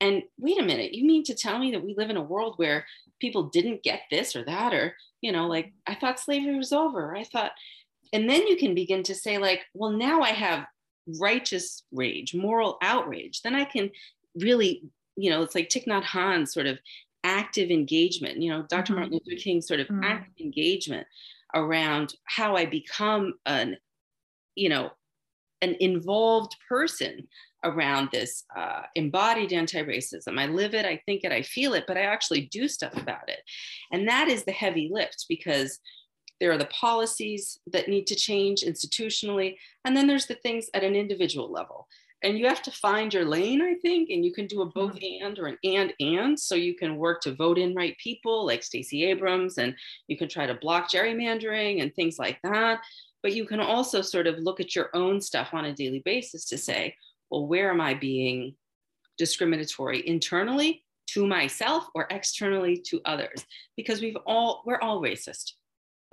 And 0.00 0.22
wait 0.38 0.58
a 0.58 0.64
minute, 0.64 0.94
you 0.94 1.04
mean 1.04 1.22
to 1.24 1.34
tell 1.34 1.58
me 1.58 1.72
that 1.72 1.84
we 1.84 1.94
live 1.94 2.08
in 2.08 2.16
a 2.16 2.22
world 2.22 2.54
where 2.56 2.86
people 3.20 3.44
didn't 3.50 3.82
get 3.82 4.00
this 4.10 4.34
or 4.34 4.44
that? 4.44 4.72
Or, 4.72 4.96
you 5.20 5.30
know, 5.30 5.46
like 5.46 5.66
mm-hmm. 5.66 5.92
I 5.92 5.94
thought 5.96 6.20
slavery 6.20 6.56
was 6.56 6.72
over. 6.72 7.14
I 7.14 7.24
thought, 7.24 7.52
and 8.14 8.30
then 8.30 8.46
you 8.46 8.56
can 8.56 8.74
begin 8.74 9.02
to 9.02 9.14
say, 9.14 9.36
like, 9.36 9.60
well, 9.74 9.90
now 9.90 10.22
I 10.22 10.30
have 10.30 10.64
righteous 11.20 11.82
rage, 11.92 12.34
moral 12.34 12.78
outrage. 12.82 13.42
Then 13.42 13.54
I 13.54 13.64
can 13.64 13.90
really, 14.36 14.82
you 15.16 15.30
know, 15.30 15.42
it's 15.42 15.54
like 15.54 15.68
Thich 15.68 15.86
Nhat 15.86 16.04
Hanh 16.04 16.48
sort 16.48 16.66
of 16.66 16.78
active 17.24 17.70
engagement, 17.70 18.40
you 18.40 18.50
know, 18.50 18.64
doctor 18.68 18.92
mm-hmm. 18.92 19.00
Martin 19.00 19.20
Luther 19.24 19.40
King 19.40 19.60
sort 19.60 19.80
of 19.80 19.88
mm-hmm. 19.88 20.04
active 20.04 20.34
engagement 20.40 21.06
around 21.54 22.14
how 22.24 22.56
I 22.56 22.66
become 22.66 23.34
an, 23.46 23.76
you 24.54 24.68
know, 24.68 24.90
an 25.62 25.76
involved 25.80 26.56
person 26.68 27.26
around 27.64 28.10
this 28.12 28.44
uh, 28.54 28.82
embodied 28.94 29.52
anti-racism. 29.52 30.38
I 30.38 30.46
live 30.46 30.74
it, 30.74 30.84
I 30.84 31.00
think 31.06 31.24
it, 31.24 31.32
I 31.32 31.42
feel 31.42 31.72
it, 31.72 31.84
but 31.86 31.96
I 31.96 32.02
actually 32.02 32.42
do 32.52 32.68
stuff 32.68 32.94
about 32.96 33.28
it. 33.28 33.40
And 33.90 34.06
that 34.08 34.28
is 34.28 34.44
the 34.44 34.52
heavy 34.52 34.90
lift 34.92 35.24
because 35.28 35.78
there 36.40 36.52
are 36.52 36.58
the 36.58 36.66
policies 36.66 37.58
that 37.68 37.88
need 37.88 38.06
to 38.08 38.14
change 38.14 38.62
institutionally. 38.62 39.56
And 39.84 39.96
then 39.96 40.06
there's 40.06 40.26
the 40.26 40.34
things 40.34 40.68
at 40.74 40.84
an 40.84 40.96
individual 40.96 41.50
level. 41.50 41.88
And 42.22 42.38
you 42.38 42.46
have 42.46 42.62
to 42.62 42.70
find 42.70 43.12
your 43.12 43.26
lane, 43.26 43.60
I 43.60 43.74
think, 43.74 44.08
and 44.08 44.24
you 44.24 44.32
can 44.32 44.46
do 44.46 44.62
a 44.62 44.66
both 44.66 44.94
mm-hmm. 44.94 45.26
and 45.26 45.38
or 45.38 45.46
an 45.46 45.58
and 45.62 45.92
and. 46.00 46.40
So 46.40 46.54
you 46.54 46.74
can 46.74 46.96
work 46.96 47.20
to 47.22 47.34
vote 47.34 47.58
in 47.58 47.74
right 47.74 47.96
people 47.98 48.46
like 48.46 48.62
Stacey 48.62 49.04
Abrams, 49.04 49.58
and 49.58 49.74
you 50.08 50.16
can 50.16 50.28
try 50.28 50.46
to 50.46 50.54
block 50.54 50.90
gerrymandering 50.90 51.82
and 51.82 51.94
things 51.94 52.18
like 52.18 52.38
that. 52.42 52.80
But 53.22 53.34
you 53.34 53.44
can 53.44 53.60
also 53.60 54.00
sort 54.00 54.26
of 54.26 54.38
look 54.38 54.58
at 54.58 54.74
your 54.74 54.88
own 54.94 55.20
stuff 55.20 55.50
on 55.52 55.66
a 55.66 55.74
daily 55.74 56.00
basis 56.04 56.46
to 56.46 56.58
say, 56.58 56.96
well, 57.30 57.46
where 57.46 57.70
am 57.70 57.80
I 57.80 57.94
being 57.94 58.54
discriminatory 59.18 60.06
internally 60.06 60.82
to 61.08 61.26
myself 61.26 61.86
or 61.94 62.06
externally 62.10 62.82
to 62.86 63.02
others? 63.04 63.44
Because 63.76 64.00
we've 64.00 64.16
all, 64.26 64.62
we're 64.64 64.80
all 64.80 65.02
racist 65.02 65.52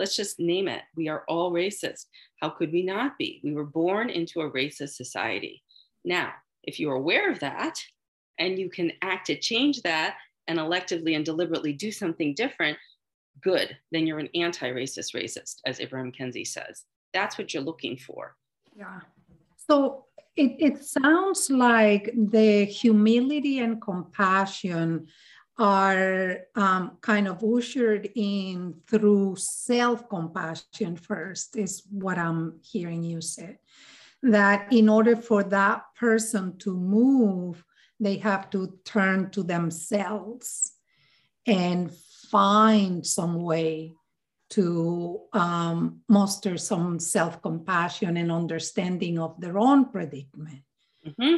Let's 0.02 0.16
just 0.16 0.40
name 0.40 0.68
it. 0.68 0.82
We 0.96 1.10
are 1.10 1.24
all 1.28 1.52
racist. 1.52 2.08
How 2.42 2.50
could 2.50 2.72
we 2.72 2.82
not 2.82 3.20
be? 3.20 3.40
We 3.44 3.54
were 3.54 3.68
born 3.68 4.10
into 4.10 4.42
a 4.42 4.50
racist 4.50 4.96
society. 4.96 5.62
Now, 6.04 6.32
if 6.64 6.80
you're 6.80 6.96
aware 6.96 7.32
of 7.32 7.38
that 7.42 7.80
and 8.40 8.58
you 8.58 8.68
can 8.68 8.94
act 9.04 9.28
to 9.28 9.38
change 9.38 9.84
that 9.84 10.16
and 10.48 10.58
electively 10.58 11.16
and 11.16 11.24
deliberately 11.24 11.72
do 11.72 11.92
something 11.92 12.34
different, 12.34 12.80
good. 13.44 13.78
Then 13.92 14.08
you're 14.08 14.18
an 14.18 14.30
anti 14.34 14.72
racist 14.72 15.14
racist, 15.14 15.58
as 15.68 15.78
Ibram 15.78 16.16
Kendi 16.18 16.48
says. 16.48 16.86
That's 17.14 17.38
what 17.38 17.54
you're 17.54 17.62
looking 17.62 17.96
for. 17.96 18.36
Yeah. 18.76 19.02
So 19.70 20.06
it, 20.36 20.56
it 20.58 20.84
sounds 20.84 21.52
like 21.52 22.12
the 22.16 22.66
humility 22.66 23.60
and 23.60 23.80
compassion 23.80 25.10
are 25.62 26.40
um, 26.56 26.98
kind 27.02 27.28
of 27.28 27.44
ushered 27.44 28.10
in 28.16 28.74
through 28.90 29.36
self 29.38 30.10
compassion 30.10 30.96
first, 30.96 31.56
is 31.56 31.84
what 31.92 32.18
I'm 32.18 32.60
hearing 32.64 33.04
you 33.04 33.22
say. 33.22 33.60
That 34.24 34.74
in 34.74 34.90
order 34.90 35.16
for 35.16 35.44
that 35.44 35.84
person 35.96 36.58
to 36.60 36.76
move, 36.76 37.64
they 38.00 38.18
have 38.18 38.50
to 38.50 38.80
turn 38.86 39.30
to 39.32 39.44
themselves 39.44 40.74
and 41.46 41.92
find 42.32 43.06
some 43.06 43.36
way 43.44 43.94
to 44.50 45.22
um, 45.32 46.02
muster 46.10 46.58
some 46.58 46.98
self 46.98 47.40
compassion 47.44 48.18
and 48.18 48.32
understanding 48.32 49.20
of 49.20 49.40
their 49.40 49.60
own 49.60 49.92
predicament. 49.92 50.64
Mm-hmm. 51.06 51.36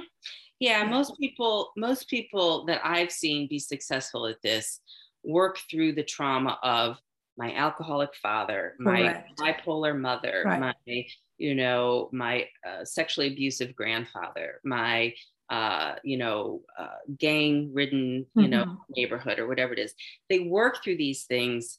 Yeah, 0.64 0.86
most 0.86 1.20
people, 1.20 1.74
most 1.76 2.10
people 2.10 2.64
that 2.68 2.80
I've 2.86 3.12
seen 3.12 3.50
be 3.50 3.60
successful 3.60 4.28
at 4.28 4.42
this 4.42 4.80
work 5.22 5.60
through 5.70 5.92
the 5.92 6.06
trauma 6.06 6.58
of 6.64 6.96
my 7.38 7.54
alcoholic 7.54 8.16
father, 8.16 8.76
Correct. 8.82 9.28
my 9.38 9.52
bipolar 9.52 10.00
mother, 10.00 10.44
right. 10.46 10.62
my, 10.88 11.06
you 11.38 11.54
know, 11.54 12.08
my 12.14 12.48
uh, 12.66 12.86
sexually 12.86 13.28
abusive 13.28 13.76
grandfather, 13.76 14.62
my, 14.64 15.14
uh, 15.50 15.96
you 16.02 16.16
know, 16.16 16.62
uh, 16.80 16.96
gang 17.20 17.72
ridden, 17.74 18.26
you 18.34 18.44
mm-hmm. 18.44 18.52
know, 18.52 18.78
neighborhood 18.96 19.40
or 19.40 19.50
whatever 19.50 19.74
it 19.74 19.80
is. 19.80 19.94
They 20.30 20.40
work 20.40 20.82
through 20.82 20.96
these 20.96 21.26
things 21.26 21.78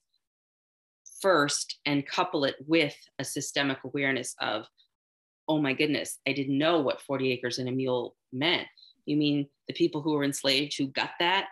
first 1.23 1.79
and 1.87 2.07
couple 2.07 2.45
it 2.45 2.57
with 2.67 2.95
a 3.19 3.25
systemic 3.25 3.79
awareness 3.83 4.35
of 4.43 4.67
oh 5.49 5.61
my 5.61 5.73
goodness, 5.73 6.19
I 6.27 6.33
didn't 6.33 6.59
know 6.59 6.81
what 6.81 7.03
40 7.03 7.33
acres 7.33 7.59
and 7.59 7.69
a 7.69 7.73
mule 7.73 8.17
meant. 8.33 8.67
You 9.07 9.17
mean 9.17 9.49
the 9.69 9.75
people 9.75 10.03
who 10.03 10.13
were 10.13 10.25
enslaved 10.25 10.77
who 10.77 10.89
got 10.89 11.11
that 11.21 11.47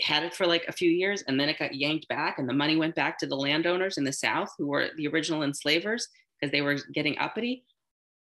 had 0.00 0.24
it 0.24 0.34
for 0.34 0.46
like 0.46 0.64
a 0.66 0.72
few 0.72 0.90
years 0.90 1.22
and 1.28 1.38
then 1.38 1.48
it 1.48 1.58
got 1.58 1.74
yanked 1.74 2.08
back 2.08 2.38
and 2.38 2.48
the 2.48 2.54
money 2.54 2.76
went 2.76 2.94
back 2.94 3.18
to 3.18 3.26
the 3.26 3.36
landowners 3.36 3.96
in 3.96 4.04
the 4.04 4.12
South 4.12 4.52
who 4.58 4.66
were 4.66 4.88
the 4.96 5.06
original 5.06 5.42
enslavers 5.42 6.08
because 6.40 6.50
they 6.50 6.62
were 6.62 6.78
getting 6.92 7.16
uppity? 7.18 7.64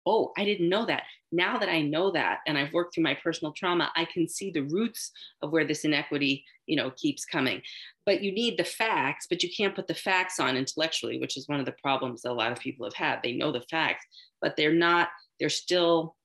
Oh, 0.06 0.32
I 0.38 0.44
didn't 0.44 0.70
know 0.70 0.86
that. 0.86 1.02
Now 1.30 1.58
that 1.58 1.68
I 1.68 1.82
know 1.82 2.10
that 2.12 2.38
and 2.46 2.56
I've 2.56 2.72
worked 2.72 2.94
through 2.94 3.04
my 3.04 3.14
personal 3.22 3.52
trauma, 3.52 3.92
I 3.94 4.06
can 4.06 4.26
see 4.26 4.50
the 4.50 4.62
roots 4.62 5.10
of 5.42 5.50
where 5.50 5.66
this 5.66 5.84
inequity, 5.84 6.44
you 6.66 6.76
know, 6.76 6.90
keeps 6.96 7.26
coming. 7.26 7.60
But 8.06 8.22
you 8.22 8.32
need 8.32 8.56
the 8.56 8.64
facts, 8.64 9.26
but 9.28 9.42
you 9.42 9.50
can't 9.54 9.74
put 9.74 9.86
the 9.86 9.94
facts 9.94 10.40
on 10.40 10.56
intellectually, 10.56 11.18
which 11.18 11.36
is 11.36 11.48
one 11.48 11.60
of 11.60 11.66
the 11.66 11.74
problems 11.82 12.22
that 12.22 12.32
a 12.32 12.32
lot 12.32 12.52
of 12.52 12.58
people 12.58 12.86
have 12.86 12.94
had. 12.94 13.20
They 13.22 13.32
know 13.32 13.52
the 13.52 13.66
facts, 13.70 14.06
but 14.40 14.56
they're 14.56 14.72
not, 14.72 15.08
they're 15.38 15.50
still 15.50 16.16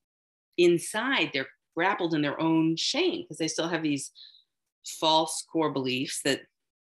inside, 0.58 1.32
they're 1.34 1.48
grappled 1.76 2.14
in 2.14 2.22
their 2.22 2.40
own 2.40 2.76
shame 2.76 3.22
because 3.22 3.38
they 3.38 3.48
still 3.48 3.68
have 3.68 3.84
these 3.84 4.12
false 4.86 5.46
core 5.52 5.72
beliefs 5.72 6.22
that 6.26 6.42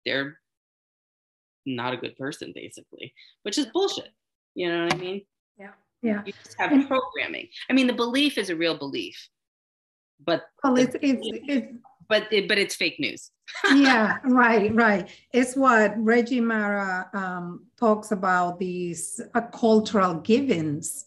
they're 0.04 0.38
not 1.66 1.92
a 1.92 1.96
good 1.96 2.16
person, 2.16 2.52
basically, 2.54 3.12
which 3.42 3.58
is 3.58 3.66
bullshit. 3.66 4.10
You 4.54 4.70
know 4.70 4.84
what 4.84 4.94
I 4.94 4.96
mean? 4.96 5.22
Yeah. 5.58 5.72
Yeah. 6.02 6.22
You 6.24 6.32
just 6.44 6.58
have 6.58 6.70
programming. 6.88 7.48
I 7.68 7.72
mean, 7.72 7.86
the 7.86 7.92
belief 7.92 8.38
is 8.38 8.50
a 8.50 8.56
real 8.56 8.76
belief, 8.76 9.28
but 10.24 10.44
well, 10.64 10.76
it's, 10.76 10.96
it's, 11.02 11.20
it's 11.22 11.72
but 12.08 12.26
it, 12.32 12.48
but 12.48 12.58
it's 12.58 12.74
fake 12.74 12.98
news. 12.98 13.30
yeah, 13.74 14.18
right, 14.24 14.74
right. 14.74 15.08
It's 15.32 15.56
what 15.56 15.94
Reggie 15.96 16.40
Mara 16.40 17.08
um, 17.14 17.66
talks 17.78 18.10
about 18.10 18.58
these 18.58 19.20
uh, 19.34 19.42
cultural 19.42 20.14
givens 20.14 21.06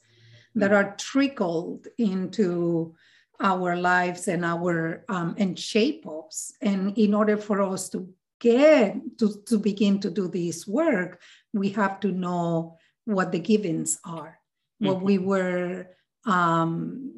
that 0.55 0.71
are 0.71 0.95
trickled 0.97 1.87
into 1.97 2.95
our 3.39 3.75
lives 3.75 4.27
and 4.27 4.45
our 4.45 5.03
um, 5.09 5.35
and 5.37 5.57
shape 5.57 6.07
us. 6.07 6.53
And 6.61 6.97
in 6.97 7.13
order 7.13 7.37
for 7.37 7.61
us 7.61 7.89
to 7.89 8.07
get 8.39 9.17
to, 9.19 9.41
to 9.47 9.57
begin 9.57 9.99
to 10.01 10.09
do 10.09 10.27
this 10.27 10.67
work, 10.67 11.21
we 11.53 11.69
have 11.69 11.99
to 12.01 12.11
know 12.11 12.77
what 13.05 13.31
the 13.31 13.39
givens 13.39 13.99
are, 14.05 14.39
mm-hmm. 14.81 14.87
what 14.87 15.01
we 15.01 15.17
were 15.17 15.87
um, 16.25 17.11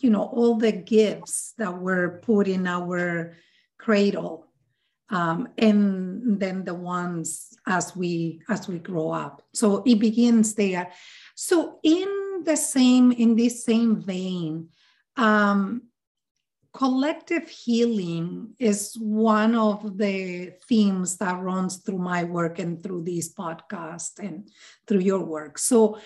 you 0.00 0.08
know, 0.08 0.22
all 0.22 0.54
the 0.56 0.72
gifts 0.72 1.52
that 1.58 1.78
were 1.78 2.20
put 2.22 2.48
in 2.48 2.66
our 2.66 3.36
cradle. 3.78 4.46
Um, 5.10 5.48
and 5.58 6.40
then 6.40 6.64
the 6.64 6.74
ones 6.74 7.50
as 7.66 7.96
we 7.96 8.42
as 8.48 8.68
we 8.68 8.78
grow 8.78 9.10
up 9.10 9.42
so 9.52 9.82
it 9.84 9.98
begins 9.98 10.54
there 10.54 10.92
so 11.34 11.80
in 11.82 12.29
the 12.44 12.56
same 12.56 13.12
in 13.12 13.36
this 13.36 13.64
same 13.64 14.00
vein 14.02 14.68
um, 15.16 15.82
collective 16.72 17.48
healing 17.48 18.54
is 18.58 18.96
one 18.98 19.54
of 19.54 19.98
the 19.98 20.52
themes 20.68 21.16
that 21.16 21.40
runs 21.40 21.78
through 21.78 21.98
my 21.98 22.24
work 22.24 22.58
and 22.58 22.82
through 22.82 23.02
this 23.02 23.32
podcast 23.32 24.18
and 24.18 24.48
through 24.86 25.00
your 25.00 25.24
work 25.24 25.58
so 25.58 25.98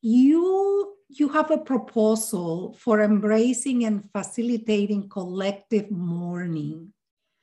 you 0.00 0.98
you 1.08 1.28
have 1.28 1.50
a 1.50 1.58
proposal 1.58 2.76
for 2.78 3.00
embracing 3.00 3.84
and 3.84 4.04
facilitating 4.12 5.08
collective 5.08 5.90
mourning. 5.90 6.92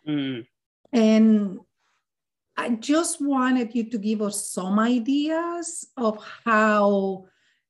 Mm. 0.08 0.46
And 0.94 1.60
I 2.56 2.70
just 2.70 3.20
wanted 3.20 3.74
you 3.74 3.90
to 3.90 3.98
give 3.98 4.22
us 4.22 4.50
some 4.50 4.80
ideas 4.80 5.88
of 5.98 6.24
how 6.46 7.26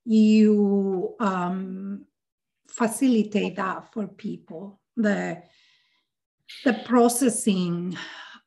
you 0.05 1.15
um, 1.19 2.05
facilitate 2.69 3.55
that 3.55 3.91
for 3.91 4.07
people, 4.07 4.79
the, 4.95 5.41
the 6.63 6.73
processing, 6.85 7.97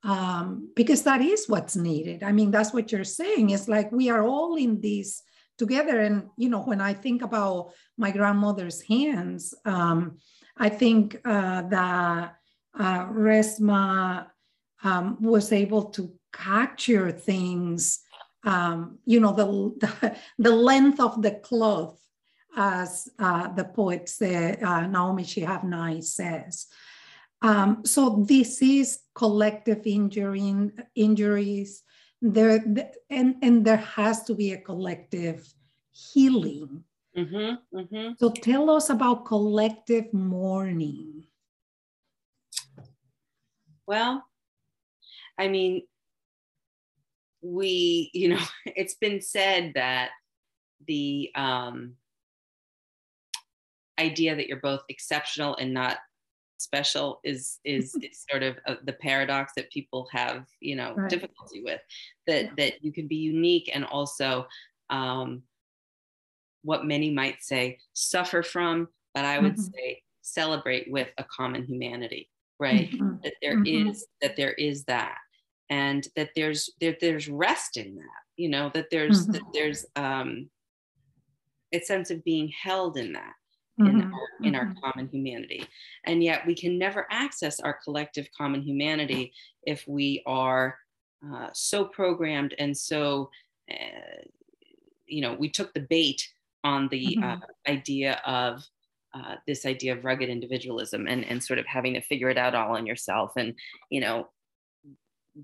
um, 0.04 0.70
because 0.76 1.02
that 1.02 1.20
is 1.20 1.48
what's 1.48 1.76
needed. 1.76 2.22
I 2.22 2.32
mean, 2.32 2.50
that's 2.50 2.72
what 2.72 2.92
you're 2.92 3.04
saying. 3.04 3.50
It's 3.50 3.68
like 3.68 3.90
we 3.90 4.08
are 4.10 4.22
all 4.22 4.54
in 4.56 4.80
this 4.80 5.22
together. 5.58 6.00
And, 6.00 6.28
you 6.36 6.48
know, 6.48 6.62
when 6.62 6.80
I 6.80 6.94
think 6.94 7.22
about 7.22 7.72
my 7.96 8.12
grandmother's 8.12 8.80
hands, 8.80 9.54
um, 9.64 10.18
I 10.56 10.68
think 10.68 11.20
uh, 11.24 11.62
that 11.62 12.36
uh, 12.78 13.06
Resmaa 13.06 14.26
um, 14.84 15.16
was 15.20 15.52
able 15.52 15.84
to 15.90 16.12
capture 16.32 17.10
things, 17.10 18.00
um, 18.44 18.98
you 19.04 19.20
know, 19.20 19.32
the, 19.32 19.44
the, 19.86 20.16
the, 20.38 20.50
length 20.50 21.00
of 21.00 21.22
the 21.22 21.32
cloth, 21.32 22.00
as 22.56 23.08
uh, 23.18 23.48
the 23.48 23.64
poet 23.64 24.10
uh, 24.22 24.86
Naomi 24.86 25.24
Shihab 25.24 25.64
Nye 25.64 26.00
says. 26.00 26.66
Um, 27.42 27.84
so 27.84 28.24
this 28.26 28.62
is 28.62 29.00
collective 29.14 29.86
injury, 29.86 30.72
injuries 30.94 31.84
there 32.20 32.64
and 33.10 33.36
and 33.42 33.64
there 33.64 33.76
has 33.76 34.24
to 34.24 34.34
be 34.34 34.52
a 34.52 34.58
collective 34.58 35.46
healing 35.92 36.82
mm-hmm, 37.16 37.78
mm-hmm. 37.78 38.12
so 38.18 38.30
tell 38.30 38.70
us 38.70 38.90
about 38.90 39.24
collective 39.24 40.12
mourning 40.12 41.24
well 43.86 44.24
i 45.38 45.46
mean 45.46 45.82
we 47.42 48.10
you 48.12 48.28
know 48.28 48.40
it's 48.66 48.94
been 48.94 49.20
said 49.20 49.72
that 49.74 50.10
the 50.86 51.30
um 51.34 51.94
idea 53.98 54.36
that 54.36 54.46
you're 54.46 54.60
both 54.60 54.82
exceptional 54.88 55.56
and 55.56 55.74
not 55.74 55.98
special 56.58 57.20
is 57.24 57.58
is, 57.64 57.96
sort 58.30 58.42
of 58.42 58.56
uh, 58.66 58.76
the 58.84 58.92
paradox 58.92 59.52
that 59.56 59.70
people 59.70 60.08
have 60.12 60.46
you 60.60 60.76
know 60.76 60.94
right. 60.94 61.10
difficulty 61.10 61.62
with 61.62 61.80
that 62.26 62.44
yeah. 62.44 62.50
that 62.56 62.84
you 62.84 62.92
can 62.92 63.06
be 63.06 63.16
unique 63.16 63.70
and 63.72 63.84
also 63.84 64.46
um, 64.90 65.42
what 66.62 66.84
many 66.84 67.10
might 67.10 67.42
say 67.42 67.78
suffer 67.92 68.42
from 68.42 68.88
but 69.14 69.24
i 69.24 69.38
would 69.38 69.52
mm-hmm. 69.52 69.72
say 69.74 70.02
celebrate 70.22 70.90
with 70.90 71.08
a 71.18 71.24
common 71.24 71.64
humanity 71.64 72.28
right 72.58 72.90
mm-hmm. 72.90 73.14
that 73.22 73.34
there 73.40 73.56
mm-hmm. 73.56 73.88
is 73.88 74.06
that 74.20 74.36
there 74.36 74.52
is 74.52 74.84
that 74.84 75.16
and 75.70 76.08
that 76.16 76.30
there's 76.34 76.70
there, 76.80 76.96
there's 77.00 77.28
rest 77.28 77.76
in 77.76 77.96
that 77.96 78.22
you 78.36 78.48
know 78.48 78.70
that 78.74 78.88
there's 78.90 79.26
mm-hmm. 79.26 79.42
there's 79.52 79.84
um 79.96 80.48
a 81.72 81.80
sense 81.80 82.10
of 82.10 82.24
being 82.24 82.50
held 82.62 82.96
in 82.96 83.12
that 83.12 83.34
mm-hmm. 83.80 84.00
in, 84.00 84.02
our, 84.02 84.20
in 84.42 84.54
our 84.54 84.64
mm-hmm. 84.66 84.80
common 84.80 85.08
humanity. 85.08 85.64
And 86.04 86.22
yet 86.22 86.46
we 86.46 86.54
can 86.54 86.78
never 86.78 87.06
access 87.10 87.60
our 87.60 87.78
collective 87.84 88.28
common 88.36 88.62
humanity 88.62 89.32
if 89.62 89.86
we 89.86 90.22
are 90.26 90.76
uh, 91.32 91.48
so 91.52 91.84
programmed 91.84 92.54
and 92.58 92.76
so, 92.76 93.30
uh, 93.70 94.22
you 95.06 95.20
know, 95.20 95.34
we 95.34 95.48
took 95.48 95.72
the 95.74 95.80
bait 95.80 96.28
on 96.64 96.88
the 96.88 97.18
uh, 97.22 97.26
mm-hmm. 97.26 97.72
idea 97.72 98.20
of 98.26 98.62
uh, 99.14 99.36
this 99.46 99.64
idea 99.64 99.96
of 99.96 100.04
rugged 100.04 100.28
individualism 100.28 101.06
and, 101.06 101.24
and 101.24 101.42
sort 101.42 101.58
of 101.58 101.66
having 101.66 101.94
to 101.94 102.00
figure 102.00 102.28
it 102.28 102.36
out 102.36 102.54
all 102.54 102.76
on 102.76 102.86
yourself. 102.86 103.32
And, 103.36 103.54
you 103.90 104.00
know, 104.00 104.28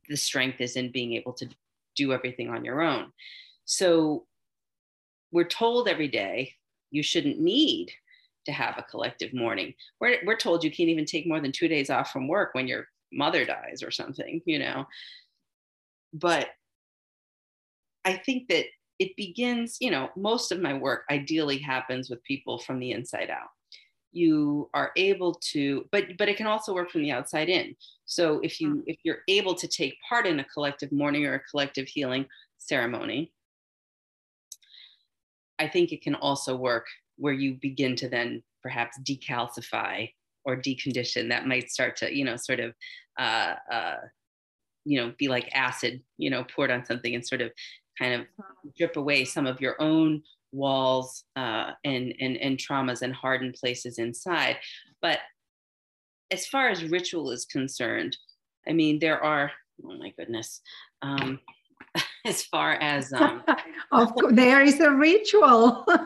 the 0.09 0.16
strength 0.16 0.61
is 0.61 0.76
in 0.76 0.90
being 0.90 1.14
able 1.14 1.32
to 1.34 1.49
do 1.97 2.12
everything 2.12 2.51
on 2.51 2.64
your 2.64 2.82
own. 2.82 3.12
So 3.64 4.26
we're 5.32 5.45
told 5.45 5.88
every 5.88 6.09
day 6.09 6.55
you 6.90 7.03
shouldn't 7.03 7.40
need 7.40 7.92
to 8.47 8.53
have 8.53 8.76
a 8.78 8.82
collective 8.82 9.32
mourning. 9.32 9.74
We're, 10.01 10.18
we're 10.24 10.36
told 10.36 10.62
you 10.62 10.70
can't 10.70 10.88
even 10.88 11.07
take 11.07 11.26
more 11.26 11.40
than 11.40 11.53
two 11.53 11.68
days 11.68 11.90
off 11.90 12.11
from 12.11 12.28
work 12.28 12.55
when 12.55 12.68
your 12.68 12.86
mother 13.12 13.45
dies 13.45 13.82
or 13.82 13.90
something, 13.90 14.42
you 14.45 14.59
know. 14.59 14.86
But 16.12 16.49
I 18.05 18.14
think 18.14 18.49
that 18.49 18.66
it 18.99 19.16
begins, 19.16 19.78
you 19.80 19.90
know, 19.90 20.11
most 20.16 20.53
of 20.53 20.61
my 20.61 20.74
work 20.74 21.05
ideally 21.11 21.59
happens 21.59 22.11
with 22.11 22.22
people 22.22 22.59
from 22.59 22.78
the 22.78 22.92
inside 22.92 23.30
out. 23.30 23.49
You 24.14 24.70
are 24.74 24.92
able 24.96 25.34
to, 25.52 25.86
but 25.90 26.04
but 26.18 26.28
it 26.28 26.36
can 26.36 26.46
also 26.46 26.72
work 26.72 26.90
from 26.90 27.02
the 27.02 27.10
outside 27.10 27.48
in. 27.48 27.74
So 28.06 28.40
if 28.42 28.60
you 28.60 28.76
mm. 28.76 28.82
if 28.86 28.98
you're 29.02 29.22
able 29.28 29.54
to 29.54 29.68
take 29.68 29.96
part 30.08 30.26
in 30.26 30.40
a 30.40 30.44
collective 30.44 30.92
mourning 30.92 31.26
or 31.26 31.34
a 31.34 31.40
collective 31.50 31.88
healing 31.88 32.26
ceremony, 32.58 33.32
I 35.58 35.68
think 35.68 35.92
it 35.92 36.02
can 36.02 36.14
also 36.14 36.56
work 36.56 36.86
where 37.16 37.32
you 37.32 37.54
begin 37.60 37.96
to 37.96 38.08
then 38.08 38.42
perhaps 38.62 38.98
decalcify 39.02 40.10
or 40.44 40.56
decondition 40.56 41.28
that 41.28 41.46
might 41.46 41.70
start 41.70 41.96
to 41.96 42.14
you 42.14 42.24
know 42.24 42.36
sort 42.36 42.60
of 42.60 42.74
uh, 43.18 43.54
uh, 43.70 43.96
you 44.84 45.00
know 45.00 45.12
be 45.18 45.28
like 45.28 45.50
acid 45.54 46.02
you 46.18 46.30
know 46.30 46.44
poured 46.54 46.70
on 46.70 46.84
something 46.84 47.14
and 47.14 47.26
sort 47.26 47.40
of 47.40 47.50
kind 47.98 48.14
of 48.20 48.26
drip 48.76 48.96
away 48.96 49.24
some 49.24 49.46
of 49.46 49.60
your 49.60 49.80
own 49.80 50.22
walls 50.55 51.24
uh, 51.36 51.72
and, 51.84 52.14
and 52.20 52.36
and 52.36 52.59
traumas 52.59 53.02
and 53.02 53.14
hardened 53.14 53.55
places 53.55 53.98
inside. 53.98 54.57
But 55.02 55.18
as 56.30 56.46
far 56.46 56.68
as 56.68 56.84
ritual 56.84 57.30
is 57.30 57.44
concerned 57.44 58.16
i 58.66 58.72
mean 58.72 58.98
there 58.98 59.22
are 59.22 59.50
oh 59.84 59.96
my 59.98 60.11
goodness 60.18 60.61
um, 61.02 61.38
as 62.24 62.42
far 62.44 62.72
as 62.74 63.12
um, 63.12 63.42
of 63.92 64.14
course, 64.14 64.34
there 64.34 64.62
is 64.62 64.80
a 64.80 64.90
ritual. 64.90 65.86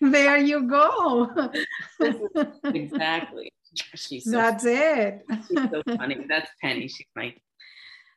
There 0.00 0.36
you 0.38 0.68
go. 0.68 1.50
Exactly. 2.64 3.52
She's 3.94 4.24
so 4.24 4.32
that's 4.32 4.64
funny. 4.64 4.76
it. 4.76 5.24
She's 5.46 5.70
so 5.70 5.82
funny. 5.96 6.26
That's 6.28 6.50
penny. 6.60 6.88
She's 6.88 7.06
my 7.14 7.34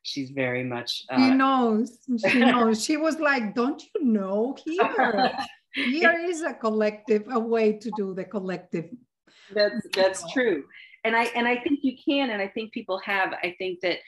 she's 0.04 0.30
very 0.32 0.64
much 0.64 1.04
uh, 1.10 1.18
she 1.18 1.36
knows 1.36 1.98
she 2.28 2.40
knows. 2.40 2.84
She 2.84 2.98
was 2.98 3.20
like 3.20 3.56
don't 3.56 3.82
you 3.96 4.04
know 4.04 4.58
here? 4.66 5.32
Here 5.74 6.20
is 6.20 6.42
a 6.42 6.54
collective 6.54 7.24
a 7.32 7.40
way 7.40 7.74
to 7.74 7.92
do 7.96 8.14
the 8.14 8.26
collective 8.26 8.90
that's 9.54 9.88
that's 9.96 10.32
true. 10.32 10.64
And 11.04 11.16
i 11.16 11.24
and 11.36 11.48
i 11.48 11.56
think 11.58 11.80
you 11.84 11.96
can 12.04 12.30
and 12.30 12.42
i 12.42 12.48
think 12.48 12.74
people 12.74 13.00
have. 13.00 13.34
I 13.34 13.56
think 13.58 13.80
that 13.82 14.00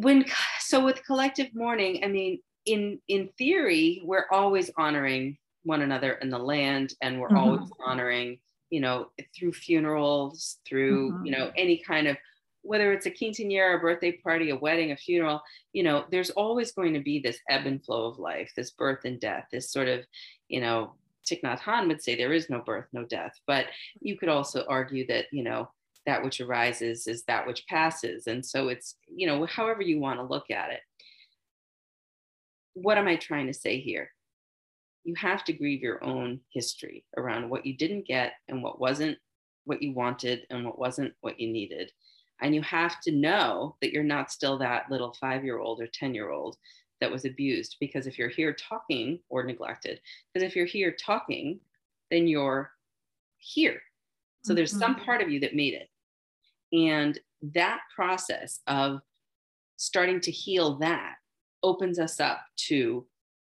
when 0.00 0.24
so 0.60 0.84
with 0.84 1.04
collective 1.04 1.48
mourning 1.54 2.02
i 2.02 2.08
mean 2.08 2.40
in 2.66 2.98
in 3.08 3.28
theory 3.38 4.00
we're 4.04 4.26
always 4.30 4.70
honoring 4.76 5.36
one 5.62 5.82
another 5.82 6.12
in 6.14 6.30
the 6.30 6.38
land 6.38 6.94
and 7.00 7.20
we're 7.20 7.28
mm-hmm. 7.28 7.36
always 7.36 7.70
honoring 7.84 8.38
you 8.70 8.80
know 8.80 9.08
through 9.36 9.52
funerals 9.52 10.58
through 10.66 11.12
mm-hmm. 11.12 11.26
you 11.26 11.32
know 11.32 11.50
any 11.56 11.78
kind 11.78 12.06
of 12.06 12.16
whether 12.64 12.92
it's 12.92 13.06
a 13.06 13.10
quinceanera 13.10 13.76
a 13.76 13.78
birthday 13.78 14.12
party 14.12 14.50
a 14.50 14.56
wedding 14.56 14.92
a 14.92 14.96
funeral 14.96 15.40
you 15.72 15.82
know 15.82 16.04
there's 16.10 16.30
always 16.30 16.72
going 16.72 16.94
to 16.94 17.00
be 17.00 17.20
this 17.20 17.38
ebb 17.48 17.66
and 17.66 17.84
flow 17.84 18.06
of 18.06 18.18
life 18.18 18.50
this 18.56 18.72
birth 18.72 19.04
and 19.04 19.20
death 19.20 19.46
this 19.52 19.70
sort 19.70 19.88
of 19.88 20.00
you 20.48 20.60
know 20.60 20.94
Thich 21.30 21.42
Nhat 21.42 21.60
Hanh 21.60 21.88
would 21.88 22.02
say 22.02 22.14
there 22.14 22.32
is 22.32 22.50
no 22.50 22.60
birth 22.60 22.86
no 22.92 23.04
death 23.04 23.32
but 23.46 23.66
you 24.00 24.18
could 24.18 24.28
also 24.28 24.64
argue 24.68 25.06
that 25.06 25.26
you 25.32 25.44
know 25.44 25.68
that 26.06 26.22
which 26.22 26.40
arises 26.40 27.06
is 27.06 27.24
that 27.24 27.46
which 27.46 27.66
passes. 27.66 28.26
And 28.26 28.44
so 28.44 28.68
it's, 28.68 28.96
you 29.08 29.26
know, 29.26 29.46
however 29.46 29.82
you 29.82 29.98
want 29.98 30.18
to 30.18 30.24
look 30.24 30.50
at 30.50 30.70
it. 30.70 30.80
what 32.74 32.98
am 32.98 33.06
I 33.06 33.16
trying 33.16 33.46
to 33.46 33.54
say 33.54 33.80
here? 33.80 34.10
You 35.04 35.14
have 35.16 35.44
to 35.44 35.52
grieve 35.52 35.80
your 35.80 36.02
own 36.02 36.40
history 36.50 37.04
around 37.16 37.48
what 37.48 37.64
you 37.64 37.76
didn't 37.76 38.06
get 38.06 38.32
and 38.48 38.62
what 38.62 38.80
wasn't 38.80 39.18
what 39.64 39.80
you 39.80 39.92
wanted 39.92 40.46
and 40.50 40.64
what 40.64 40.78
wasn't 40.78 41.14
what 41.20 41.38
you 41.38 41.50
needed. 41.50 41.92
And 42.44 42.54
you 42.54 42.60
have 42.60 43.00
to 43.00 43.10
know 43.10 43.74
that 43.80 43.90
you're 43.90 44.04
not 44.04 44.30
still 44.30 44.58
that 44.58 44.90
little 44.90 45.16
five 45.18 45.44
year 45.44 45.58
old 45.58 45.80
or 45.80 45.86
10 45.86 46.14
year 46.14 46.30
old 46.30 46.58
that 47.00 47.10
was 47.10 47.24
abused. 47.24 47.76
Because 47.80 48.06
if 48.06 48.18
you're 48.18 48.28
here 48.28 48.52
talking 48.52 49.18
or 49.30 49.42
neglected, 49.44 49.98
because 50.32 50.46
if 50.46 50.54
you're 50.54 50.66
here 50.66 50.92
talking, 50.92 51.58
then 52.10 52.28
you're 52.28 52.70
here. 53.38 53.80
So 54.44 54.52
there's 54.52 54.78
some 54.78 54.94
mm-hmm. 54.94 55.04
part 55.06 55.22
of 55.22 55.30
you 55.30 55.40
that 55.40 55.56
made 55.56 55.72
it. 55.72 55.88
And 56.76 57.18
that 57.54 57.80
process 57.96 58.60
of 58.66 59.00
starting 59.78 60.20
to 60.20 60.30
heal 60.30 60.76
that 60.80 61.14
opens 61.62 61.98
us 61.98 62.20
up 62.20 62.40
to 62.68 63.06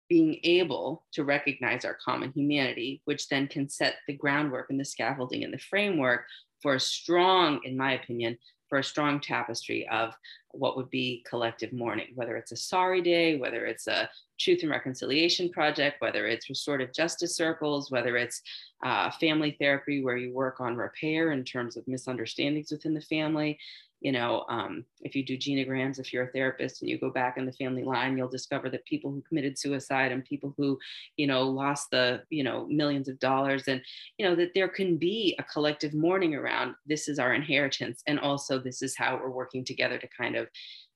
being 0.09 0.39
able 0.43 1.05
to 1.13 1.23
recognize 1.23 1.85
our 1.85 1.95
common 2.03 2.31
humanity, 2.31 3.03
which 3.05 3.29
then 3.29 3.47
can 3.47 3.69
set 3.69 3.97
the 4.07 4.13
groundwork 4.13 4.71
and 4.71 4.79
the 4.79 4.85
scaffolding 4.85 5.43
and 5.43 5.53
the 5.53 5.59
framework 5.59 6.25
for 6.63 6.73
a 6.73 6.79
strong, 6.79 7.59
in 7.63 7.77
my 7.77 7.93
opinion, 7.93 8.35
for 8.69 8.77
a 8.77 8.83
strong 8.83 9.19
tapestry 9.19 9.87
of 9.89 10.13
what 10.51 10.77
would 10.77 10.89
be 10.89 11.25
collective 11.27 11.73
mourning, 11.73 12.07
whether 12.15 12.37
it's 12.37 12.51
a 12.51 12.55
sorry 12.55 13.01
day, 13.01 13.37
whether 13.37 13.65
it's 13.65 13.87
a 13.87 14.09
truth 14.39 14.59
and 14.61 14.71
reconciliation 14.71 15.49
project, 15.49 16.01
whether 16.01 16.27
it's 16.27 16.49
restorative 16.49 16.93
justice 16.93 17.35
circles, 17.35 17.91
whether 17.91 18.15
it's 18.15 18.41
uh, 18.83 19.11
family 19.19 19.57
therapy 19.59 20.03
where 20.03 20.17
you 20.17 20.33
work 20.33 20.61
on 20.61 20.77
repair 20.77 21.31
in 21.31 21.43
terms 21.43 21.75
of 21.75 21.87
misunderstandings 21.87 22.71
within 22.71 22.93
the 22.93 23.01
family 23.01 23.59
you 24.01 24.11
know 24.11 24.45
um, 24.49 24.85
if 25.01 25.15
you 25.15 25.25
do 25.25 25.37
genograms 25.37 25.99
if 25.99 26.13
you're 26.13 26.23
a 26.23 26.31
therapist 26.31 26.81
and 26.81 26.89
you 26.89 26.97
go 26.97 27.09
back 27.09 27.37
in 27.37 27.45
the 27.45 27.53
family 27.53 27.83
line 27.83 28.17
you'll 28.17 28.27
discover 28.27 28.69
that 28.69 28.85
people 28.85 29.11
who 29.11 29.23
committed 29.27 29.57
suicide 29.57 30.11
and 30.11 30.25
people 30.25 30.53
who 30.57 30.77
you 31.17 31.27
know 31.27 31.43
lost 31.43 31.89
the 31.91 32.21
you 32.29 32.43
know 32.43 32.65
millions 32.67 33.07
of 33.07 33.19
dollars 33.19 33.67
and 33.67 33.81
you 34.17 34.25
know 34.25 34.35
that 34.35 34.53
there 34.53 34.69
can 34.69 34.97
be 34.97 35.35
a 35.39 35.43
collective 35.43 35.93
mourning 35.93 36.35
around 36.35 36.75
this 36.85 37.07
is 37.07 37.19
our 37.19 37.33
inheritance 37.33 38.01
and 38.07 38.19
also 38.19 38.59
this 38.59 38.81
is 38.81 38.95
how 38.95 39.19
we're 39.21 39.29
working 39.29 39.63
together 39.63 39.97
to 39.97 40.07
kind 40.07 40.35
of 40.35 40.47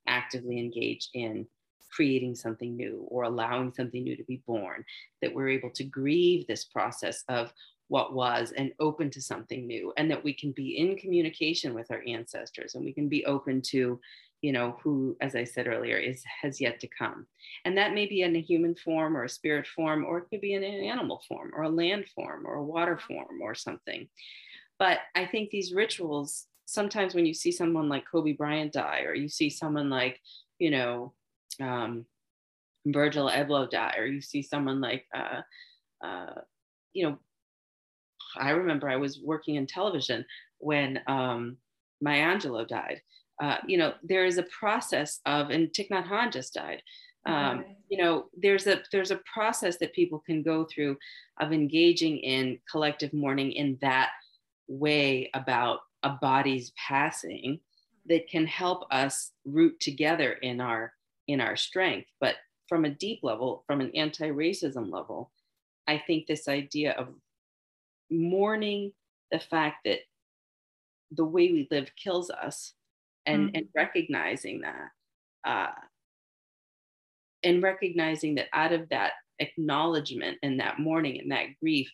actively 0.07 0.59
engage 0.59 1.09
in 1.13 1.45
creating 1.93 2.33
something 2.35 2.75
new 2.75 3.05
or 3.09 3.23
allowing 3.23 3.71
something 3.71 4.03
new 4.03 4.15
to 4.15 4.23
be 4.23 4.41
born 4.47 4.83
that 5.21 5.33
we're 5.33 5.49
able 5.49 5.69
to 5.69 5.83
grieve 5.83 6.45
this 6.47 6.65
process 6.65 7.23
of 7.29 7.53
what 7.87 8.13
was 8.13 8.53
and 8.55 8.71
open 8.79 9.09
to 9.09 9.21
something 9.21 9.67
new 9.67 9.93
and 9.97 10.09
that 10.09 10.23
we 10.23 10.33
can 10.33 10.51
be 10.51 10.77
in 10.77 10.95
communication 10.95 11.73
with 11.73 11.91
our 11.91 12.01
ancestors 12.07 12.75
and 12.75 12.83
we 12.83 12.93
can 12.93 13.09
be 13.09 13.25
open 13.25 13.61
to 13.61 13.99
you 14.41 14.51
know 14.51 14.77
who 14.83 15.15
as 15.21 15.35
i 15.35 15.43
said 15.43 15.67
earlier 15.67 15.97
is 15.97 16.23
has 16.41 16.59
yet 16.59 16.79
to 16.79 16.87
come. 16.87 17.25
And 17.65 17.77
that 17.77 17.93
may 17.93 18.05
be 18.05 18.21
in 18.21 18.35
a 18.35 18.41
human 18.41 18.75
form 18.75 19.15
or 19.15 19.23
a 19.23 19.29
spirit 19.29 19.65
form 19.65 20.05
or 20.05 20.19
it 20.19 20.25
could 20.29 20.41
be 20.41 20.53
in 20.53 20.63
an 20.63 20.83
animal 20.83 21.21
form 21.27 21.51
or 21.55 21.63
a 21.63 21.69
land 21.69 22.05
form 22.13 22.45
or 22.45 22.55
a 22.55 22.63
water 22.63 22.99
form 22.99 23.41
or 23.41 23.55
something. 23.55 24.07
But 24.77 24.99
i 25.15 25.25
think 25.25 25.49
these 25.49 25.73
rituals 25.73 26.47
sometimes 26.65 27.13
when 27.13 27.25
you 27.25 27.33
see 27.33 27.51
someone 27.51 27.89
like 27.89 28.05
kobe 28.09 28.33
bryant 28.33 28.73
die 28.73 29.01
or 29.05 29.13
you 29.13 29.29
see 29.29 29.49
someone 29.49 29.89
like 29.89 30.19
you 30.59 30.71
know 30.71 31.13
um, 31.61 32.05
virgil 32.85 33.29
abloh 33.29 33.69
die 33.69 33.95
or 33.97 34.05
you 34.05 34.21
see 34.21 34.41
someone 34.41 34.81
like 34.81 35.05
uh, 35.15 35.41
uh, 36.05 36.41
you 36.93 37.07
know 37.07 37.17
I 38.37 38.51
remember 38.51 38.89
I 38.89 38.95
was 38.95 39.19
working 39.19 39.55
in 39.55 39.67
television 39.67 40.25
when 40.59 40.99
um, 41.07 41.57
Maya 42.01 42.35
Angelou 42.35 42.67
died. 42.67 43.01
Uh, 43.41 43.57
you 43.67 43.77
know, 43.77 43.93
there 44.03 44.25
is 44.25 44.37
a 44.37 44.43
process 44.43 45.19
of, 45.25 45.49
and 45.49 45.69
Thich 45.69 45.89
Nhat 45.89 46.07
Hanh 46.07 46.31
just 46.31 46.53
died. 46.53 46.81
Um, 47.25 47.59
right. 47.59 47.77
You 47.89 47.97
know, 47.97 48.25
there's 48.37 48.67
a 48.67 48.81
there's 48.91 49.11
a 49.11 49.21
process 49.33 49.77
that 49.77 49.93
people 49.93 50.19
can 50.25 50.43
go 50.43 50.65
through 50.65 50.97
of 51.39 51.53
engaging 51.53 52.17
in 52.17 52.59
collective 52.69 53.13
mourning 53.13 53.53
in 53.53 53.77
that 53.81 54.09
way 54.67 55.29
about 55.33 55.79
a 56.03 56.09
body's 56.09 56.73
passing 56.75 57.59
that 58.07 58.27
can 58.27 58.45
help 58.45 58.85
us 58.91 59.31
root 59.45 59.79
together 59.79 60.33
in 60.33 60.59
our 60.59 60.93
in 61.27 61.39
our 61.39 61.55
strength. 61.55 62.09
But 62.19 62.35
from 62.67 62.85
a 62.85 62.89
deep 62.89 63.19
level, 63.23 63.63
from 63.67 63.79
an 63.81 63.91
anti-racism 63.95 64.91
level, 64.91 65.31
I 65.87 66.01
think 66.05 66.27
this 66.27 66.47
idea 66.47 66.91
of 66.93 67.07
mourning 68.13 68.91
the 69.31 69.39
fact 69.39 69.77
that 69.85 69.99
the 71.11 71.25
way 71.25 71.51
we 71.51 71.67
live 71.71 71.91
kills 72.01 72.29
us 72.29 72.73
and, 73.25 73.47
mm-hmm. 73.47 73.55
and 73.55 73.67
recognizing 73.75 74.61
that 74.61 74.89
uh, 75.45 75.71
and 77.43 77.61
recognizing 77.61 78.35
that 78.35 78.47
out 78.53 78.71
of 78.71 78.87
that 78.89 79.13
acknowledgement 79.39 80.37
and 80.43 80.59
that 80.59 80.79
mourning 80.79 81.19
and 81.19 81.31
that 81.31 81.47
grief 81.59 81.91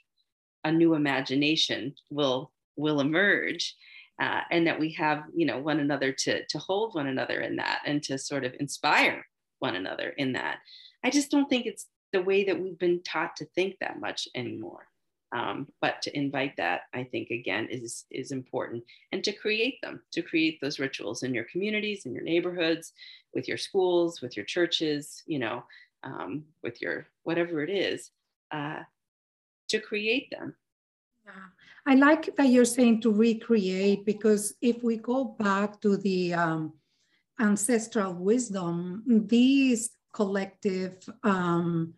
a 0.64 0.72
new 0.72 0.94
imagination 0.94 1.96
will 2.10 2.52
will 2.76 3.00
emerge 3.00 3.76
uh, 4.22 4.42
and 4.52 4.68
that 4.68 4.80
we 4.80 4.92
have 4.92 5.24
you 5.34 5.46
know 5.46 5.58
one 5.58 5.80
another 5.80 6.12
to 6.12 6.46
to 6.48 6.60
hold 6.60 6.94
one 6.94 7.08
another 7.08 7.42
in 7.42 7.56
that 7.56 7.80
and 7.86 8.04
to 8.04 8.18
sort 8.18 8.44
of 8.44 8.54
inspire 8.60 9.26
one 9.60 9.76
another 9.76 10.10
in 10.18 10.34
that 10.34 10.58
i 11.04 11.10
just 11.10 11.32
don't 11.32 11.50
think 11.50 11.66
it's 11.66 11.88
the 12.12 12.22
way 12.22 12.44
that 12.44 12.60
we've 12.60 12.80
been 12.80 13.02
taught 13.04 13.36
to 13.36 13.46
think 13.56 13.76
that 13.80 14.00
much 14.00 14.28
anymore 14.36 14.86
um, 15.32 15.68
but 15.80 16.02
to 16.04 16.18
invite 16.18 16.58
that, 16.58 16.84
I 16.94 17.04
think 17.04 17.30
again 17.30 17.68
is 17.70 18.06
is 18.10 18.32
important, 18.32 18.84
and 19.12 19.24
to 19.24 19.32
create 19.32 19.80
them, 19.82 20.02
to 20.12 20.22
create 20.22 20.60
those 20.60 20.80
rituals 20.80 21.24
in 21.24 21.34
your 21.34 21.46
communities, 21.46 22.06
in 22.06 22.14
your 22.14 22.24
neighborhoods, 22.24 22.94
with 23.34 23.48
your 23.48 23.58
schools, 23.58 24.22
with 24.22 24.36
your 24.36 24.46
churches, 24.46 25.24
you 25.28 25.40
know, 25.40 25.64
um, 26.04 26.46
with 26.64 26.82
your 26.82 27.08
whatever 27.24 27.64
it 27.64 27.70
is, 27.70 28.12
uh, 28.52 28.82
to 29.68 29.80
create 29.80 30.32
them. 30.32 30.56
Yeah, 31.26 31.32
I 31.86 31.96
like 31.96 32.36
that 32.36 32.48
you're 32.48 32.66
saying 32.66 33.02
to 33.02 33.14
recreate 33.14 34.06
because 34.06 34.56
if 34.62 34.84
we 34.84 34.98
go 34.98 35.24
back 35.26 35.80
to 35.82 35.98
the 35.98 36.34
um, 36.34 36.74
ancestral 37.40 38.14
wisdom, 38.14 39.04
these 39.06 39.92
collective 40.12 41.08
um, 41.24 41.94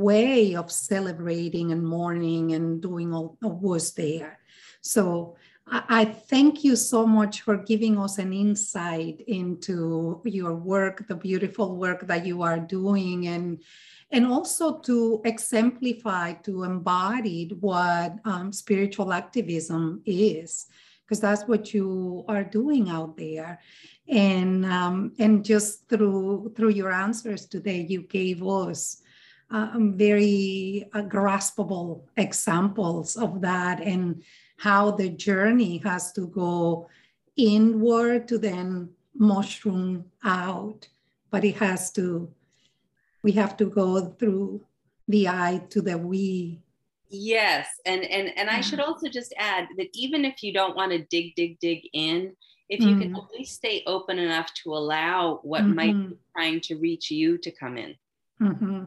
way 0.00 0.54
of 0.54 0.70
celebrating 0.70 1.72
and 1.72 1.84
mourning 1.84 2.52
and 2.52 2.80
doing 2.80 3.14
all 3.14 3.36
was 3.42 3.92
there. 3.94 4.38
So 4.80 5.36
I 5.66 6.04
thank 6.04 6.62
you 6.62 6.76
so 6.76 7.06
much 7.06 7.40
for 7.40 7.56
giving 7.56 7.98
us 7.98 8.18
an 8.18 8.34
insight 8.34 9.24
into 9.26 10.20
your 10.24 10.54
work, 10.54 11.08
the 11.08 11.14
beautiful 11.16 11.76
work 11.76 12.06
that 12.06 12.26
you 12.26 12.42
are 12.42 12.58
doing, 12.60 13.28
and 13.28 13.62
and 14.10 14.26
also 14.26 14.78
to 14.80 15.22
exemplify, 15.24 16.34
to 16.44 16.64
embody 16.64 17.56
what 17.60 18.18
um, 18.26 18.52
spiritual 18.52 19.12
activism 19.12 20.02
is, 20.04 20.66
because 21.02 21.18
that's 21.18 21.48
what 21.48 21.72
you 21.72 22.24
are 22.28 22.44
doing 22.44 22.90
out 22.90 23.16
there. 23.16 23.58
And 24.06 24.66
um, 24.66 25.14
and 25.18 25.42
just 25.42 25.88
through 25.88 26.52
through 26.54 26.70
your 26.70 26.92
answers 26.92 27.46
today, 27.46 27.86
you 27.88 28.02
gave 28.02 28.42
us 28.42 29.00
um, 29.54 29.96
very 29.96 30.84
uh, 30.92 31.02
graspable 31.02 32.02
examples 32.16 33.14
of 33.14 33.40
that 33.42 33.80
and 33.80 34.24
how 34.56 34.90
the 34.90 35.08
journey 35.08 35.78
has 35.78 36.12
to 36.12 36.26
go 36.26 36.88
inward 37.36 38.26
to 38.26 38.36
then 38.36 38.90
mushroom 39.16 40.06
out. 40.24 40.88
But 41.30 41.44
it 41.44 41.56
has 41.56 41.92
to 41.92 42.28
we 43.22 43.32
have 43.32 43.56
to 43.56 43.66
go 43.66 44.06
through 44.18 44.66
the 45.08 45.28
i 45.28 45.62
to 45.70 45.80
the 45.80 45.98
we. 45.98 46.60
Yes 47.08 47.68
and 47.86 48.02
and 48.02 48.36
and 48.36 48.50
i 48.50 48.60
should 48.60 48.80
also 48.80 49.08
just 49.08 49.32
add 49.38 49.68
that 49.76 49.88
even 49.94 50.24
if 50.24 50.42
you 50.42 50.52
don't 50.52 50.74
want 50.74 50.90
to 50.90 50.98
dig 51.04 51.34
dig 51.36 51.60
dig 51.60 51.88
in 51.92 52.34
if 52.68 52.80
you 52.80 52.88
mm-hmm. 52.88 53.14
can 53.14 53.16
at 53.16 53.30
least 53.38 53.54
stay 53.54 53.84
open 53.86 54.18
enough 54.18 54.52
to 54.54 54.74
allow 54.74 55.38
what 55.42 55.62
mm-hmm. 55.62 55.74
might 55.74 56.08
be 56.08 56.16
trying 56.34 56.60
to 56.60 56.74
reach 56.76 57.10
you 57.10 57.38
to 57.38 57.50
come 57.52 57.76
in. 57.76 57.94
Mm-hmm 58.40 58.84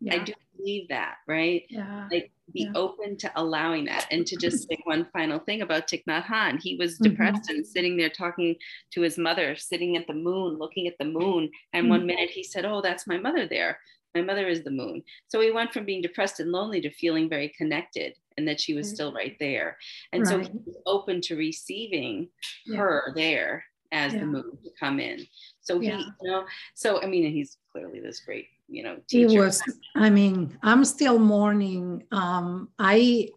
yeah. 0.00 0.14
I 0.14 0.18
do 0.18 0.32
believe 0.56 0.88
that, 0.88 1.16
right? 1.26 1.64
Yeah. 1.68 2.08
Like 2.10 2.30
be 2.52 2.64
yeah. 2.64 2.72
open 2.74 3.16
to 3.18 3.30
allowing 3.36 3.86
that. 3.86 4.06
And 4.10 4.26
to 4.26 4.36
just 4.36 4.68
say 4.68 4.78
one 4.84 5.06
final 5.12 5.38
thing 5.38 5.62
about 5.62 5.88
Thich 5.88 6.04
Nhat 6.08 6.24
Hanh, 6.24 6.60
he 6.60 6.76
was 6.76 6.94
mm-hmm. 6.94 7.10
depressed 7.10 7.44
mm-hmm. 7.44 7.56
and 7.56 7.66
sitting 7.66 7.96
there 7.96 8.10
talking 8.10 8.56
to 8.92 9.00
his 9.00 9.18
mother, 9.18 9.56
sitting 9.56 9.96
at 9.96 10.06
the 10.06 10.14
moon, 10.14 10.58
looking 10.58 10.86
at 10.86 10.98
the 10.98 11.04
moon. 11.04 11.50
And 11.72 11.84
mm-hmm. 11.84 11.90
one 11.90 12.06
minute 12.06 12.30
he 12.30 12.42
said, 12.42 12.64
Oh, 12.64 12.80
that's 12.80 13.06
my 13.06 13.18
mother 13.18 13.46
there. 13.46 13.78
My 14.14 14.22
mother 14.22 14.46
is 14.46 14.62
the 14.62 14.70
moon. 14.70 15.02
So 15.28 15.40
he 15.40 15.50
went 15.50 15.72
from 15.72 15.84
being 15.84 16.00
depressed 16.00 16.40
and 16.40 16.50
lonely 16.50 16.80
to 16.80 16.90
feeling 16.90 17.28
very 17.28 17.52
connected 17.56 18.14
and 18.38 18.48
that 18.48 18.60
she 18.60 18.74
was 18.74 18.88
still 18.88 19.12
right 19.12 19.36
there. 19.38 19.76
And 20.12 20.22
right. 20.22 20.28
so 20.28 20.38
he 20.38 20.58
was 20.64 20.76
open 20.86 21.20
to 21.22 21.36
receiving 21.36 22.28
yeah. 22.66 22.78
her 22.78 23.12
there 23.14 23.64
as 23.92 24.12
the 24.12 24.26
moon 24.26 24.58
to 24.64 24.70
come 24.78 25.00
in. 25.00 25.26
So 25.60 25.78
he, 25.78 25.88
you 25.88 26.04
know, 26.22 26.44
so 26.74 27.02
I 27.02 27.06
mean, 27.06 27.24
and 27.24 27.34
he's 27.34 27.58
clearly 27.72 28.00
this 28.00 28.20
great 28.20 28.48
you 28.68 28.82
know 28.82 28.96
teacher. 29.08 29.28
He 29.28 29.38
was. 29.38 29.62
I 29.94 30.10
mean, 30.10 30.58
I'm 30.62 30.84
still 30.84 31.18
mourning. 31.18 32.04
Um, 32.12 32.68
I 32.78 33.28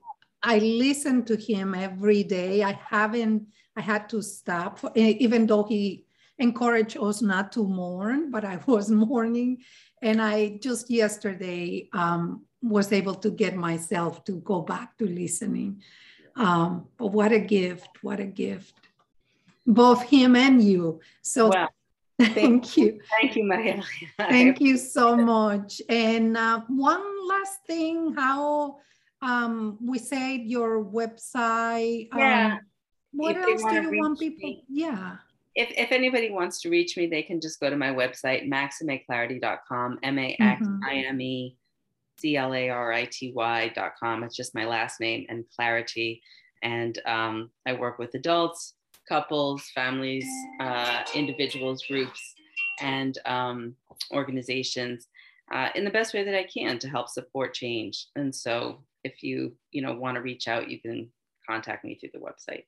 I 0.43 0.59
listen 0.59 1.25
to 1.25 1.35
him 1.35 1.75
every 1.75 2.23
day. 2.23 2.63
I 2.63 2.73
haven't. 2.73 3.47
I 3.75 3.81
had 3.81 4.09
to 4.09 4.21
stop, 4.21 4.79
for, 4.79 4.91
even 4.95 5.47
though 5.47 5.63
he 5.63 6.05
encouraged 6.37 6.97
us 6.97 7.21
not 7.21 7.51
to 7.53 7.63
mourn, 7.63 8.31
but 8.31 8.43
I 8.43 8.59
was 8.65 8.89
mourning. 9.07 9.59
And 10.01 10.21
I 10.21 10.59
just 10.61 10.89
yesterday 10.89 11.89
um, 11.93 12.45
was 12.61 12.91
able 12.91 13.15
to 13.15 13.29
get 13.29 13.55
myself 13.55 14.23
to 14.25 14.39
go 14.39 14.61
back 14.61 14.97
to 14.97 15.05
listening. 15.05 15.81
Um, 16.35 16.87
but 16.97 17.07
what 17.07 17.31
a 17.31 17.39
gift, 17.39 17.89
what 18.01 18.19
a 18.19 18.25
gift. 18.25 18.88
Both 19.69 20.01
him 20.03 20.35
and 20.35 20.61
you. 20.61 20.99
So 21.21 21.47
wow. 21.47 21.69
thank 22.21 22.75
you. 22.75 22.99
Thank 23.11 23.35
you, 23.35 23.45
Maria. 23.45 23.81
thank 24.17 24.59
you 24.59 24.77
so 24.77 25.15
much. 25.15 25.81
And 25.87 26.35
uh, 26.35 26.61
one 26.67 27.27
last 27.27 27.63
thing, 27.65 28.13
how 28.13 28.79
um, 29.21 29.77
we 29.81 29.99
said 29.99 30.41
your 30.41 30.83
website. 30.83 32.09
Yeah. 32.15 32.53
Um, 32.53 32.59
what 33.11 33.35
if 33.37 33.43
else 33.43 33.63
do 33.63 33.81
you 33.81 34.01
want 34.01 34.19
people? 34.19 34.49
Me, 34.49 34.63
yeah. 34.69 35.17
If, 35.55 35.71
if 35.77 35.91
anybody 35.91 36.29
wants 36.29 36.61
to 36.61 36.69
reach 36.69 36.97
me, 36.97 37.07
they 37.07 37.23
can 37.23 37.41
just 37.41 37.59
go 37.59 37.69
to 37.69 37.77
my 37.77 37.89
website, 37.89 38.49
maximeclarity.com, 38.49 39.99
M 40.03 40.19
A 40.19 40.37
X 40.39 40.67
I 40.85 40.95
M 41.07 41.21
E 41.21 41.57
C 42.19 42.37
L 42.37 42.53
A 42.53 42.69
R 42.69 42.91
I 42.91 43.05
T 43.05 43.31
Y.com. 43.35 44.23
It's 44.23 44.35
just 44.35 44.55
my 44.55 44.65
last 44.65 44.99
name 44.99 45.25
and 45.29 45.45
clarity. 45.55 46.21
And 46.61 46.99
um, 47.05 47.49
I 47.65 47.73
work 47.73 47.99
with 47.99 48.13
adults, 48.15 48.73
couples, 49.09 49.63
families, 49.75 50.27
uh, 50.59 51.03
individuals, 51.15 51.83
groups, 51.89 52.21
and 52.79 53.17
um, 53.25 53.75
organizations 54.13 55.07
uh, 55.51 55.69
in 55.75 55.83
the 55.83 55.89
best 55.89 56.13
way 56.13 56.23
that 56.23 56.35
I 56.35 56.43
can 56.43 56.79
to 56.79 56.87
help 56.87 57.09
support 57.09 57.53
change. 57.53 58.07
And 58.15 58.33
so 58.33 58.83
if 59.03 59.23
you, 59.23 59.53
you 59.71 59.81
know, 59.81 59.93
want 59.93 60.15
to 60.15 60.21
reach 60.21 60.47
out, 60.47 60.69
you 60.69 60.79
can 60.79 61.09
contact 61.49 61.83
me 61.83 61.95
through 61.95 62.11
the 62.13 62.19
website. 62.19 62.63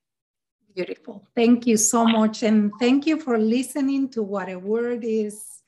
Beautiful. 0.76 1.28
Thank 1.36 1.68
you 1.68 1.78
so 1.78 2.06
much. 2.06 2.44
And 2.44 2.72
thank 2.80 3.06
you 3.06 3.20
for 3.20 3.38
listening 3.38 4.10
to 4.10 4.24
what 4.24 4.50
a 4.50 4.58
word 4.58 5.04
is 5.04 5.61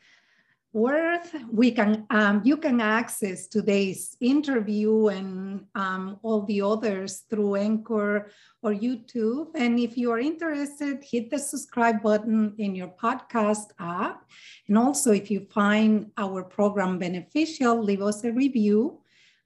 worth. 0.73 1.35
We 1.51 1.71
can, 1.71 2.05
um, 2.09 2.41
you 2.43 2.57
can 2.57 2.81
access 2.81 3.47
today's 3.47 4.17
interview 4.19 5.07
and 5.07 5.65
um, 5.75 6.19
all 6.23 6.41
the 6.41 6.61
others 6.61 7.23
through 7.29 7.55
Anchor 7.55 8.31
or 8.63 8.73
YouTube. 8.73 9.51
And 9.55 9.79
if 9.79 9.97
you 9.97 10.11
are 10.11 10.19
interested, 10.19 11.03
hit 11.03 11.29
the 11.29 11.37
subscribe 11.37 12.01
button 12.01 12.55
in 12.57 12.75
your 12.75 12.89
podcast 13.01 13.69
app. 13.79 14.25
And 14.67 14.77
also, 14.77 15.11
if 15.11 15.29
you 15.29 15.47
find 15.51 16.11
our 16.17 16.43
program 16.43 16.97
beneficial, 16.97 17.81
leave 17.81 18.01
us 18.01 18.23
a 18.23 18.31
review. 18.31 18.99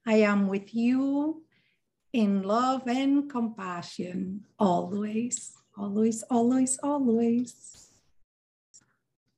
I 0.06 0.22
am 0.22 0.48
with 0.48 0.74
you 0.74 1.42
in 2.14 2.42
love 2.42 2.88
and 2.88 3.28
compassion 3.30 4.44
always, 4.58 5.52
always, 5.76 6.22
always, 6.30 6.78
always. 6.82 7.87